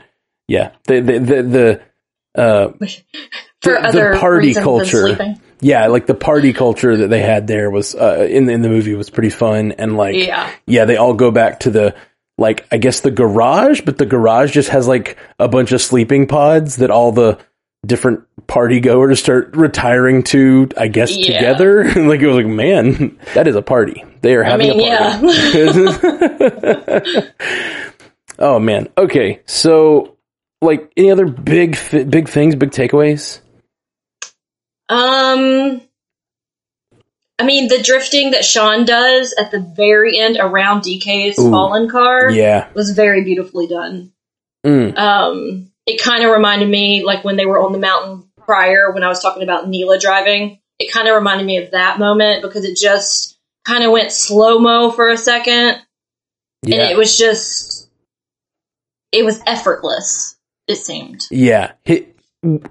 yeah, 0.48 0.72
the 0.88 1.00
the 1.02 1.20
the, 1.20 1.44
the 1.44 2.42
uh, 2.42 2.68
for 3.62 3.74
The- 3.82 3.92
the 4.14 4.18
party 4.20 4.54
culture. 4.54 5.36
yeah, 5.62 5.88
like 5.88 6.06
the 6.08 6.16
party 6.16 6.54
culture 6.54 6.98
that 6.98 7.10
they 7.10 7.22
had 7.22 7.48
there 7.48 7.70
was 7.70 7.96
uh, 7.96 8.28
in 8.30 8.50
in 8.50 8.62
the 8.62 8.70
movie 8.70 8.94
was 8.96 9.10
pretty 9.10 9.30
fun 9.30 9.74
and 9.74 9.98
like 9.98 10.16
yeah 10.16 10.50
yeah, 10.66 10.86
they 10.86 10.98
all 10.98 11.14
go 11.14 11.32
back 11.32 11.62
to 11.62 11.70
the 11.72 11.96
like 12.38 12.66
I 12.72 12.78
guess 12.78 13.02
the 13.02 13.12
garage, 13.12 13.82
but 13.82 13.98
the 13.98 14.06
garage 14.08 14.52
just 14.52 14.70
has 14.70 14.88
like 14.88 15.18
a 15.40 15.48
bunch 15.48 15.72
of 15.72 15.82
sleeping 15.82 16.28
pods 16.28 16.78
that 16.78 16.90
all 16.90 17.12
the 17.12 17.38
different 17.86 18.24
party 18.48 18.80
goers 18.80 19.20
start 19.20 19.56
retiring 19.56 20.24
to, 20.24 20.70
I 20.78 20.88
guess, 20.88 21.16
Yeah. 21.16 21.26
together. 21.38 21.84
like 22.08 22.22
it 22.22 22.28
was 22.28 22.38
like, 22.38 22.46
man, 22.48 23.20
that 23.36 23.48
is 23.48 23.56
a 23.56 23.62
party. 23.62 24.04
They 24.24 24.36
are 24.36 24.44
having 24.44 24.78
mean, 24.78 24.92
a 24.92 24.98
party. 24.98 25.28
oh 28.40 28.58
man. 28.58 28.88
Okay. 28.98 29.42
So 29.46 30.16
like 30.62 30.92
any 30.96 31.12
other 31.12 31.26
big 31.26 31.78
big 31.92 32.30
things, 32.30 32.56
big 32.56 32.72
takeaways? 32.72 33.42
Um, 34.88 35.82
I 37.38 37.44
mean, 37.44 37.68
the 37.68 37.84
drifting 37.84 38.32
that 38.32 38.46
Sean 38.46 38.86
does 38.86 39.34
at 39.38 39.52
the 39.52 39.60
very 39.60 40.18
end 40.18 40.38
around 40.40 40.84
DK's 40.84 41.38
Ooh. 41.38 41.52
fallen 41.52 41.90
car 41.90 42.30
Yeah. 42.32 42.70
was 42.74 42.92
very 42.92 43.26
beautifully 43.26 43.68
done. 43.68 44.14
Mm. 44.66 44.98
Um, 44.98 45.72
it 45.86 46.02
kind 46.02 46.24
of 46.24 46.32
reminded 46.32 46.70
me 46.70 47.04
like 47.04 47.26
when 47.26 47.36
they 47.36 47.46
were 47.46 47.60
on 47.60 47.74
the 47.74 47.80
mountain 47.80 48.24
prior 48.38 48.92
when 48.94 49.04
I 49.04 49.10
was 49.10 49.22
talking 49.22 49.44
about 49.44 49.68
Neela 49.68 50.00
driving. 50.00 50.60
It 50.80 50.94
kind 50.94 51.10
of 51.10 51.16
reminded 51.16 51.46
me 51.46 51.58
of 51.58 51.72
that 51.72 52.00
moment 52.00 52.42
because 52.42 52.64
it 52.64 52.78
just 52.78 53.33
kind 53.66 53.84
of 53.84 53.92
went 53.92 54.12
slow 54.12 54.60
mo 54.60 54.92
for 54.92 55.10
a 55.10 55.18
second, 55.18 55.82
Yeah. 56.64 56.82
and 56.82 56.92
it 56.92 56.98
was 56.98 57.18
just 57.18 57.90
it 59.12 59.24
was 59.24 59.42
effortless. 59.46 60.36
It 60.68 60.76
seemed. 60.78 61.22
Yeah. 61.30 61.74
He, 61.86 62.08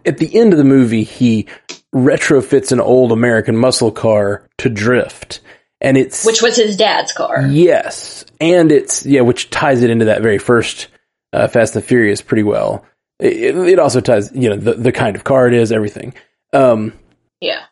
at 0.05 0.19
the 0.19 0.35
end 0.39 0.53
of 0.53 0.59
the 0.59 0.65
movie, 0.65 1.05
he 1.05 1.47
retrofits 1.95 2.73
an 2.73 2.81
old 2.81 3.13
American 3.13 3.57
muscle 3.57 3.93
car 3.93 4.49
to 4.59 4.69
drift. 4.69 5.41
And 5.81 5.97
it's. 5.97 6.25
Which 6.25 6.43
was 6.43 6.57
his 6.57 6.77
dad's 6.77 7.13
car. 7.13 7.47
Yes. 7.47 8.25
And 8.41 8.73
it's. 8.73 9.05
Yeah, 9.07 9.21
which 9.23 9.51
ties 9.51 9.83
it 9.83 9.91
into 9.91 10.07
that 10.07 10.23
very 10.23 10.39
first 10.39 10.89
uh, 11.33 11.49
Fast 11.49 11.77
and 11.77 11.85
Furious 11.85 12.23
pretty 12.23 12.43
well. 12.45 12.85
It, 13.19 13.57
it 13.57 13.79
also 13.79 14.01
ties, 14.01 14.33
you 14.35 14.49
know, 14.51 14.57
the, 14.57 14.75
the 14.75 14.93
kind 14.93 15.15
of 15.17 15.23
car 15.25 15.47
it 15.47 15.55
is, 15.55 15.71
everything. 15.71 16.15
Um, 16.53 16.93
Yeah. 17.41 17.63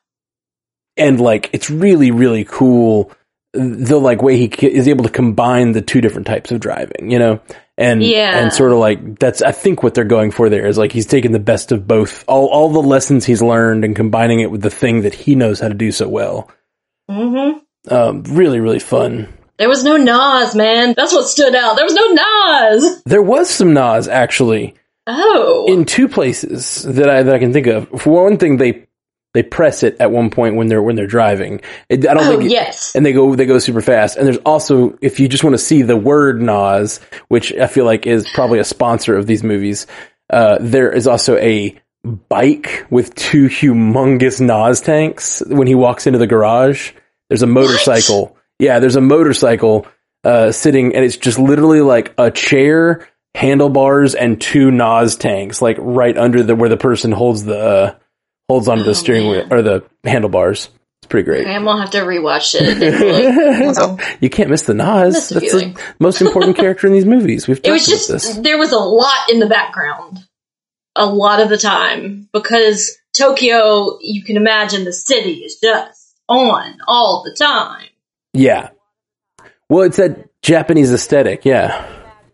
And 1.00 1.20
like, 1.20 1.50
it's 1.52 1.70
really, 1.70 2.10
really 2.10 2.44
cool 2.44 3.12
the 3.52 3.98
like 3.98 4.22
way 4.22 4.36
he 4.36 4.46
is 4.68 4.86
able 4.86 5.02
to 5.04 5.10
combine 5.10 5.72
the 5.72 5.82
two 5.82 6.00
different 6.00 6.28
types 6.28 6.52
of 6.52 6.60
driving, 6.60 7.10
you 7.10 7.18
know, 7.18 7.40
and 7.76 8.00
Yeah. 8.00 8.38
and 8.38 8.52
sort 8.52 8.70
of 8.70 8.78
like 8.78 9.18
that's 9.18 9.42
I 9.42 9.50
think 9.50 9.82
what 9.82 9.94
they're 9.94 10.04
going 10.04 10.30
for 10.30 10.48
there 10.48 10.68
is 10.68 10.78
like 10.78 10.92
he's 10.92 11.06
taking 11.06 11.32
the 11.32 11.40
best 11.40 11.72
of 11.72 11.88
both, 11.88 12.24
all 12.28 12.46
all 12.46 12.68
the 12.68 12.80
lessons 12.82 13.24
he's 13.26 13.42
learned 13.42 13.84
and 13.84 13.96
combining 13.96 14.38
it 14.38 14.52
with 14.52 14.62
the 14.62 14.70
thing 14.70 15.00
that 15.02 15.14
he 15.14 15.34
knows 15.34 15.58
how 15.58 15.66
to 15.66 15.74
do 15.74 15.90
so 15.90 16.08
well. 16.08 16.48
hmm 17.10 17.58
Um, 17.88 18.22
really, 18.28 18.60
really 18.60 18.78
fun. 18.78 19.26
There 19.58 19.68
was 19.68 19.82
no 19.82 19.96
NOS, 19.96 20.54
man. 20.54 20.94
That's 20.96 21.12
what 21.12 21.26
stood 21.26 21.54
out. 21.56 21.74
There 21.74 21.84
was 21.84 21.94
no 21.94 22.06
NOS. 22.14 23.02
There 23.02 23.22
was 23.22 23.50
some 23.50 23.72
NOS 23.74 24.06
actually 24.06 24.74
Oh. 25.08 25.66
in 25.68 25.86
two 25.86 26.08
places 26.08 26.82
that 26.84 27.10
I 27.10 27.24
that 27.24 27.34
I 27.34 27.38
can 27.40 27.52
think 27.52 27.66
of. 27.66 27.88
For 28.00 28.22
one 28.22 28.36
thing, 28.38 28.58
they 28.58 28.86
they 29.32 29.42
press 29.42 29.82
it 29.82 29.96
at 30.00 30.10
one 30.10 30.30
point 30.30 30.56
when 30.56 30.66
they're 30.66 30.82
when 30.82 30.96
they're 30.96 31.06
driving. 31.06 31.60
It, 31.88 32.06
I 32.06 32.14
don't 32.14 32.26
oh, 32.26 32.30
think 32.30 32.44
it- 32.44 32.50
yes. 32.50 32.94
and 32.94 33.06
they 33.06 33.12
go 33.12 33.34
they 33.36 33.46
go 33.46 33.58
super 33.58 33.80
fast. 33.80 34.16
And 34.16 34.26
there's 34.26 34.38
also 34.38 34.98
if 35.00 35.20
you 35.20 35.28
just 35.28 35.44
want 35.44 35.54
to 35.54 35.58
see 35.58 35.82
the 35.82 35.96
word 35.96 36.40
NOS, 36.40 36.98
which 37.28 37.52
I 37.54 37.66
feel 37.66 37.84
like 37.84 38.06
is 38.06 38.28
probably 38.34 38.58
a 38.58 38.64
sponsor 38.64 39.16
of 39.16 39.26
these 39.26 39.42
movies, 39.42 39.86
uh, 40.30 40.58
there 40.60 40.90
is 40.92 41.06
also 41.06 41.36
a 41.36 41.78
bike 42.04 42.86
with 42.90 43.14
two 43.14 43.46
humongous 43.46 44.40
NOS 44.40 44.80
tanks 44.80 45.42
when 45.46 45.66
he 45.66 45.74
walks 45.74 46.06
into 46.06 46.18
the 46.18 46.26
garage. 46.26 46.92
There's 47.28 47.42
a 47.42 47.46
motorcycle. 47.46 48.36
Yeah, 48.58 48.78
there's 48.78 48.96
a 48.96 49.00
motorcycle 49.00 49.86
uh, 50.24 50.52
sitting, 50.52 50.94
and 50.94 51.04
it's 51.04 51.16
just 51.16 51.38
literally 51.38 51.80
like 51.80 52.14
a 52.18 52.30
chair, 52.30 53.08
handlebars, 53.34 54.14
and 54.14 54.40
two 54.40 54.70
NOS 54.70 55.16
tanks, 55.16 55.62
like 55.62 55.76
right 55.78 56.16
under 56.16 56.42
the 56.42 56.56
where 56.56 56.68
the 56.68 56.76
person 56.76 57.12
holds 57.12 57.44
the 57.44 57.58
uh, 57.58 57.94
holds 58.50 58.66
onto 58.66 58.82
the 58.82 58.90
Oh, 58.90 58.94
steering 58.94 59.28
wheel 59.28 59.46
or 59.48 59.62
the 59.62 59.84
handlebars. 60.02 60.70
It's 61.00 61.08
pretty 61.08 61.24
great. 61.24 61.46
I'm 61.46 61.64
gonna 61.64 61.80
have 61.80 61.92
to 61.92 62.00
rewatch 62.00 62.56
it. 62.58 64.00
You 64.20 64.28
can't 64.28 64.50
miss 64.50 64.62
the 64.62 64.74
NOS. 64.74 65.28
That's 65.28 65.52
feeling. 65.52 65.74
the 65.74 65.80
most 66.00 66.20
important 66.20 66.56
character 66.56 66.88
in 66.88 66.92
these 66.92 67.06
movies. 67.06 67.46
We've 67.46 67.60
it 67.64 67.70
was 67.70 67.86
just 67.86 68.08
this. 68.08 68.36
there 68.38 68.58
was 68.58 68.72
a 68.72 68.78
lot 68.78 69.30
in 69.30 69.38
the 69.38 69.46
background, 69.46 70.18
a 70.96 71.06
lot 71.06 71.38
of 71.40 71.48
the 71.48 71.58
time 71.58 72.28
because 72.32 72.98
Tokyo, 73.16 73.98
you 74.00 74.24
can 74.24 74.36
imagine 74.36 74.84
the 74.84 74.92
city 74.92 75.44
is 75.44 75.60
just 75.62 76.16
on 76.28 76.78
all 76.88 77.22
the 77.24 77.34
time. 77.38 77.86
Yeah. 78.32 78.70
Well, 79.68 79.82
it's 79.82 79.98
that 79.98 80.28
Japanese 80.42 80.92
aesthetic. 80.92 81.44
Yeah. 81.44 81.86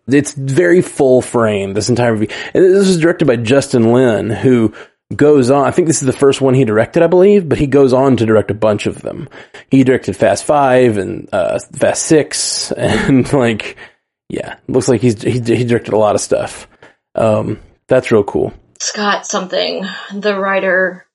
It's 0.08 0.32
very 0.32 0.80
full 0.80 1.20
frame, 1.20 1.74
this 1.74 1.90
entire 1.90 2.12
movie. 2.14 2.30
And 2.54 2.64
this 2.64 2.86
was 2.86 2.98
directed 2.98 3.26
by 3.26 3.36
Justin 3.36 3.92
Lin, 3.92 4.30
who 4.30 4.72
goes 5.14 5.50
on, 5.50 5.66
I 5.66 5.70
think 5.70 5.86
this 5.88 6.02
is 6.02 6.06
the 6.06 6.12
first 6.12 6.40
one 6.40 6.54
he 6.54 6.64
directed, 6.64 7.02
I 7.02 7.06
believe, 7.06 7.48
but 7.48 7.58
he 7.58 7.66
goes 7.66 7.92
on 7.92 8.16
to 8.16 8.26
direct 8.26 8.50
a 8.50 8.54
bunch 8.54 8.86
of 8.86 9.02
them. 9.02 9.28
He 9.70 9.84
directed 9.84 10.16
Fast 10.16 10.44
Five 10.44 10.98
and, 10.98 11.28
uh, 11.32 11.58
Fast 11.58 12.02
Six 12.06 12.72
and 12.76 13.30
like, 13.32 13.76
yeah, 14.28 14.56
looks 14.68 14.88
like 14.88 15.00
he's, 15.00 15.22
he, 15.22 15.40
he 15.40 15.64
directed 15.64 15.94
a 15.94 15.98
lot 15.98 16.14
of 16.16 16.20
stuff. 16.20 16.68
Um, 17.14 17.60
that's 17.86 18.10
real 18.10 18.24
cool. 18.24 18.52
Scott 18.80 19.26
something, 19.26 19.84
the 20.12 20.38
writer 20.38 21.06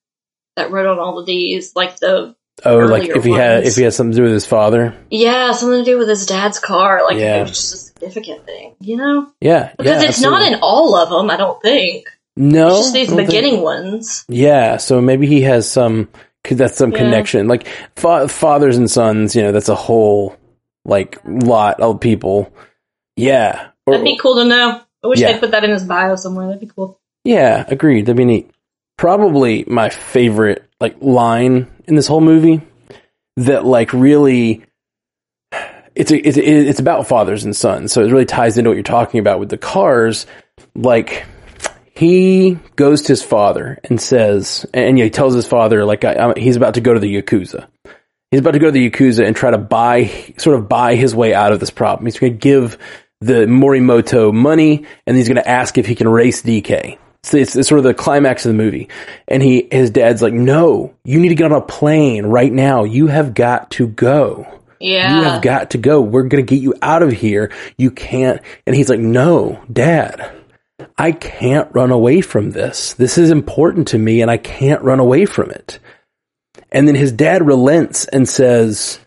that 0.56 0.72
wrote 0.72 0.88
on 0.88 1.00
all 1.00 1.20
of 1.20 1.26
these, 1.26 1.76
like 1.76 1.98
the 1.98 2.36
Oh, 2.64 2.78
like 2.78 3.10
if 3.10 3.24
he 3.24 3.32
had, 3.32 3.66
if 3.66 3.76
he 3.76 3.84
has 3.84 3.96
something 3.96 4.12
to 4.12 4.18
do 4.18 4.24
with 4.24 4.34
his 4.34 4.46
father. 4.46 4.96
yeah, 5.10 5.52
something 5.54 5.80
to 5.84 5.92
do 5.92 5.98
with 5.98 6.08
his 6.08 6.26
dad's 6.28 6.60
car, 6.60 7.02
like 7.04 7.18
Yeah. 7.18 7.38
it 7.38 7.42
was 7.44 7.52
just 7.52 7.74
a 7.74 7.78
significant 7.78 8.46
thing, 8.46 8.76
you 8.80 8.98
know? 8.98 9.32
Yeah. 9.40 9.74
Because 9.78 10.04
yeah, 10.04 10.10
it's 10.10 10.22
not 10.22 10.46
in 10.52 10.60
all 10.62 10.96
of 10.96 11.10
them, 11.10 11.30
I 11.32 11.38
don't 11.38 11.60
think. 11.62 12.08
No, 12.36 12.68
It's 12.70 12.78
just 12.80 12.94
these 12.94 13.08
don't 13.08 13.18
think- 13.18 13.30
beginning 13.30 13.62
ones. 13.62 14.26
Yeah, 14.30 14.78
so 14.78 15.02
maybe 15.02 15.28
he 15.28 15.42
has 15.42 15.70
some. 15.70 16.10
That's 16.50 16.76
some 16.76 16.92
Yeah. 16.92 16.98
connection. 16.98 17.48
Like 17.48 17.68
fa- 17.96 18.28
fathers 18.28 18.76
and 18.76 18.90
sons, 18.90 19.36
you 19.36 19.44
know, 19.44 19.52
that's 19.52 19.70
a 19.70 19.76
whole 19.76 20.36
like 20.86 21.20
lot 21.26 21.80
of 21.80 22.00
people. 22.00 22.52
Yeah, 23.16 23.68
or, 23.86 23.94
That'd 23.94 24.06
be 24.06 24.18
cool 24.18 24.36
to 24.38 24.46
know. 24.46 24.82
I 25.04 25.08
wish 25.08 25.20
Yeah. 25.20 25.34
they'd 25.34 25.40
put 25.40 25.52
that 25.52 25.64
in 25.64 25.70
his 25.70 25.84
bio 25.84 26.16
somewhere. 26.16 26.48
That'd 26.48 26.62
be 26.62 26.72
cool. 26.76 27.00
yeah, 27.24 27.64
agreed. 27.68 28.08
That'd 28.08 28.18
be 28.18 28.26
neat. 28.26 28.50
Probably 28.98 29.64
my 29.68 29.90
favorite 29.90 30.64
like 30.80 30.96
line 31.00 31.68
in 31.88 31.94
this 31.96 32.08
whole 32.08 32.22
movie 32.22 32.62
that 33.38 33.64
like 33.66 33.94
really. 33.94 34.64
It's 35.94 36.10
a, 36.10 36.18
it's 36.28 36.38
a, 36.38 36.42
it's 36.42 36.80
about 36.80 37.06
fathers 37.08 37.44
and 37.44 37.54
sons, 37.56 37.92
so 37.92 38.02
it 38.02 38.12
really 38.12 38.26
ties 38.26 38.58
into 38.58 38.70
what 38.70 38.76
you're 38.76 38.84
talking 38.84 39.20
about 39.20 39.40
with 39.40 39.50
the 39.50 39.58
cars. 39.58 40.26
Like 40.74 41.26
he 41.94 42.58
goes 42.76 43.04
to 43.04 43.10
his 43.10 43.24
father 43.24 43.80
and 43.84 44.00
says, 44.00 44.66
and 44.74 44.98
he 44.98 45.10
tells 45.10 45.34
his 45.34 45.48
father 45.48 45.86
like 45.86 46.04
I, 46.04 46.32
I, 46.32 46.40
he's 46.40 46.56
about 46.56 46.76
to 46.76 46.82
go 46.82 46.94
to 46.94 47.00
the 47.00 47.22
yakuza. 47.22 47.68
He's 48.32 48.40
about 48.40 48.52
to 48.52 48.60
go 48.60 48.68
to 48.68 48.72
the 48.72 48.90
yakuza 48.90 49.26
and 49.26 49.36
try 49.36 49.52
to 49.52 49.58
buy, 49.58 50.06
sort 50.38 50.58
of 50.58 50.70
buy 50.70 50.96
his 50.96 51.14
way 51.14 51.34
out 51.34 51.52
of 51.52 51.60
this 51.60 51.70
problem. 51.70 52.06
He's 52.06 52.18
going 52.18 52.34
to 52.34 52.40
give 52.40 52.78
the 53.20 53.46
Morimoto 53.46 54.34
money, 54.34 54.86
and 55.06 55.18
he's 55.18 55.28
going 55.28 55.36
to 55.36 55.48
ask 55.48 55.78
if 55.78 55.86
he 55.86 55.96
can 55.96 56.08
race 56.08 56.42
DK. 56.42 56.98
So 57.24 57.38
it's, 57.38 57.56
it's 57.56 57.70
sort 57.70 57.78
of 57.78 57.84
the 57.84 57.94
climax 57.94 58.46
of 58.46 58.52
the 58.52 58.58
movie. 58.58 58.90
And 59.28 59.44
he, 59.44 59.68
his 59.70 59.92
dad's 59.92 60.22
like, 60.22 60.34
"No, 60.34 60.96
you 61.04 61.20
need 61.20 61.30
to 61.30 61.36
get 61.36 61.52
on 61.52 61.62
a 61.62 61.62
plane 61.62 62.26
right 62.26 62.52
now. 62.52 62.84
You 62.84 63.08
have 63.08 63.34
got 63.34 63.72
to 63.72 63.88
go." 63.88 64.48
Yeah. 64.82 65.18
You 65.18 65.24
have 65.24 65.42
got 65.42 65.72
to 65.72 65.78
go. 65.78 66.02
We're 66.02 66.24
going 66.24 66.44
to 66.44 66.56
get 66.56 66.62
you 66.62 66.74
out 66.82 67.04
of 67.04 67.12
here. 67.12 67.52
You 67.78 67.92
can't. 67.92 68.42
And 68.66 68.76
he's 68.76 68.90
like, 68.90 69.00
no, 69.00 69.62
dad, 69.72 70.41
I 70.98 71.12
can't 71.12 71.70
run 71.74 71.92
away 71.92 72.22
from 72.22 72.52
this. 72.52 72.94
This 72.94 73.18
is 73.18 73.30
important 73.32 73.88
to 73.90 73.98
me 73.98 74.22
and 74.22 74.30
I 74.30 74.38
can't 74.38 74.82
run 74.84 75.00
away 75.00 75.26
from 75.26 75.50
it. 75.52 75.80
And 76.72 76.88
then 76.88 76.96
his 76.96 77.12
dad 77.12 77.46
relents 77.46 78.06
and 78.06 78.28
says, 78.28 79.00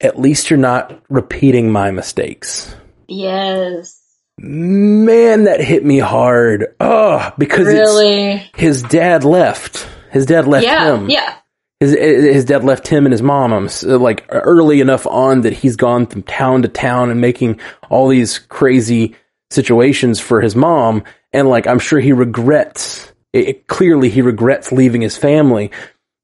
at 0.00 0.18
least 0.18 0.50
you're 0.50 0.58
not 0.58 1.00
repeating 1.08 1.70
my 1.70 1.90
mistakes. 1.90 2.74
yes. 3.08 3.96
Man, 4.42 5.44
that 5.44 5.60
hit 5.60 5.84
me 5.84 5.98
hard. 5.98 6.74
Oh, 6.80 7.30
because 7.36 7.68
it's, 7.68 7.78
Really? 7.78 8.42
his 8.56 8.82
dad 8.82 9.22
left. 9.22 9.86
His 10.12 10.24
dad 10.24 10.46
left 10.46 10.64
Yeah. 10.64 10.94
him 10.94 11.10
Yeah. 11.10 11.34
his 11.78 11.92
his 11.92 12.44
dad 12.46 12.64
left 12.64 12.88
him 12.88 13.04
and 13.04 13.12
his 13.12 13.20
mom 13.20 13.68
like 13.84 14.24
early 14.30 14.80
enough 14.80 15.06
on 15.06 15.42
that 15.42 15.52
he's 15.52 15.76
gone 15.76 16.06
from 16.06 16.22
town 16.22 16.62
to 16.62 16.68
town 16.68 17.10
and 17.10 17.20
making 17.20 17.60
all 17.90 18.08
these 18.08 18.38
crazy 18.38 19.14
situations 19.50 20.20
for 20.20 20.40
his 20.40 20.56
mom, 20.56 21.04
and 21.32 21.48
like 21.48 21.66
I'm 21.66 21.78
sure 21.78 22.00
he 22.00 22.12
regrets. 22.12 23.12
It, 23.32 23.48
it- 23.48 23.66
clearly, 23.66 24.08
he 24.10 24.22
regrets 24.22 24.72
leaving 24.72 25.00
his 25.02 25.16
family, 25.16 25.70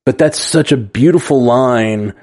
but 0.04 0.18
that's 0.18 0.40
such 0.40 0.72
a 0.72 0.76
beautiful 0.76 1.42
line 1.42 2.14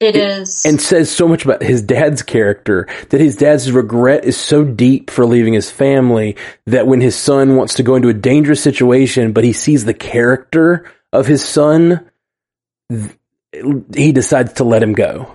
It 0.00 0.16
is. 0.16 0.64
and 0.66 0.80
says 0.80 1.10
so 1.10 1.26
much 1.28 1.44
about 1.44 1.62
his 1.62 1.82
dad's 1.82 2.22
character 2.22 2.86
that 3.10 3.20
his 3.20 3.36
dad's 3.36 3.70
regret 3.72 4.24
is 4.24 4.36
so 4.36 4.64
deep 4.64 5.10
for 5.10 5.24
leaving 5.24 5.54
his 5.54 5.70
family 5.70 6.36
that 6.66 6.86
when 6.86 7.00
his 7.00 7.16
son 7.16 7.56
wants 7.56 7.74
to 7.74 7.82
go 7.82 7.94
into 7.96 8.08
a 8.08 8.14
dangerous 8.14 8.62
situation, 8.62 9.32
but 9.32 9.44
he 9.44 9.52
sees 9.52 9.84
the 9.84 9.94
character 9.94 10.84
of 11.12 11.26
his 11.26 11.44
son, 11.44 12.08
th- 12.90 13.10
he 13.94 14.12
decides 14.12 14.54
to 14.54 14.64
let 14.64 14.82
him 14.82 14.92
go 14.94 15.34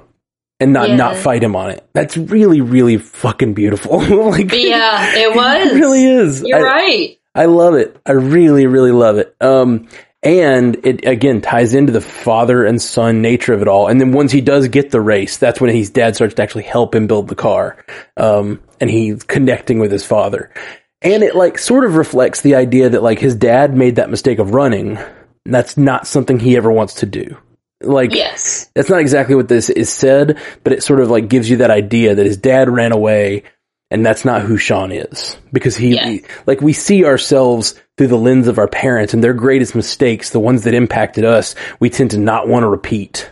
and 0.60 0.74
not 0.74 0.90
Yeah. 0.90 0.96
not 0.96 1.16
fight 1.18 1.44
him 1.44 1.56
on 1.56 1.70
it. 1.72 1.88
That's 1.94 2.18
really 2.18 2.62
really 2.62 2.98
fucking 2.98 3.54
beautiful. 3.54 4.00
like 4.30 4.52
yeah, 4.54 5.16
it 5.16 5.30
was. 5.36 5.72
it 5.72 5.76
really 5.76 6.06
is. 6.06 6.44
You're 6.46 6.60
I- 6.68 6.72
right. 6.72 7.20
I 7.36 7.46
love 7.46 7.76
it. 7.76 7.96
I 8.04 8.14
really, 8.14 8.66
really 8.66 8.92
love 8.92 9.20
it. 9.20 9.36
Um, 9.40 9.88
and 10.24 10.76
it 10.84 11.06
again 11.06 11.42
ties 11.42 11.76
into 11.76 11.94
the 11.94 12.02
father 12.02 12.66
and 12.66 12.82
son 12.82 13.22
nature 13.22 13.54
of 13.54 13.62
it 13.62 13.68
all. 13.68 13.88
And 13.88 14.02
then 14.02 14.12
once 14.12 14.32
he 14.32 14.42
does 14.42 14.68
get 14.70 14.90
the 14.90 15.00
race, 15.00 15.38
that's 15.38 15.62
when 15.62 15.70
his 15.74 15.92
dad 15.92 16.16
starts 16.16 16.34
to 16.34 16.42
actually 16.42 16.64
help 16.64 16.96
him 16.96 17.06
build 17.06 17.28
the 17.28 17.36
car. 17.36 17.86
Um, 18.18 18.60
and 18.82 18.90
he's 18.90 19.22
connecting 19.22 19.78
with 19.78 19.92
his 19.92 20.04
father. 20.04 20.52
And 21.04 21.22
it 21.22 21.36
like 21.36 21.60
sort 21.60 21.86
of 21.86 21.96
reflects 21.96 22.42
the 22.42 22.56
idea 22.56 22.90
that 22.90 23.04
like 23.04 23.20
his 23.20 23.36
dad 23.36 23.78
made 23.78 23.98
that 23.98 24.10
mistake 24.10 24.40
of 24.40 24.56
running. 24.56 24.98
That's 25.46 25.78
not 25.78 26.08
something 26.08 26.40
he 26.40 26.58
ever 26.58 26.72
wants 26.72 26.96
to 26.96 27.06
do. 27.06 27.38
Like, 27.82 28.14
Yes. 28.14 28.70
that's 28.74 28.90
not 28.90 29.00
exactly 29.02 29.36
what 29.36 29.48
this 29.48 29.70
is 29.70 29.90
said, 29.92 30.40
but 30.64 30.74
it 30.74 30.82
sort 30.84 31.00
of 31.00 31.10
like 31.12 31.28
gives 31.30 31.50
you 31.50 31.58
that 31.58 31.70
idea 31.72 32.16
that 32.16 32.26
his 32.26 32.38
dad 32.38 32.70
ran 32.70 32.92
away 32.92 33.44
and 33.92 34.06
that's 34.06 34.26
not 34.26 34.42
who 34.42 34.58
Sean 34.58 34.92
is 34.92 35.38
because 35.54 35.78
he, 35.78 35.96
Yeah. 35.96 36.18
like 36.46 36.60
we 36.60 36.74
see 36.74 37.06
ourselves 37.06 37.76
through 37.98 38.08
the 38.08 38.18
lens 38.18 38.48
of 38.48 38.58
our 38.58 38.68
parents 38.68 39.14
and 39.14 39.24
their 39.24 39.34
greatest 39.34 39.76
mistakes, 39.76 40.32
the 40.32 40.40
ones 40.40 40.64
that 40.64 40.74
impacted 40.74 41.24
us, 41.24 41.56
we 41.80 41.90
tend 41.90 42.12
to 42.12 42.18
not 42.18 42.48
want 42.48 42.64
to 42.64 42.68
repeat. 42.68 43.30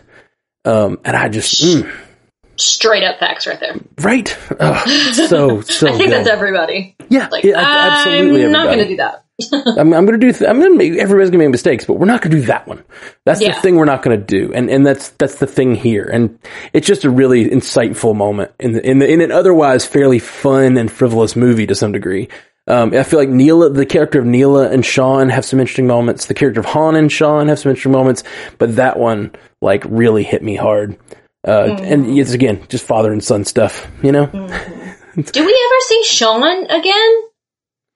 Um, 0.64 0.98
and 1.04 1.16
I 1.16 1.28
just, 1.28 1.62
mm, 1.62 1.92
Straight 2.58 3.02
up 3.04 3.18
facts 3.18 3.46
right 3.46 3.60
there. 3.60 3.76
right. 4.00 4.28
So, 5.12 5.60
so 5.60 5.88
I 5.88 5.90
think 5.90 6.04
good. 6.04 6.10
that's 6.10 6.28
everybody. 6.28 6.96
yeah, 7.10 7.28
Like, 7.30 7.44
yeah, 7.44 7.58
absolutely. 7.58 8.46
I'm 8.46 8.52
not 8.52 8.66
going 8.66 8.78
to 8.78 8.88
do 8.88 8.96
that. 8.96 9.25
I'm, 9.52 9.92
I'm 9.92 10.06
going 10.06 10.18
to 10.18 10.26
do. 10.26 10.32
Th- 10.32 10.48
I'm 10.48 10.58
going 10.60 10.72
to 10.72 10.78
make. 10.78 10.92
Everybody's 10.98 11.30
going 11.30 11.40
to 11.40 11.44
make 11.46 11.50
mistakes, 11.50 11.84
but 11.84 11.94
we're 11.94 12.06
not 12.06 12.22
going 12.22 12.30
to 12.32 12.40
do 12.40 12.46
that 12.46 12.66
one. 12.66 12.82
That's 13.24 13.40
the 13.54 13.60
thing 13.60 13.76
we're 13.76 13.84
not 13.84 14.02
going 14.02 14.18
to 14.18 14.24
do, 14.24 14.52
and 14.54 14.70
and 14.70 14.86
that's 14.86 15.10
that's 15.10 15.36
the 15.36 15.46
thing 15.46 15.74
here. 15.74 16.08
And 16.10 16.38
it's 16.72 16.86
just 16.86 17.04
a 17.04 17.10
really 17.10 17.48
insightful 17.50 18.16
moment 18.16 18.52
in 18.58 18.72
the 18.72 18.88
in 18.88 18.98
the 18.98 19.06
in 19.10 19.20
an 19.20 19.30
otherwise 19.32 19.84
fairly 19.84 20.18
fun 20.18 20.78
and 20.78 20.90
frivolous 20.90 21.36
movie 21.36 21.66
to 21.66 21.74
some 21.74 21.92
degree. 21.92 22.28
Um, 22.66 22.94
I 22.94 23.02
feel 23.04 23.18
like 23.20 23.28
Neela, 23.28 23.70
the 23.70 23.86
character 23.86 24.18
of 24.18 24.24
Neela 24.26 24.70
and 24.70 24.84
Sean 24.84 25.28
have 25.28 25.44
some 25.44 25.60
interesting 25.60 25.86
moments. 25.86 26.26
The 26.26 26.34
character 26.34 26.60
of 26.60 26.66
Han 26.66 26.96
and 26.96 27.12
Sean 27.12 27.48
have 27.48 27.58
some 27.58 27.70
interesting 27.70 27.92
moments, 27.92 28.24
but 28.58 28.76
that 28.76 28.98
one 28.98 29.32
like 29.60 29.84
really 29.86 30.24
hit 30.24 30.42
me 30.42 30.56
hard. 30.56 30.96
Uh, 31.46 31.76
And 31.80 32.18
it's 32.18 32.32
again 32.32 32.64
just 32.68 32.84
father 32.86 33.12
and 33.12 33.22
son 33.22 33.44
stuff, 33.44 33.86
you 34.02 34.10
know. 34.12 34.26
Do 34.32 34.40
we 35.46 35.52
ever 35.52 35.80
see 35.80 36.04
Sean 36.04 36.64
again? 36.70 37.22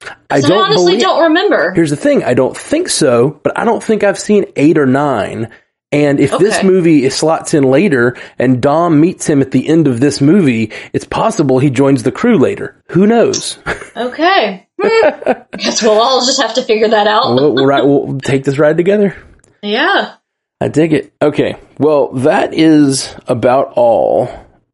I 0.02 0.40
'Cause 0.40 0.44
I, 0.46 0.48
don't 0.48 0.58
honestly 0.64 0.84
believe- 0.92 1.00
don't 1.02 1.22
remember. 1.24 1.72
Here's 1.74 1.90
the 1.90 1.96
thing, 1.96 2.24
I 2.24 2.34
don't 2.34 2.56
think 2.56 2.88
so, 2.88 3.38
but 3.42 3.58
I 3.58 3.64
don't 3.64 3.82
think 3.82 4.02
I've 4.04 4.18
seen 4.18 4.46
eight 4.56 4.78
or 4.78 4.86
nine. 4.86 5.50
And 5.92 6.20
if 6.20 6.38
this 6.38 6.62
movie 6.62 7.04
is 7.04 7.16
slots 7.16 7.52
in 7.52 7.64
later 7.64 8.16
and 8.38 8.62
Dom 8.62 9.00
meets 9.00 9.26
him 9.26 9.40
at 9.40 9.50
the 9.50 9.66
end 9.68 9.88
of 9.88 9.98
this 9.98 10.20
movie, 10.20 10.70
it's 10.92 11.04
possible 11.04 11.58
he 11.58 11.68
joins 11.68 12.04
the 12.04 12.12
crew 12.12 12.38
later. 12.38 12.80
Who 12.90 13.06
knows? 13.06 13.58
Okay. 13.96 14.66
Hmm. 14.80 15.32
Guess 15.58 15.82
we'll 15.82 16.00
all 16.00 16.24
just 16.24 16.40
have 16.40 16.54
to 16.54 16.62
figure 16.62 16.88
that 16.88 17.06
out. 17.08 17.34
we'll, 17.34 17.52
we'll, 17.54 17.66
ride, 17.66 17.82
we'll 17.82 18.18
take 18.20 18.44
this 18.44 18.56
ride 18.56 18.76
together. 18.76 19.14
yeah. 19.62 20.14
I 20.60 20.68
dig 20.68 20.92
it. 20.92 21.12
Okay. 21.20 21.56
Well, 21.78 22.12
that 22.12 22.54
is 22.54 23.14
about 23.26 23.72
all, 23.76 24.30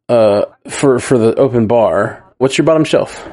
uh, 0.07 0.45
for, 0.69 0.99
for 0.99 1.17
the 1.17 1.33
open 1.35 1.65
bar. 1.67 2.23
What's 2.37 2.57
your 2.59 2.65
bottom 2.65 2.83
shelf? 2.85 3.27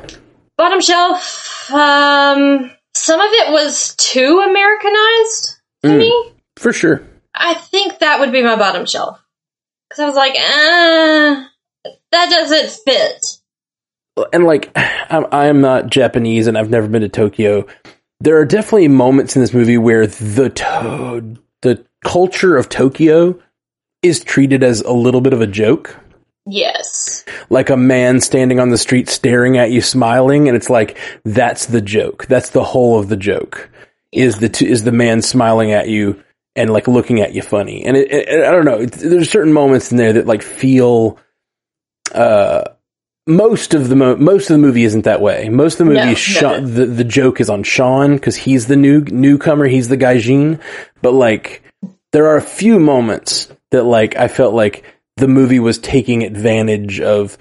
Bottom 0.56 0.80
shelf. 0.80 1.70
Um, 1.72 2.70
some 2.94 3.20
of 3.20 3.30
it 3.32 3.52
was 3.52 3.94
too 3.96 4.38
Americanized 4.48 5.56
to 5.82 5.88
Mm. 5.88 5.98
me. 5.98 6.32
For 6.56 6.72
sure. 6.72 7.02
I 7.34 7.54
think 7.54 7.98
that 7.98 8.20
would 8.20 8.30
be 8.32 8.42
my 8.42 8.56
bottom 8.56 8.86
shelf. 8.86 9.18
Because 9.88 10.02
I 10.02 10.06
was 10.06 10.14
like, 10.16 10.34
uh, 10.34 11.44
that 12.12 12.30
doesn't 12.30 12.70
fit. 12.84 13.26
and 14.32 14.44
like 14.44 14.70
I'm, 14.76 15.26
I 15.32 15.46
am 15.46 15.60
not 15.60 15.88
Japanese 15.90 16.46
and 16.46 16.56
I've 16.56 16.70
never 16.70 16.86
been 16.86 17.02
to 17.02 17.08
Tokyo. 17.08 17.66
There 18.20 18.38
are 18.38 18.44
definitely 18.44 18.86
moments 18.88 19.34
in 19.34 19.42
this 19.42 19.52
movie 19.52 19.76
where 19.76 20.06
the 20.06 20.50
to- 20.50 21.36
the 21.62 21.84
culture 22.04 22.56
of 22.56 22.68
Tokyo 22.68 23.36
is 24.02 24.22
treated 24.22 24.62
as 24.62 24.82
a 24.82 24.92
little 24.92 25.20
bit 25.20 25.32
of 25.32 25.40
a 25.40 25.46
joke. 25.48 25.96
Yes. 26.46 27.24
Like 27.48 27.70
a 27.70 27.76
man 27.76 28.20
standing 28.20 28.60
on 28.60 28.68
the 28.70 28.78
street 28.78 29.08
staring 29.08 29.56
at 29.56 29.70
you 29.70 29.80
smiling 29.80 30.48
and 30.48 30.56
it's 30.56 30.68
like 30.70 30.98
that's 31.24 31.66
the 31.66 31.80
joke. 31.80 32.26
That's 32.26 32.50
the 32.50 32.64
whole 32.64 32.98
of 32.98 33.08
the 33.08 33.16
joke. 33.16 33.70
Is 34.12 34.38
the 34.38 34.48
t- 34.48 34.68
is 34.68 34.84
the 34.84 34.92
man 34.92 35.22
smiling 35.22 35.72
at 35.72 35.88
you 35.88 36.22
and 36.54 36.70
like 36.70 36.86
looking 36.86 37.20
at 37.20 37.34
you 37.34 37.42
funny. 37.42 37.84
And 37.84 37.96
it, 37.96 38.10
it, 38.12 38.44
I 38.46 38.50
don't 38.50 38.64
know, 38.64 38.84
there's 38.84 39.30
certain 39.30 39.52
moments 39.52 39.90
in 39.90 39.96
there 39.96 40.12
that 40.14 40.26
like 40.26 40.42
feel 40.42 41.18
uh 42.14 42.64
most 43.26 43.72
of 43.72 43.88
the 43.88 43.96
mo- 43.96 44.16
most 44.16 44.50
of 44.50 44.54
the 44.54 44.58
movie 44.58 44.84
isn't 44.84 45.06
that 45.06 45.22
way. 45.22 45.48
Most 45.48 45.74
of 45.74 45.78
the 45.78 45.84
movie 45.86 45.96
No, 46.04 46.10
is 46.10 46.18
Sean, 46.18 46.62
no. 46.62 46.68
the 46.68 46.86
the 46.86 47.04
joke 47.04 47.40
is 47.40 47.48
on 47.48 47.62
Sean 47.62 48.16
because 48.16 48.36
he's 48.36 48.66
the 48.66 48.76
new 48.76 49.00
newcomer, 49.00 49.66
he's 49.66 49.88
the 49.88 49.96
gaijin. 49.96 50.60
But 51.00 51.12
like, 51.12 51.62
there 52.12 52.26
are 52.26 52.36
a 52.36 52.42
few 52.42 52.78
moments 52.78 53.48
that 53.70 53.84
like 53.84 54.16
I 54.16 54.28
felt 54.28 54.52
like 54.54 54.84
the 55.16 55.28
movie 55.28 55.60
was 55.60 55.78
taking 55.78 56.22
advantage 56.24 57.00
of 57.00 57.38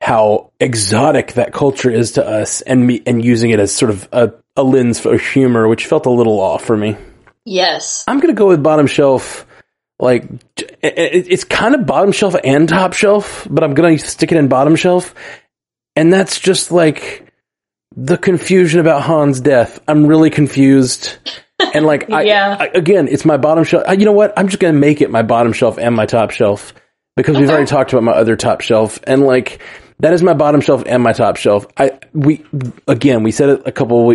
how 0.00 0.50
exotic 0.58 1.34
that 1.34 1.52
culture 1.52 1.90
is 1.90 2.12
to 2.12 2.26
us 2.26 2.60
and 2.62 2.86
me 2.86 3.02
and 3.06 3.24
using 3.24 3.50
it 3.50 3.60
as 3.60 3.72
sort 3.72 3.90
of 3.90 4.08
a, 4.12 4.32
a 4.56 4.62
lens 4.64 4.98
for 4.98 5.16
humor, 5.16 5.68
which 5.68 5.86
felt 5.86 6.06
a 6.06 6.10
little 6.10 6.40
off 6.40 6.64
for 6.64 6.76
me. 6.76 6.96
Yes. 7.44 8.04
I'm 8.08 8.18
gonna 8.20 8.32
go 8.32 8.48
with 8.48 8.62
bottom 8.62 8.86
shelf. 8.86 9.46
Like 10.00 10.24
it, 10.58 10.74
it- 10.82 11.26
it's 11.30 11.44
kind 11.44 11.74
of 11.76 11.86
bottom 11.86 12.10
shelf 12.10 12.34
and 12.42 12.68
top 12.68 12.92
shelf, 12.92 13.46
but 13.48 13.62
I'm 13.62 13.74
gonna 13.74 13.98
stick 13.98 14.32
it 14.32 14.38
in 14.38 14.48
bottom 14.48 14.74
shelf, 14.74 15.14
and 15.94 16.12
that's 16.12 16.40
just 16.40 16.72
like 16.72 17.32
the 17.94 18.16
confusion 18.18 18.80
about 18.80 19.02
Han's 19.02 19.40
death. 19.40 19.80
I'm 19.86 20.06
really 20.06 20.30
confused, 20.30 21.18
and 21.74 21.86
like 21.86 22.10
I, 22.10 22.22
Yeah. 22.24 22.56
I- 22.58 22.70
again, 22.74 23.06
it's 23.06 23.24
my 23.24 23.36
bottom 23.36 23.62
shelf. 23.62 23.84
You 23.96 24.04
know 24.04 24.12
what? 24.12 24.32
I'm 24.36 24.48
just 24.48 24.58
gonna 24.58 24.72
make 24.78 25.00
it 25.00 25.10
my 25.10 25.22
bottom 25.22 25.52
shelf 25.52 25.78
and 25.78 25.94
my 25.94 26.06
top 26.06 26.32
shelf 26.32 26.72
because 27.16 27.36
we've 27.38 27.50
already 27.50 27.66
talked 27.66 27.92
about 27.92 28.02
my 28.02 28.12
other 28.12 28.36
top 28.36 28.60
shelf, 28.60 28.98
and 29.06 29.22
like 29.22 29.60
that 30.00 30.12
is 30.12 30.22
my 30.22 30.34
bottom 30.34 30.60
shelf 30.60 30.82
and 30.86 31.02
my 31.02 31.12
top 31.12 31.36
shelf. 31.36 31.66
I 31.76 31.98
we 32.12 32.44
again 32.88 33.22
we 33.22 33.32
said 33.32 33.48
it 33.50 33.62
a 33.66 33.72
couple 33.72 34.12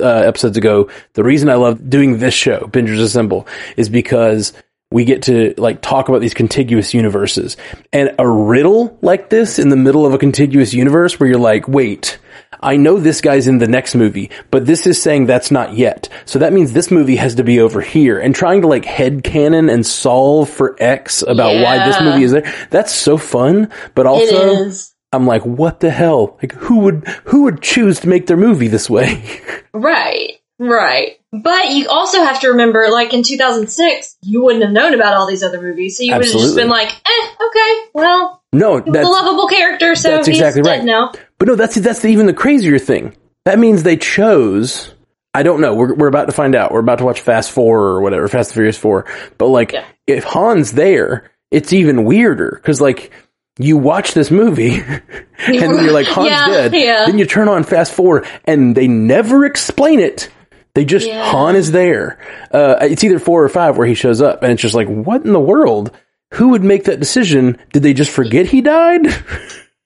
uh, 0.00 0.06
episodes 0.06 0.56
ago. 0.56 0.88
The 1.14 1.24
reason 1.24 1.48
I 1.48 1.54
love 1.54 1.88
doing 1.88 2.18
this 2.18 2.34
show, 2.34 2.60
Bingers 2.60 3.00
Assemble, 3.00 3.46
is 3.76 3.88
because 3.88 4.52
we 4.90 5.04
get 5.04 5.22
to 5.24 5.54
like 5.58 5.82
talk 5.82 6.08
about 6.08 6.20
these 6.20 6.34
contiguous 6.34 6.94
universes 6.94 7.56
and 7.92 8.14
a 8.18 8.28
riddle 8.28 8.98
like 9.02 9.28
this 9.28 9.58
in 9.58 9.68
the 9.68 9.76
middle 9.76 10.06
of 10.06 10.14
a 10.14 10.18
contiguous 10.18 10.72
universe 10.72 11.20
where 11.20 11.28
you're 11.28 11.38
like, 11.38 11.68
wait. 11.68 12.18
I 12.60 12.76
know 12.76 12.98
this 12.98 13.20
guy's 13.20 13.46
in 13.46 13.58
the 13.58 13.68
next 13.68 13.94
movie, 13.94 14.30
but 14.50 14.66
this 14.66 14.86
is 14.86 15.00
saying 15.00 15.26
that's 15.26 15.50
not 15.50 15.74
yet. 15.74 16.08
So 16.24 16.38
that 16.40 16.52
means 16.52 16.72
this 16.72 16.90
movie 16.90 17.16
has 17.16 17.36
to 17.36 17.44
be 17.44 17.60
over 17.60 17.80
here. 17.80 18.18
And 18.18 18.34
trying 18.34 18.62
to 18.62 18.66
like 18.66 18.84
head 18.84 19.22
canon 19.22 19.68
and 19.68 19.86
solve 19.86 20.48
for 20.48 20.74
X 20.80 21.22
about 21.22 21.62
why 21.62 21.86
this 21.86 22.00
movie 22.00 22.24
is 22.24 22.32
there. 22.32 22.52
That's 22.70 22.92
so 22.92 23.16
fun, 23.18 23.70
but 23.94 24.06
also. 24.06 24.70
I'm 25.12 25.26
like, 25.26 25.44
what 25.44 25.80
the 25.80 25.90
hell? 25.90 26.36
Like, 26.42 26.52
who 26.52 26.80
would 26.80 27.06
who 27.24 27.44
would 27.44 27.62
choose 27.62 28.00
to 28.00 28.08
make 28.08 28.26
their 28.26 28.36
movie 28.36 28.68
this 28.68 28.88
way? 28.90 29.22
Right. 29.74 30.40
Right. 30.58 31.17
But 31.32 31.70
you 31.70 31.88
also 31.88 32.22
have 32.24 32.40
to 32.40 32.48
remember, 32.48 32.88
like 32.90 33.12
in 33.12 33.22
2006, 33.22 34.16
you 34.22 34.42
wouldn't 34.42 34.64
have 34.64 34.72
known 34.72 34.94
about 34.94 35.12
all 35.14 35.26
these 35.26 35.42
other 35.42 35.60
movies, 35.60 35.96
so 35.98 36.02
you 36.02 36.14
would 36.14 36.24
have 36.24 36.32
just 36.32 36.56
been 36.56 36.68
like, 36.70 36.88
"Eh, 36.88 37.28
okay, 37.48 37.84
well, 37.92 38.42
no, 38.52 38.80
that's 38.80 39.06
a 39.06 39.10
lovable 39.10 39.46
character, 39.46 39.94
so 39.94 40.08
that's 40.10 40.26
he's 40.26 40.38
exactly 40.38 40.62
dead 40.62 40.78
right. 40.78 40.84
now." 40.84 41.12
but 41.38 41.48
no, 41.48 41.54
that's 41.54 41.74
that's 41.76 42.00
the, 42.00 42.08
even 42.08 42.24
the 42.26 42.32
crazier 42.32 42.78
thing. 42.78 43.14
That 43.44 43.58
means 43.58 43.82
they 43.82 43.96
chose. 43.98 44.94
I 45.34 45.42
don't 45.42 45.60
know. 45.60 45.74
We're 45.74 45.94
we're 45.94 46.08
about 46.08 46.26
to 46.26 46.32
find 46.32 46.54
out. 46.54 46.72
We're 46.72 46.80
about 46.80 46.98
to 46.98 47.04
watch 47.04 47.20
Fast 47.20 47.50
Four 47.50 47.80
or 47.80 48.00
whatever, 48.00 48.26
Fast 48.28 48.50
and 48.50 48.54
Furious 48.54 48.78
Four. 48.78 49.04
But 49.36 49.48
like, 49.48 49.72
Yeah. 49.72 49.84
if 50.06 50.24
Han's 50.24 50.72
there, 50.72 51.30
it's 51.50 51.72
even 51.72 52.04
weirder 52.04 52.52
because 52.54 52.80
like. 52.80 53.12
You 53.60 53.76
watch 53.76 54.14
this 54.14 54.30
movie, 54.30 54.74
and 55.46 55.56
you're 55.82 55.90
like, 55.90 56.06
Han's 56.14 56.28
Yeah, 56.28 56.46
dead. 56.46 56.74
yeah. 56.74 57.06
Then 57.06 57.18
you 57.18 57.26
turn 57.26 57.48
on 57.48 57.64
Fast 57.64 57.92
Forward, 57.92 58.24
and 58.44 58.76
they 58.76 58.86
never 58.86 59.44
explain 59.44 59.98
it. 59.98 60.30
They 60.78 60.84
just 60.84 61.08
Yeah. 61.08 61.28
Han 61.32 61.56
is 61.56 61.72
there. 61.72 62.20
Uh, 62.52 62.76
it's 62.82 63.02
either 63.02 63.18
four 63.18 63.42
or 63.42 63.48
five 63.48 63.76
where 63.76 63.86
he 63.88 63.94
shows 63.94 64.22
up, 64.22 64.44
and 64.44 64.52
it's 64.52 64.62
just 64.62 64.76
like, 64.76 64.86
what 64.86 65.24
in 65.24 65.32
the 65.32 65.40
world? 65.40 65.90
Who 66.34 66.50
would 66.50 66.62
make 66.62 66.84
that 66.84 67.00
decision? 67.00 67.58
Did 67.72 67.82
they 67.82 67.92
just 67.92 68.12
forget 68.12 68.46
he 68.46 68.60
died? 68.60 69.08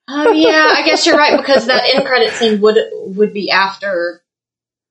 Oh 0.06 0.32
yeah, 0.32 0.68
I 0.70 0.82
guess 0.84 1.06
you're 1.06 1.16
right 1.16 1.38
because 1.38 1.64
that 1.64 1.84
end 1.94 2.04
credit 2.04 2.34
scene 2.34 2.60
would 2.60 2.76
would 2.92 3.32
be 3.32 3.50
after 3.50 4.21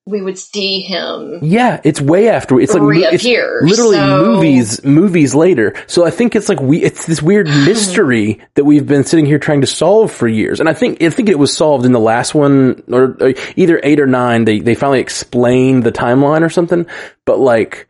we 0.07 0.21
would 0.21 0.37
see 0.37 0.81
him. 0.81 1.39
Yeah, 1.43 1.79
it's 1.83 2.01
way 2.01 2.29
after. 2.29 2.59
It's 2.59 2.73
like 2.73 2.81
it's 3.13 3.23
literally 3.23 3.97
so- 3.97 4.25
movies, 4.25 4.83
movies 4.83 5.35
later. 5.35 5.75
So 5.87 6.05
I 6.05 6.09
think 6.09 6.35
it's 6.35 6.49
like 6.49 6.59
we, 6.59 6.81
it's 6.83 7.05
this 7.05 7.21
weird 7.21 7.47
mystery 7.65 8.41
that 8.55 8.63
we've 8.63 8.87
been 8.87 9.03
sitting 9.03 9.25
here 9.25 9.37
trying 9.39 9.61
to 9.61 9.67
solve 9.67 10.11
for 10.11 10.27
years. 10.27 10.59
And 10.59 10.67
I 10.67 10.73
think, 10.73 11.01
I 11.03 11.09
think 11.11 11.29
it 11.29 11.37
was 11.37 11.55
solved 11.55 11.85
in 11.85 11.91
the 11.91 11.99
last 11.99 12.33
one, 12.33 12.83
or, 12.91 13.15
or 13.19 13.33
either 13.55 13.79
eight 13.83 13.99
or 13.99 14.07
nine. 14.07 14.45
They 14.45 14.59
they 14.59 14.75
finally 14.75 14.99
explained 14.99 15.83
the 15.83 15.91
timeline 15.91 16.41
or 16.41 16.49
something. 16.49 16.87
But 17.25 17.39
like, 17.39 17.87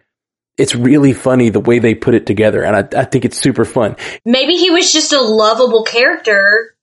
it's 0.57 0.75
really 0.75 1.13
funny 1.13 1.49
the 1.49 1.61
way 1.61 1.79
they 1.79 1.95
put 1.95 2.13
it 2.13 2.25
together, 2.25 2.63
and 2.63 2.75
I, 2.75 2.99
I 3.01 3.05
think 3.05 3.25
it's 3.25 3.37
super 3.37 3.65
fun. 3.65 3.95
Maybe 4.25 4.55
he 4.55 4.69
was 4.69 4.91
just 4.91 5.13
a 5.13 5.21
lovable 5.21 5.83
character, 5.83 6.75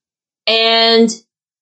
and 0.46 1.10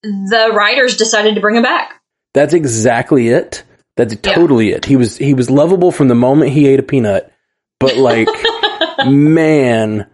the 0.03 0.53
writers 0.55 0.97
decided 0.97 1.35
to 1.35 1.41
bring 1.41 1.57
him 1.57 1.65
back. 1.65 1.96
That's 2.37 2.53
exactly 2.53 3.31
it. 3.31 3.65
That's 3.97 4.15
totally 4.17 4.69
it. 4.73 4.85
He 4.85 4.97
was 4.97 5.17
he 5.17 5.33
was 5.33 5.49
lovable 5.49 5.91
from 5.91 6.09
the 6.09 6.15
moment 6.15 6.51
he 6.51 6.69
ate 6.69 6.79
a 6.79 6.83
peanut, 6.83 7.33
but 7.81 7.97
like, 7.97 8.29
man, 9.07 10.07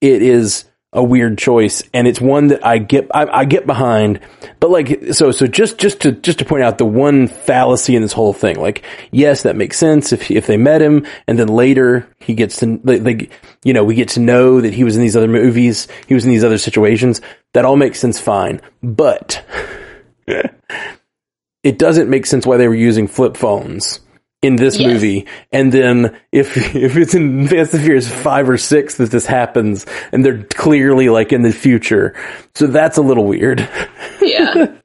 it 0.00 0.22
is 0.22 0.64
a 0.94 1.04
weird 1.04 1.36
choice, 1.36 1.82
and 1.92 2.08
it's 2.08 2.18
one 2.18 2.46
that 2.46 2.64
I 2.64 2.78
get 2.78 3.08
I, 3.12 3.26
I 3.26 3.44
get 3.44 3.66
behind. 3.66 4.20
But 4.58 4.70
like, 4.70 5.12
so 5.12 5.32
so 5.32 5.46
just 5.46 5.76
just 5.76 6.00
to 6.00 6.12
just 6.12 6.38
to 6.38 6.46
point 6.46 6.62
out 6.62 6.78
the 6.78 6.86
one 6.86 7.28
fallacy 7.28 7.94
in 7.94 8.00
this 8.00 8.14
whole 8.14 8.32
thing. 8.32 8.58
Like, 8.58 8.82
yes, 9.10 9.42
that 9.42 9.54
makes 9.54 9.76
sense 9.76 10.14
if 10.14 10.30
if 10.30 10.46
they 10.46 10.56
met 10.56 10.80
him, 10.80 11.06
and 11.26 11.38
then 11.38 11.48
later 11.48 12.08
he 12.20 12.32
gets 12.32 12.56
to 12.60 12.80
like, 12.84 13.02
like 13.02 13.30
you 13.64 13.74
know 13.74 13.84
we 13.84 13.96
get 13.96 14.08
to 14.10 14.20
know 14.20 14.62
that 14.62 14.72
he 14.72 14.82
was 14.82 14.96
in 14.96 15.02
these 15.02 15.14
other 15.14 15.28
movies, 15.28 15.88
he 16.06 16.14
was 16.14 16.24
in 16.24 16.30
these 16.30 16.42
other 16.42 16.56
situations. 16.56 17.20
That 17.52 17.66
all 17.66 17.76
makes 17.76 18.00
sense, 18.00 18.18
fine. 18.18 18.62
But 18.82 19.44
it 21.62 21.78
doesn't 21.78 22.08
make 22.10 22.26
sense 22.26 22.46
why 22.46 22.56
they 22.56 22.68
were 22.68 22.74
using 22.74 23.06
flip 23.08 23.36
phones 23.36 24.00
in 24.42 24.56
this 24.56 24.78
Yes. 24.78 24.86
movie. 24.92 25.26
And 25.52 25.70
then 25.70 26.16
if 26.32 26.56
if 26.74 26.96
it's 26.96 27.14
in 27.14 27.46
Fast 27.48 27.74
and 27.74 27.82
Furious 27.82 28.10
five 28.10 28.48
or 28.48 28.56
six 28.58 28.96
that 28.96 29.10
this 29.10 29.26
happens, 29.26 29.84
and 30.12 30.24
they're 30.24 30.44
clearly 30.44 31.08
like 31.08 31.32
in 31.32 31.42
the 31.42 31.52
future, 31.52 32.14
so 32.54 32.66
that's 32.66 32.96
a 32.98 33.02
little 33.02 33.24
weird. 33.26 33.68
Yeah. 34.22 34.76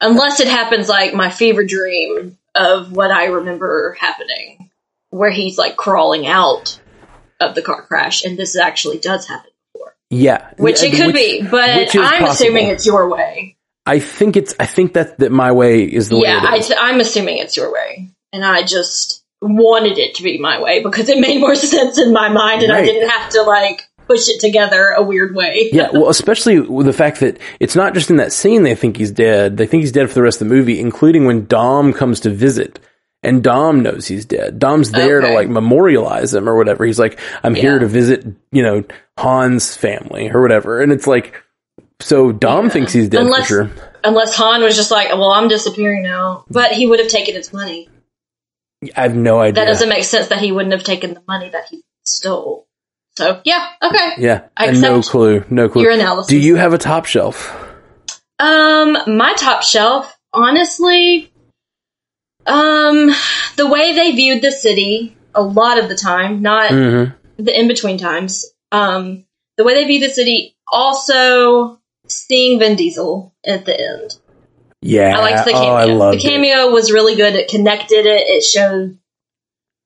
Unless 0.00 0.40
it 0.40 0.46
happens 0.46 0.88
like 0.88 1.14
my 1.14 1.30
fever 1.30 1.64
dream 1.64 2.36
of 2.54 2.92
what 2.92 3.10
I 3.10 3.24
remember 3.26 3.96
happening, 3.98 4.70
where 5.10 5.30
he's 5.30 5.56
like 5.58 5.76
crawling 5.76 6.26
out 6.26 6.78
of 7.40 7.54
the 7.54 7.62
car 7.62 7.82
crash, 7.82 8.24
and 8.24 8.36
this 8.38 8.56
actually 8.56 8.98
does 8.98 9.26
happen 9.26 9.50
before. 9.72 9.96
yeah, 10.10 10.50
Which 10.58 10.82
it 10.82 10.92
could 10.94 11.12
be, 11.14 11.42
but 11.42 11.70
I'm 11.70 11.86
possible. 12.22 12.28
assuming 12.28 12.68
it's 12.68 12.86
your 12.86 13.08
way. 13.08 13.56
I 13.88 14.00
think 14.00 14.36
it's. 14.36 14.54
I 14.60 14.66
think 14.66 14.92
that 14.92 15.18
that 15.18 15.32
my 15.32 15.52
way 15.52 15.82
is 15.82 16.10
the 16.10 16.16
yeah, 16.16 16.20
way. 16.20 16.42
Yeah, 16.42 16.50
I 16.50 16.56
It 16.56 16.60
is. 16.60 16.68
t- 16.68 16.74
I'm 16.78 17.00
assuming 17.00 17.38
it's 17.38 17.56
your 17.56 17.72
way, 17.72 18.10
and 18.32 18.44
I 18.44 18.62
just 18.62 19.24
wanted 19.40 19.98
it 19.98 20.16
to 20.16 20.22
be 20.22 20.38
my 20.38 20.60
way 20.60 20.82
because 20.82 21.08
it 21.08 21.18
made 21.18 21.40
more 21.40 21.54
sense 21.56 21.98
in 21.98 22.12
my 22.12 22.28
mind, 22.28 22.62
and 22.62 22.72
I 22.72 22.82
didn't 22.82 23.08
have 23.08 23.30
to 23.30 23.42
like 23.42 23.88
push 24.06 24.28
it 24.28 24.40
together 24.40 24.88
a 24.88 25.02
weird 25.02 25.34
way. 25.34 25.70
yeah, 25.72 25.90
well, 25.92 26.08
especially 26.08 26.60
with 26.60 26.86
the 26.86 26.92
fact 26.92 27.20
that 27.20 27.38
it's 27.60 27.76
not 27.76 27.94
just 27.94 28.10
in 28.10 28.16
that 28.16 28.32
scene 28.32 28.62
they 28.62 28.74
think 28.74 28.98
he's 28.98 29.10
dead. 29.10 29.56
They 29.56 29.66
think 29.66 29.82
he's 29.82 29.92
dead 29.92 30.08
for 30.08 30.14
the 30.14 30.22
rest 30.22 30.42
of 30.42 30.48
the 30.48 30.54
movie, 30.54 30.80
including 30.80 31.24
when 31.24 31.46
Dom 31.46 31.92
comes 31.92 32.20
to 32.20 32.30
visit. 32.30 32.80
And 33.24 33.42
Dom 33.42 33.80
knows 33.80 34.06
he's 34.06 34.24
dead. 34.24 34.60
Dom's 34.60 34.92
there 34.92 35.20
to 35.20 35.34
like 35.34 35.48
memorialize 35.48 36.34
him 36.34 36.48
or 36.48 36.56
whatever. 36.56 36.84
He's 36.84 37.00
like, 37.00 37.18
I'm 37.42 37.56
here 37.56 37.76
to 37.76 37.86
visit, 37.88 38.24
you 38.52 38.62
know, 38.62 38.84
Han's 39.16 39.76
family 39.76 40.30
or 40.30 40.40
whatever. 40.40 40.80
And 40.80 40.92
it's 40.92 41.08
like, 41.08 41.34
so 42.00 42.32
Dom 42.32 42.70
thinks 42.70 42.92
he's 42.92 43.08
dead 43.08 43.22
Unless- 43.22 43.42
for 43.42 43.46
sure. 43.48 43.70
Unless 44.04 44.36
Han 44.36 44.62
was 44.62 44.76
just 44.76 44.90
like, 44.92 45.08
"Well, 45.10 45.30
I'm 45.32 45.48
disappearing 45.48 46.02
now," 46.04 46.44
but 46.48 46.70
he 46.72 46.86
would 46.86 47.00
have 47.00 47.08
taken 47.08 47.34
his 47.34 47.52
money. 47.52 47.88
I 48.96 49.02
have 49.02 49.16
no 49.16 49.40
idea. 49.40 49.54
That 49.64 49.70
doesn't 49.70 49.88
make 49.88 50.04
sense 50.04 50.28
that 50.28 50.38
he 50.38 50.52
wouldn't 50.52 50.72
have 50.72 50.84
taken 50.84 51.14
the 51.14 51.22
money 51.26 51.48
that 51.50 51.64
he 51.68 51.82
stole. 52.04 52.68
So 53.16 53.40
yeah, 53.44 53.70
okay. 53.82 54.12
yeah, 54.18 54.42
I 54.56 54.70
no 54.70 55.02
clue. 55.02 55.44
No 55.50 55.68
clue. 55.68 55.82
your 55.82 55.90
analysis. 55.90 56.28
Do 56.30 56.38
you 56.38 56.54
have 56.54 56.72
a 56.72 56.78
top 56.78 57.06
shelf? 57.06 57.52
Um, 58.38 58.96
my 59.08 59.34
top 59.36 59.64
shelf, 59.64 60.16
honestly, 60.32 61.32
um, 62.46 63.10
the 63.56 63.66
way 63.66 63.94
they 63.94 64.12
viewed 64.12 64.42
the 64.42 64.52
city 64.52 65.16
a 65.34 65.42
lot 65.42 65.78
of 65.78 65.88
the 65.88 65.96
time, 65.96 66.40
not 66.42 66.70
Mm-hmm. 66.70 67.42
the 67.44 67.58
in 67.60 67.66
between 67.66 67.98
times. 67.98 68.46
Um, 68.70 69.24
the 69.56 69.64
way 69.64 69.74
they 69.74 69.84
view 69.86 69.98
the 69.98 70.08
city, 70.14 70.56
also 70.70 71.77
seeing 72.08 72.58
Vin 72.58 72.76
Diesel 72.76 73.32
at 73.46 73.64
the 73.64 73.78
end. 73.78 74.18
Yeah. 74.80 75.16
I 75.18 75.20
liked 75.20 75.44
the 75.44 75.52
Oh, 75.52 75.54
cameo. 75.54 75.72
I 75.74 75.84
loved 75.84 76.18
the 76.18 76.22
cameo 76.28 76.70
was 76.70 76.92
really 76.92 77.16
good. 77.16 77.34
It 77.34 77.48
connected 77.48 78.06
it. 78.06 78.26
It 78.28 78.44
showed, 78.44 78.98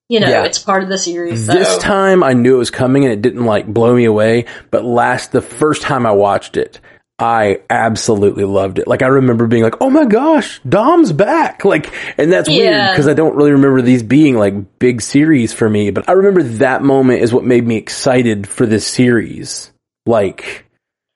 you 0.09 0.21
know, 0.21 0.29
Yeah. 0.29 0.45
it's 0.45 0.59
part 0.59 0.83
of 0.83 0.89
the 0.89 0.99
series. 0.99 1.47
So. 1.47 1.53
This 1.55 1.79
time 1.79 2.23
I 2.23 2.35
knew 2.35 2.55
it 2.55 2.59
was 2.59 2.71
coming 2.71 3.05
and 3.05 3.13
it 3.13 3.23
didn't 3.23 3.45
like 3.45 3.67
blow 3.67 3.95
me 3.95 4.05
away, 4.05 4.45
but 4.71 4.85
last, 4.85 5.33
the 5.33 5.41
first 5.43 5.83
time 5.83 6.05
I 6.07 6.13
watched 6.13 6.57
it, 6.57 6.79
I 7.19 7.61
absolutely 7.71 8.45
loved 8.45 8.79
it. 8.81 8.89
Like 8.89 9.03
I 9.03 9.07
remember 9.07 9.47
being 9.47 9.63
like, 9.63 9.77
"Oh 9.81 9.91
my 9.91 10.05
gosh, 10.07 10.61
Dom's 10.69 11.13
back!" 11.13 11.65
Like, 11.65 11.93
and 12.19 12.33
that's 12.33 12.49
weird 12.49 12.91
because 12.91 13.07
I 13.07 13.15
don't 13.15 13.37
really 13.37 13.53
remember 13.53 13.81
these 13.81 14.03
being 14.03 14.37
like 14.37 14.79
big 14.81 15.01
series 15.01 15.53
for 15.53 15.71
me. 15.71 15.91
But 15.91 16.09
I 16.09 16.13
remember 16.13 16.43
that 16.43 16.83
moment 16.83 17.23
is 17.23 17.33
what 17.33 17.45
made 17.45 17.65
me 17.65 17.77
excited 17.77 18.49
for 18.49 18.67
this 18.67 18.85
series. 18.87 19.71
Like, 20.05 20.65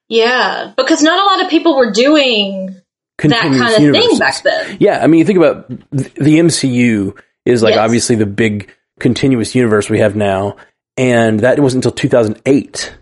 yeah, 0.08 0.72
because 0.76 1.02
not 1.02 1.20
a 1.20 1.24
lot 1.24 1.44
of 1.44 1.50
people 1.50 1.76
were 1.76 1.92
doing 1.92 2.74
that 3.18 3.30
kind 3.40 3.74
of 3.74 3.80
universes. 3.80 4.08
thing 4.10 4.18
back 4.18 4.42
then. 4.42 4.76
Yeah, 4.80 5.00
I 5.02 5.06
mean, 5.06 5.18
you 5.20 5.24
think 5.24 5.38
about 5.38 5.68
th- 5.68 6.14
the 6.14 6.38
MCU 6.38 7.16
is 7.44 7.62
like 7.62 7.74
Yes. 7.74 7.84
obviously 7.84 8.16
the 8.16 8.26
big 8.26 8.70
continuous 9.00 9.54
universe 9.54 9.88
we 9.90 9.98
have 10.00 10.16
now, 10.16 10.56
and 10.96 11.40
that 11.40 11.58
wasn't 11.60 11.84
until 11.84 11.92
2008. 11.96 12.94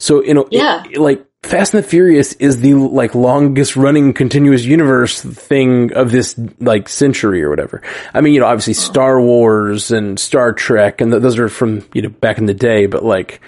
So 0.00 0.22
you 0.24 0.34
know, 0.34 0.48
Yeah. 0.50 0.82
it- 0.90 0.98
like 1.00 1.24
Fast 1.44 1.74
and 1.74 1.82
the 1.82 1.88
Furious 1.88 2.34
is 2.34 2.60
the 2.60 2.74
like 2.74 3.16
longest 3.16 3.74
running 3.76 4.12
continuous 4.12 4.64
universe 4.64 5.20
thing 5.20 5.92
of 5.92 6.12
this 6.12 6.36
like 6.60 6.88
century 6.88 7.42
or 7.42 7.50
whatever. 7.50 7.82
I 8.14 8.20
mean, 8.20 8.32
you 8.32 8.38
know, 8.40 8.46
obviously 8.46 8.74
oh. 8.74 8.90
Star 8.90 9.20
Wars 9.20 9.90
and 9.90 10.18
Star 10.20 10.52
Trek, 10.52 11.00
and 11.00 11.10
th- 11.10 11.20
those 11.22 11.38
are 11.40 11.48
from 11.48 11.84
you 11.94 12.02
know 12.02 12.08
back 12.10 12.38
in 12.38 12.46
the 12.46 12.54
day, 12.54 12.86
but 12.86 13.04
like. 13.04 13.40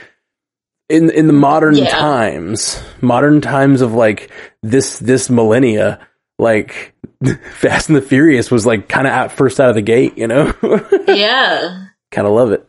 In 0.89 1.11
in 1.11 1.27
the 1.27 1.33
modern 1.33 1.77
Yeah. 1.77 1.89
times, 1.89 2.83
modern 3.01 3.41
times 3.41 3.81
of 3.81 3.95
like 3.95 4.31
this 4.63 4.99
this 4.99 5.31
millennia, 5.31 6.07
like 6.39 6.95
Fast 7.55 7.89
and 7.89 7.97
the 7.97 8.03
Furious 8.03 8.51
was 8.51 8.67
like 8.67 8.87
kind 8.89 9.07
of 9.07 9.13
at 9.15 9.33
first 9.33 9.59
out 9.61 9.71
of 9.71 9.75
the 9.77 9.83
gate, 9.83 10.19
you 10.19 10.27
know. 10.27 10.53
yeah. 11.09 11.87
kind 12.11 12.27
of 12.27 12.35
love 12.35 12.53
it. 12.53 12.69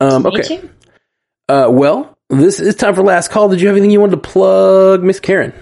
Um, 0.00 0.26
okay. 0.26 0.60
Uh, 1.48 1.68
well, 1.70 2.18
this 2.28 2.58
is 2.58 2.74
time 2.74 2.94
for 2.94 3.02
last 3.04 3.30
call. 3.30 3.48
Did 3.48 3.60
you 3.60 3.68
have 3.68 3.76
anything 3.76 3.90
you 3.92 4.00
wanted 4.00 4.22
to 4.22 4.28
plug, 4.28 5.02
Miss 5.04 5.20
Karen? 5.20 5.52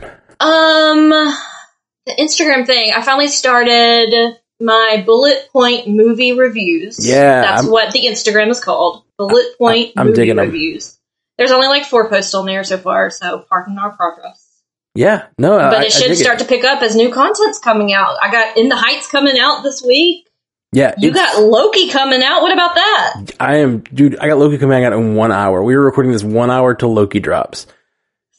Um, 0.41 1.11
the 1.11 2.13
Instagram 2.19 2.67
thing. 2.67 2.93
I 2.97 3.03
finally 3.03 3.29
started 3.29 4.37
my 4.61 5.03
bullet 5.05 5.49
point 5.53 5.89
movie 5.89 6.33
reviews. 6.33 7.07
Yeah, 7.07 7.43
that's 7.43 7.63
I'm- 7.65 7.71
what 7.71 7.93
the 7.93 8.07
Instagram 8.07 8.49
is 8.49 8.61
called. 8.61 9.05
Bullet 9.19 9.59
point 9.59 9.93
I'm 9.97 10.07
movie 10.07 10.17
digging 10.17 10.37
reviews. 10.39 10.99
There's 11.39 11.51
only 11.51 11.69
like 11.69 11.85
four 11.85 12.09
posts 12.09 12.35
on 12.35 12.47
there 12.47 12.65
so 12.65 12.79
far, 12.79 13.11
so 13.11 13.45
pardon 13.49 13.79
our 13.79 13.97
progress. 13.97 14.49
Yeah, 14.95 15.27
no, 15.39 15.59
But 15.59 15.75
I, 15.75 15.85
it 15.87 15.93
should 15.93 16.17
start 16.19 16.39
to 16.41 16.45
pick 16.45 16.65
up 16.65 16.83
as 16.83 16.95
new 16.95 17.11
content's 17.11 17.59
coming 17.59 17.95
out. 17.95 18.17
I 18.21 18.31
got 18.31 18.59
In 18.59 18.69
the 18.69 18.77
Heights 18.77 19.09
coming 19.09 19.39
out 19.39 19.63
this 19.63 19.83
week. 19.83 20.29
Yeah, 20.75 20.95
You 20.99 21.13
got 21.13 21.43
Loki 21.43 21.91
coming 21.91 22.23
out. 22.23 22.41
What 22.43 22.53
about 22.53 22.75
that? 22.75 23.31
I 23.41 23.57
am, 23.57 23.81
dude. 23.81 24.19
I 24.19 24.29
got 24.29 24.39
Loki 24.39 24.59
coming 24.59 24.85
out 24.85 24.93
in 24.93 25.15
one 25.15 25.33
hour. 25.33 25.63
We 25.63 25.77
were 25.77 25.85
recording 25.85 26.13
this 26.13 26.25
one 26.25 26.51
hour 26.51 26.75
till 26.75 26.95
Loki 26.95 27.21
drops, 27.21 27.67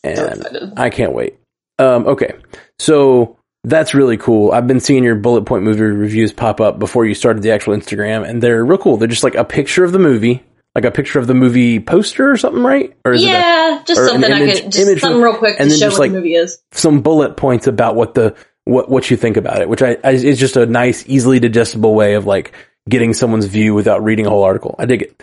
and 0.03 0.17
excited. 0.19 0.73
I 0.77 0.89
can't 0.89 1.13
wait. 1.13 1.37
Um, 1.79 2.07
okay, 2.07 2.33
so 2.79 3.37
that's 3.63 3.93
really 3.93 4.17
cool. 4.17 4.51
I've 4.51 4.67
been 4.67 4.79
seeing 4.79 5.03
your 5.03 5.15
bullet 5.15 5.45
point 5.45 5.63
movie 5.63 5.81
reviews 5.81 6.31
pop 6.33 6.59
up 6.59 6.79
before 6.79 7.05
you 7.05 7.13
started 7.13 7.43
the 7.43 7.51
actual 7.51 7.75
Instagram, 7.75 8.27
and 8.27 8.41
they're 8.41 8.65
real 8.65 8.77
cool. 8.79 8.97
They're 8.97 9.07
just 9.07 9.23
like 9.23 9.35
a 9.35 9.45
picture 9.45 9.83
of 9.83 9.91
the 9.91 9.99
movie, 9.99 10.43
like 10.75 10.85
a 10.85 10.91
picture 10.91 11.19
of 11.19 11.27
the 11.27 11.33
movie 11.33 11.79
poster 11.79 12.31
or 12.31 12.37
something, 12.37 12.63
right? 12.63 12.95
Or 13.05 13.13
is 13.13 13.23
it 13.23 13.27
a- 13.27 13.29
Yeah, 13.29 13.83
just 13.85 14.01
something 14.05 14.31
image- 14.31 14.57
I 14.57 14.61
could 14.61 14.71
just 14.71 14.87
image 14.87 15.01
something 15.01 15.21
real 15.21 15.35
quick 15.37 15.55
and 15.59 15.69
to 15.69 15.73
then 15.73 15.79
show 15.79 15.85
just, 15.87 15.99
what 15.99 16.05
like, 16.05 16.11
the 16.11 16.17
movie 16.17 16.35
is. 16.35 16.61
some 16.71 17.01
bullet 17.01 17.37
points 17.37 17.67
about 17.67 17.95
what 17.95 18.13
the 18.15 18.35
what 18.65 18.89
what 18.89 19.11
you 19.11 19.17
think 19.17 19.37
about 19.37 19.61
it, 19.61 19.69
which 19.69 19.81
I, 19.81 19.97
I 20.03 20.11
is 20.11 20.39
just 20.39 20.55
a 20.57 20.65
nice, 20.65 21.03
easily 21.07 21.39
digestible 21.39 21.93
way 21.93 22.13
of 22.15 22.25
like 22.25 22.53
getting 22.89 23.13
someone's 23.13 23.45
view 23.45 23.73
without 23.73 24.03
reading 24.03 24.25
a 24.25 24.29
whole 24.29 24.43
article. 24.43 24.75
I 24.79 24.85
dig 24.85 25.01
it. 25.03 25.21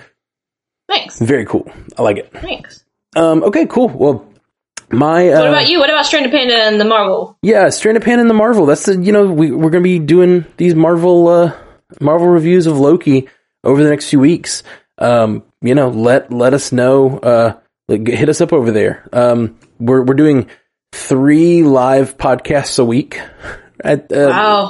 Thanks. 0.89 1.19
Very 1.19 1.47
cool. 1.47 1.71
I 1.97 2.03
like 2.03 2.17
it. 2.19 2.33
Thanks. 2.33 2.85
Um, 3.17 3.43
okay, 3.45 3.67
cool. 3.67 3.89
Well, 3.89 4.27
my 4.91 5.29
uh, 5.29 5.39
What 5.41 5.49
about 5.49 5.69
you? 5.69 5.79
What 5.79 5.89
about 5.91 6.05
Stranded 6.07 6.33
Panda 6.33 6.57
and 6.57 6.81
the 6.81 6.85
Marvel? 6.85 7.39
yeah, 7.43 7.69
Stranded 7.71 8.03
Panda 8.03 8.21
and 8.23 8.31
the 8.31 8.35
Marvel. 8.35 8.67
That's 8.67 8.85
the 8.87 8.97
you 9.01 9.13
know 9.13 9.27
we 9.27 9.51
we're 9.53 9.71
gonna 9.71 9.83
be 9.83 9.99
doing 9.99 10.45
these 10.57 10.75
Marvel 10.75 11.29
uh 11.29 11.53
Marvel 12.01 12.29
reviews 12.29 12.67
of 12.67 12.79
Loki 12.79 13.29
over 13.65 13.83
the 13.83 13.91
next 13.91 14.11
few 14.11 14.21
weeks. 14.21 14.63
Um, 15.01 15.43
you 15.63 15.75
know, 15.75 15.89
let 15.89 16.33
let 16.33 16.55
us 16.55 16.73
know. 16.73 17.19
Uh, 17.19 17.55
hit 17.89 18.29
us 18.29 18.41
up 18.41 18.53
over 18.53 18.71
there. 18.71 19.09
Um, 19.13 19.59
we're 19.79 20.03
we're 20.03 20.15
doing 20.15 20.49
three 20.93 21.63
live 21.63 22.17
podcasts 22.19 22.79
a 22.79 22.85
week. 22.85 23.21
At, 23.83 24.13
uh, 24.13 24.27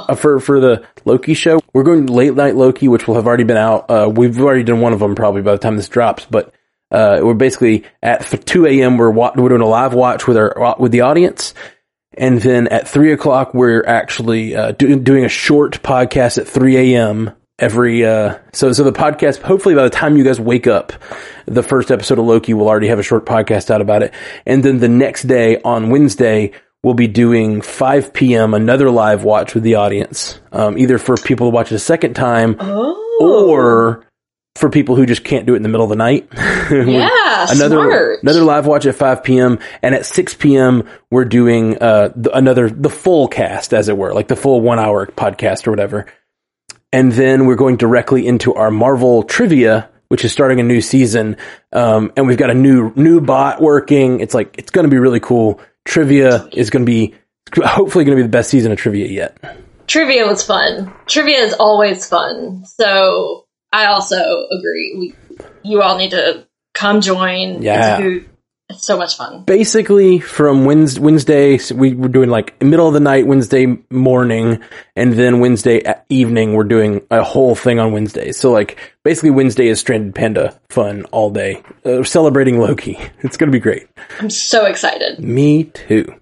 Wow. 0.07 0.15
for 0.15 0.39
for 0.39 0.59
the 0.61 0.83
Loki 1.03 1.33
show, 1.33 1.59
we're 1.73 1.83
going 1.83 2.05
late 2.05 2.33
night 2.33 2.55
Loki, 2.55 2.87
which 2.87 3.07
will 3.07 3.15
have 3.15 3.27
already 3.27 3.43
been 3.43 3.57
out. 3.57 3.89
Uh, 3.89 4.09
we've 4.13 4.39
already 4.39 4.63
done 4.63 4.79
one 4.79 4.93
of 4.93 4.99
them 4.99 5.15
probably 5.15 5.41
by 5.41 5.51
the 5.51 5.57
time 5.57 5.75
this 5.75 5.89
drops, 5.89 6.25
but 6.29 6.53
uh, 6.91 7.19
we're 7.21 7.33
basically 7.33 7.83
at 8.01 8.21
two 8.45 8.65
a.m. 8.65 8.97
We're 8.97 9.09
wa- 9.09 9.33
we're 9.35 9.49
doing 9.49 9.61
a 9.61 9.67
live 9.67 9.93
watch 9.93 10.27
with 10.27 10.37
our 10.37 10.75
with 10.79 10.93
the 10.93 11.01
audience, 11.01 11.53
and 12.17 12.39
then 12.41 12.67
at 12.69 12.87
three 12.87 13.11
o'clock 13.11 13.53
we're 13.53 13.83
actually 13.85 14.55
uh, 14.55 14.71
do, 14.71 14.97
doing 14.97 15.25
a 15.25 15.29
short 15.29 15.81
podcast 15.83 16.37
at 16.37 16.47
three 16.47 16.95
a.m. 16.95 17.31
every. 17.61 18.05
Uh, 18.05 18.37
so 18.51 18.73
so 18.73 18.83
the 18.83 18.91
podcast. 18.91 19.41
Hopefully 19.41 19.75
by 19.75 19.83
the 19.83 19.89
time 19.89 20.17
you 20.17 20.23
guys 20.25 20.39
wake 20.39 20.67
up, 20.67 20.91
the 21.45 21.63
first 21.63 21.91
episode 21.91 22.19
of 22.19 22.25
Loki 22.25 22.53
will 22.53 22.67
already 22.67 22.87
have 22.87 22.99
a 22.99 23.03
short 23.03 23.25
podcast 23.25 23.69
out 23.71 23.79
about 23.81 24.03
it, 24.03 24.13
and 24.45 24.63
then 24.65 24.79
the 24.79 24.89
next 24.89 25.23
day 25.23 25.61
on 25.63 25.89
Wednesday 25.89 26.51
we'll 26.83 26.95
be 26.95 27.07
doing 27.07 27.61
5 27.61 28.11
p.m. 28.11 28.53
another 28.55 28.89
live 28.89 29.23
watch 29.23 29.53
with 29.53 29.61
the 29.63 29.75
audience, 29.75 30.39
um, 30.51 30.77
either 30.79 30.97
for 30.97 31.15
people 31.15 31.45
to 31.47 31.51
watch 31.51 31.71
it 31.71 31.75
a 31.75 31.79
second 31.79 32.15
time 32.15 32.55
Oh. 32.59 33.17
or 33.21 34.03
for 34.55 34.69
people 34.69 34.95
who 34.95 35.05
just 35.05 35.23
can't 35.23 35.45
do 35.45 35.53
it 35.53 35.57
in 35.57 35.63
the 35.63 35.69
middle 35.69 35.85
of 35.85 35.89
the 35.91 35.95
night. 35.95 36.27
Yeah, 36.71 37.47
another 37.49 37.75
smart. 37.75 38.19
another 38.23 38.43
live 38.43 38.65
watch 38.65 38.85
at 38.85 38.95
5 38.95 39.23
p.m. 39.23 39.59
and 39.83 39.93
at 39.93 40.05
6 40.05 40.35
p.m. 40.35 40.87
we're 41.11 41.25
doing 41.25 41.77
uh 41.79 42.09
the, 42.15 42.31
another 42.35 42.69
the 42.69 42.89
full 42.89 43.27
cast 43.27 43.73
as 43.73 43.89
it 43.89 43.97
were, 43.97 44.13
like 44.13 44.29
the 44.29 44.37
full 44.37 44.61
1 44.61 44.79
hour 44.79 45.05
podcast 45.07 45.67
or 45.67 45.71
whatever. 45.71 46.05
And 46.93 47.11
then 47.11 47.45
we're 47.45 47.55
going 47.55 47.77
directly 47.77 48.27
into 48.27 48.53
our 48.53 48.71
Marvel 48.71 49.23
trivia 49.23 49.89
which 50.11 50.25
is 50.25 50.33
starting 50.33 50.59
a 50.59 50.63
new 50.63 50.81
season. 50.81 51.37
Um, 51.71 52.11
and 52.17 52.27
we've 52.27 52.37
got 52.37 52.49
a 52.49 52.53
new 52.53 52.91
new 52.97 53.21
bot 53.21 53.61
working. 53.61 54.19
It's 54.19 54.33
like 54.33 54.57
it's 54.57 54.69
going 54.69 54.83
to 54.83 54.89
be 54.89 54.97
really 54.97 55.21
cool. 55.21 55.61
Trivia 55.85 56.49
is 56.51 56.69
going 56.69 56.85
to 56.85 56.91
be 56.91 57.15
hopefully 57.55 58.03
going 58.03 58.17
to 58.17 58.21
be 58.21 58.27
the 58.27 58.29
best 58.29 58.49
season 58.49 58.73
of 58.73 58.77
trivia 58.77 59.07
yet. 59.07 59.37
Trivia 59.87 60.25
was 60.25 60.43
fun. 60.43 60.93
Trivia 61.05 61.39
is 61.39 61.53
always 61.53 62.05
fun. 62.09 62.65
So 62.65 63.45
I 63.71 63.85
also 63.85 64.17
agree. 64.51 64.95
We, 64.97 65.47
you 65.63 65.81
all 65.81 65.97
need 65.97 66.11
to 66.11 66.45
come 66.73 66.99
join. 66.99 67.61
Yeah. 67.61 67.93
It's, 67.93 67.99
a 67.99 68.03
hoot. 68.03 68.29
It's 68.71 68.85
so 68.85 68.97
much 68.97 69.15
fun. 69.17 69.43
basically 69.43 70.19
from 70.19 70.65
Wednesday, 70.65 71.01
Wednesday 71.01 71.57
so 71.57 71.75
we 71.75 71.93
were 71.93 72.07
doing 72.07 72.29
like 72.29 72.61
middle 72.61 72.87
of 72.87 72.93
the 72.93 72.99
night 72.99 73.27
Wednesday 73.27 73.77
morning, 73.89 74.61
and 74.95 75.13
then 75.13 75.39
Wednesday 75.39 75.81
evening 76.09 76.53
we're 76.53 76.63
doing 76.63 77.05
a 77.11 77.23
whole 77.23 77.55
thing 77.55 77.79
on 77.79 77.91
Wednesday. 77.91 78.31
So 78.31 78.51
like 78.51 78.77
basically 79.03 79.29
Wednesday 79.31 79.67
is 79.67 79.79
Stranded 79.79 80.15
Panda 80.15 80.59
fun 80.69 81.03
all 81.11 81.29
day, 81.29 81.61
uh, 81.85 82.03
celebrating 82.03 82.59
Loki. 82.59 82.97
It's 83.23 83.37
gonna 83.37 83.51
be 83.51 83.59
great. 83.59 83.87
I'm 84.19 84.29
so 84.29 84.65
excited. 84.65 85.19
Me 85.19 85.65
too. 85.65 86.13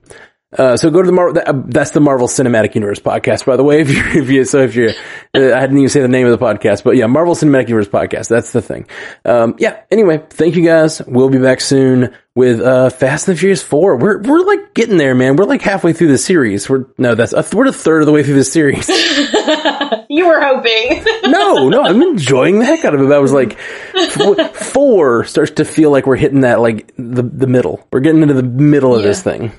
Uh, 0.58 0.76
so 0.76 0.90
go 0.90 1.02
to 1.02 1.06
the 1.06 1.12
Marvel. 1.12 1.42
Uh, 1.46 1.54
that's 1.68 1.92
the 1.92 2.00
Marvel 2.00 2.28
Cinematic 2.28 2.74
Universe 2.74 3.00
podcast, 3.00 3.46
by 3.46 3.56
the 3.56 3.64
way. 3.64 3.82
If 3.90 3.90
you, 3.92 4.22
if 4.24 4.30
you, 4.30 4.46
so 4.46 4.60
if 4.64 4.76
you, 4.76 4.90
uh, 5.36 5.54
I 5.54 5.62
didn't 5.62 5.78
even 5.78 5.90
say 5.90 6.02
the 6.02 6.08
name 6.08 6.26
of 6.28 6.38
the 6.40 6.44
podcast, 6.44 6.84
but 6.84 6.96
yeah, 6.96 7.06
Marvel 7.06 7.36
Cinematic 7.36 7.68
Universe 7.70 7.88
podcast. 7.88 8.30
That's 8.30 8.52
the 8.52 8.62
thing. 8.62 8.88
Um, 9.26 9.56
yeah. 9.60 9.82
Anyway, 9.92 10.24
thank 10.32 10.56
you 10.56 10.64
guys. 10.66 11.02
We'll 11.06 11.30
be 11.30 11.38
back 11.38 11.62
soon 11.62 12.16
with 12.34 12.62
uh, 12.62 12.90
Fast 12.90 13.28
and 13.28 13.36
the 13.36 13.40
Furious 13.40 13.62
Four. 13.62 13.98
We're 13.98 14.22
we're 14.22 14.40
like 14.46 14.74
getting 14.74 14.98
there, 14.98 15.14
man. 15.14 15.36
We're 15.36 15.46
like 15.46 15.62
halfway 15.62 15.94
through 15.94 16.08
the 16.08 16.18
series. 16.18 16.68
We're 16.68 16.86
no, 16.98 17.14
that's 17.14 17.34
a, 17.34 17.46
we're 17.56 17.68
a 17.68 17.72
third 17.72 18.02
of 18.02 18.06
the 18.08 18.12
way 18.12 18.24
through 18.24 18.36
the 18.36 18.44
series. 18.44 18.90
You 20.12 20.28
were 20.28 20.42
hoping. 20.42 21.04
no, 21.32 21.70
no, 21.70 21.84
I'm 21.84 22.02
enjoying 22.02 22.58
the 22.60 22.66
heck 22.66 22.84
out 22.84 22.96
of 22.96 23.02
it. 23.02 23.12
I 23.12 23.20
was 23.20 23.32
like, 23.32 23.58
f- 23.94 24.56
four 24.56 25.24
starts 25.26 25.52
to 25.52 25.66
feel 25.66 25.92
like 25.92 26.08
we're 26.08 26.16
hitting 26.16 26.42
that 26.42 26.60
like 26.60 26.92
the 26.98 27.22
the 27.22 27.46
middle. 27.46 27.86
We're 27.94 28.00
getting 28.00 28.24
into 28.24 28.34
the 28.34 28.42
middle 28.44 28.96
of 28.96 29.02
Yeah. 29.02 29.08
this 29.10 29.22
thing. 29.22 29.52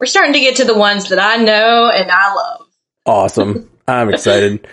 We're 0.00 0.06
starting 0.06 0.34
to 0.34 0.40
get 0.40 0.56
to 0.56 0.64
the 0.64 0.76
ones 0.76 1.08
that 1.08 1.18
I 1.18 1.36
know 1.42 1.90
and 1.90 2.10
I 2.10 2.34
love. 2.34 2.66
Awesome. 3.04 3.70
I'm 3.88 4.10
excited. 4.12 4.66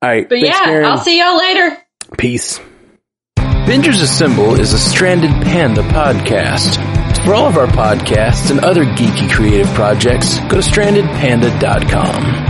All 0.00 0.08
right. 0.08 0.28
But 0.28 0.40
yeah, 0.40 0.64
Karen. 0.64 0.86
I'll 0.86 0.98
see 0.98 1.18
y'all 1.18 1.36
later. 1.36 1.76
Peace. 2.16 2.60
Bingers 3.36 4.02
Assemble 4.02 4.58
is 4.58 4.72
a 4.72 4.78
Stranded 4.78 5.30
Panda 5.42 5.82
podcast. 5.82 6.76
For 7.24 7.34
all 7.34 7.46
of 7.46 7.56
our 7.58 7.66
podcasts 7.66 8.50
and 8.50 8.60
other 8.60 8.84
geeky 8.84 9.30
creative 9.30 9.68
projects, 9.74 10.38
go 10.40 10.60
to 10.60 10.62
strandedpanda.com. 10.62 12.49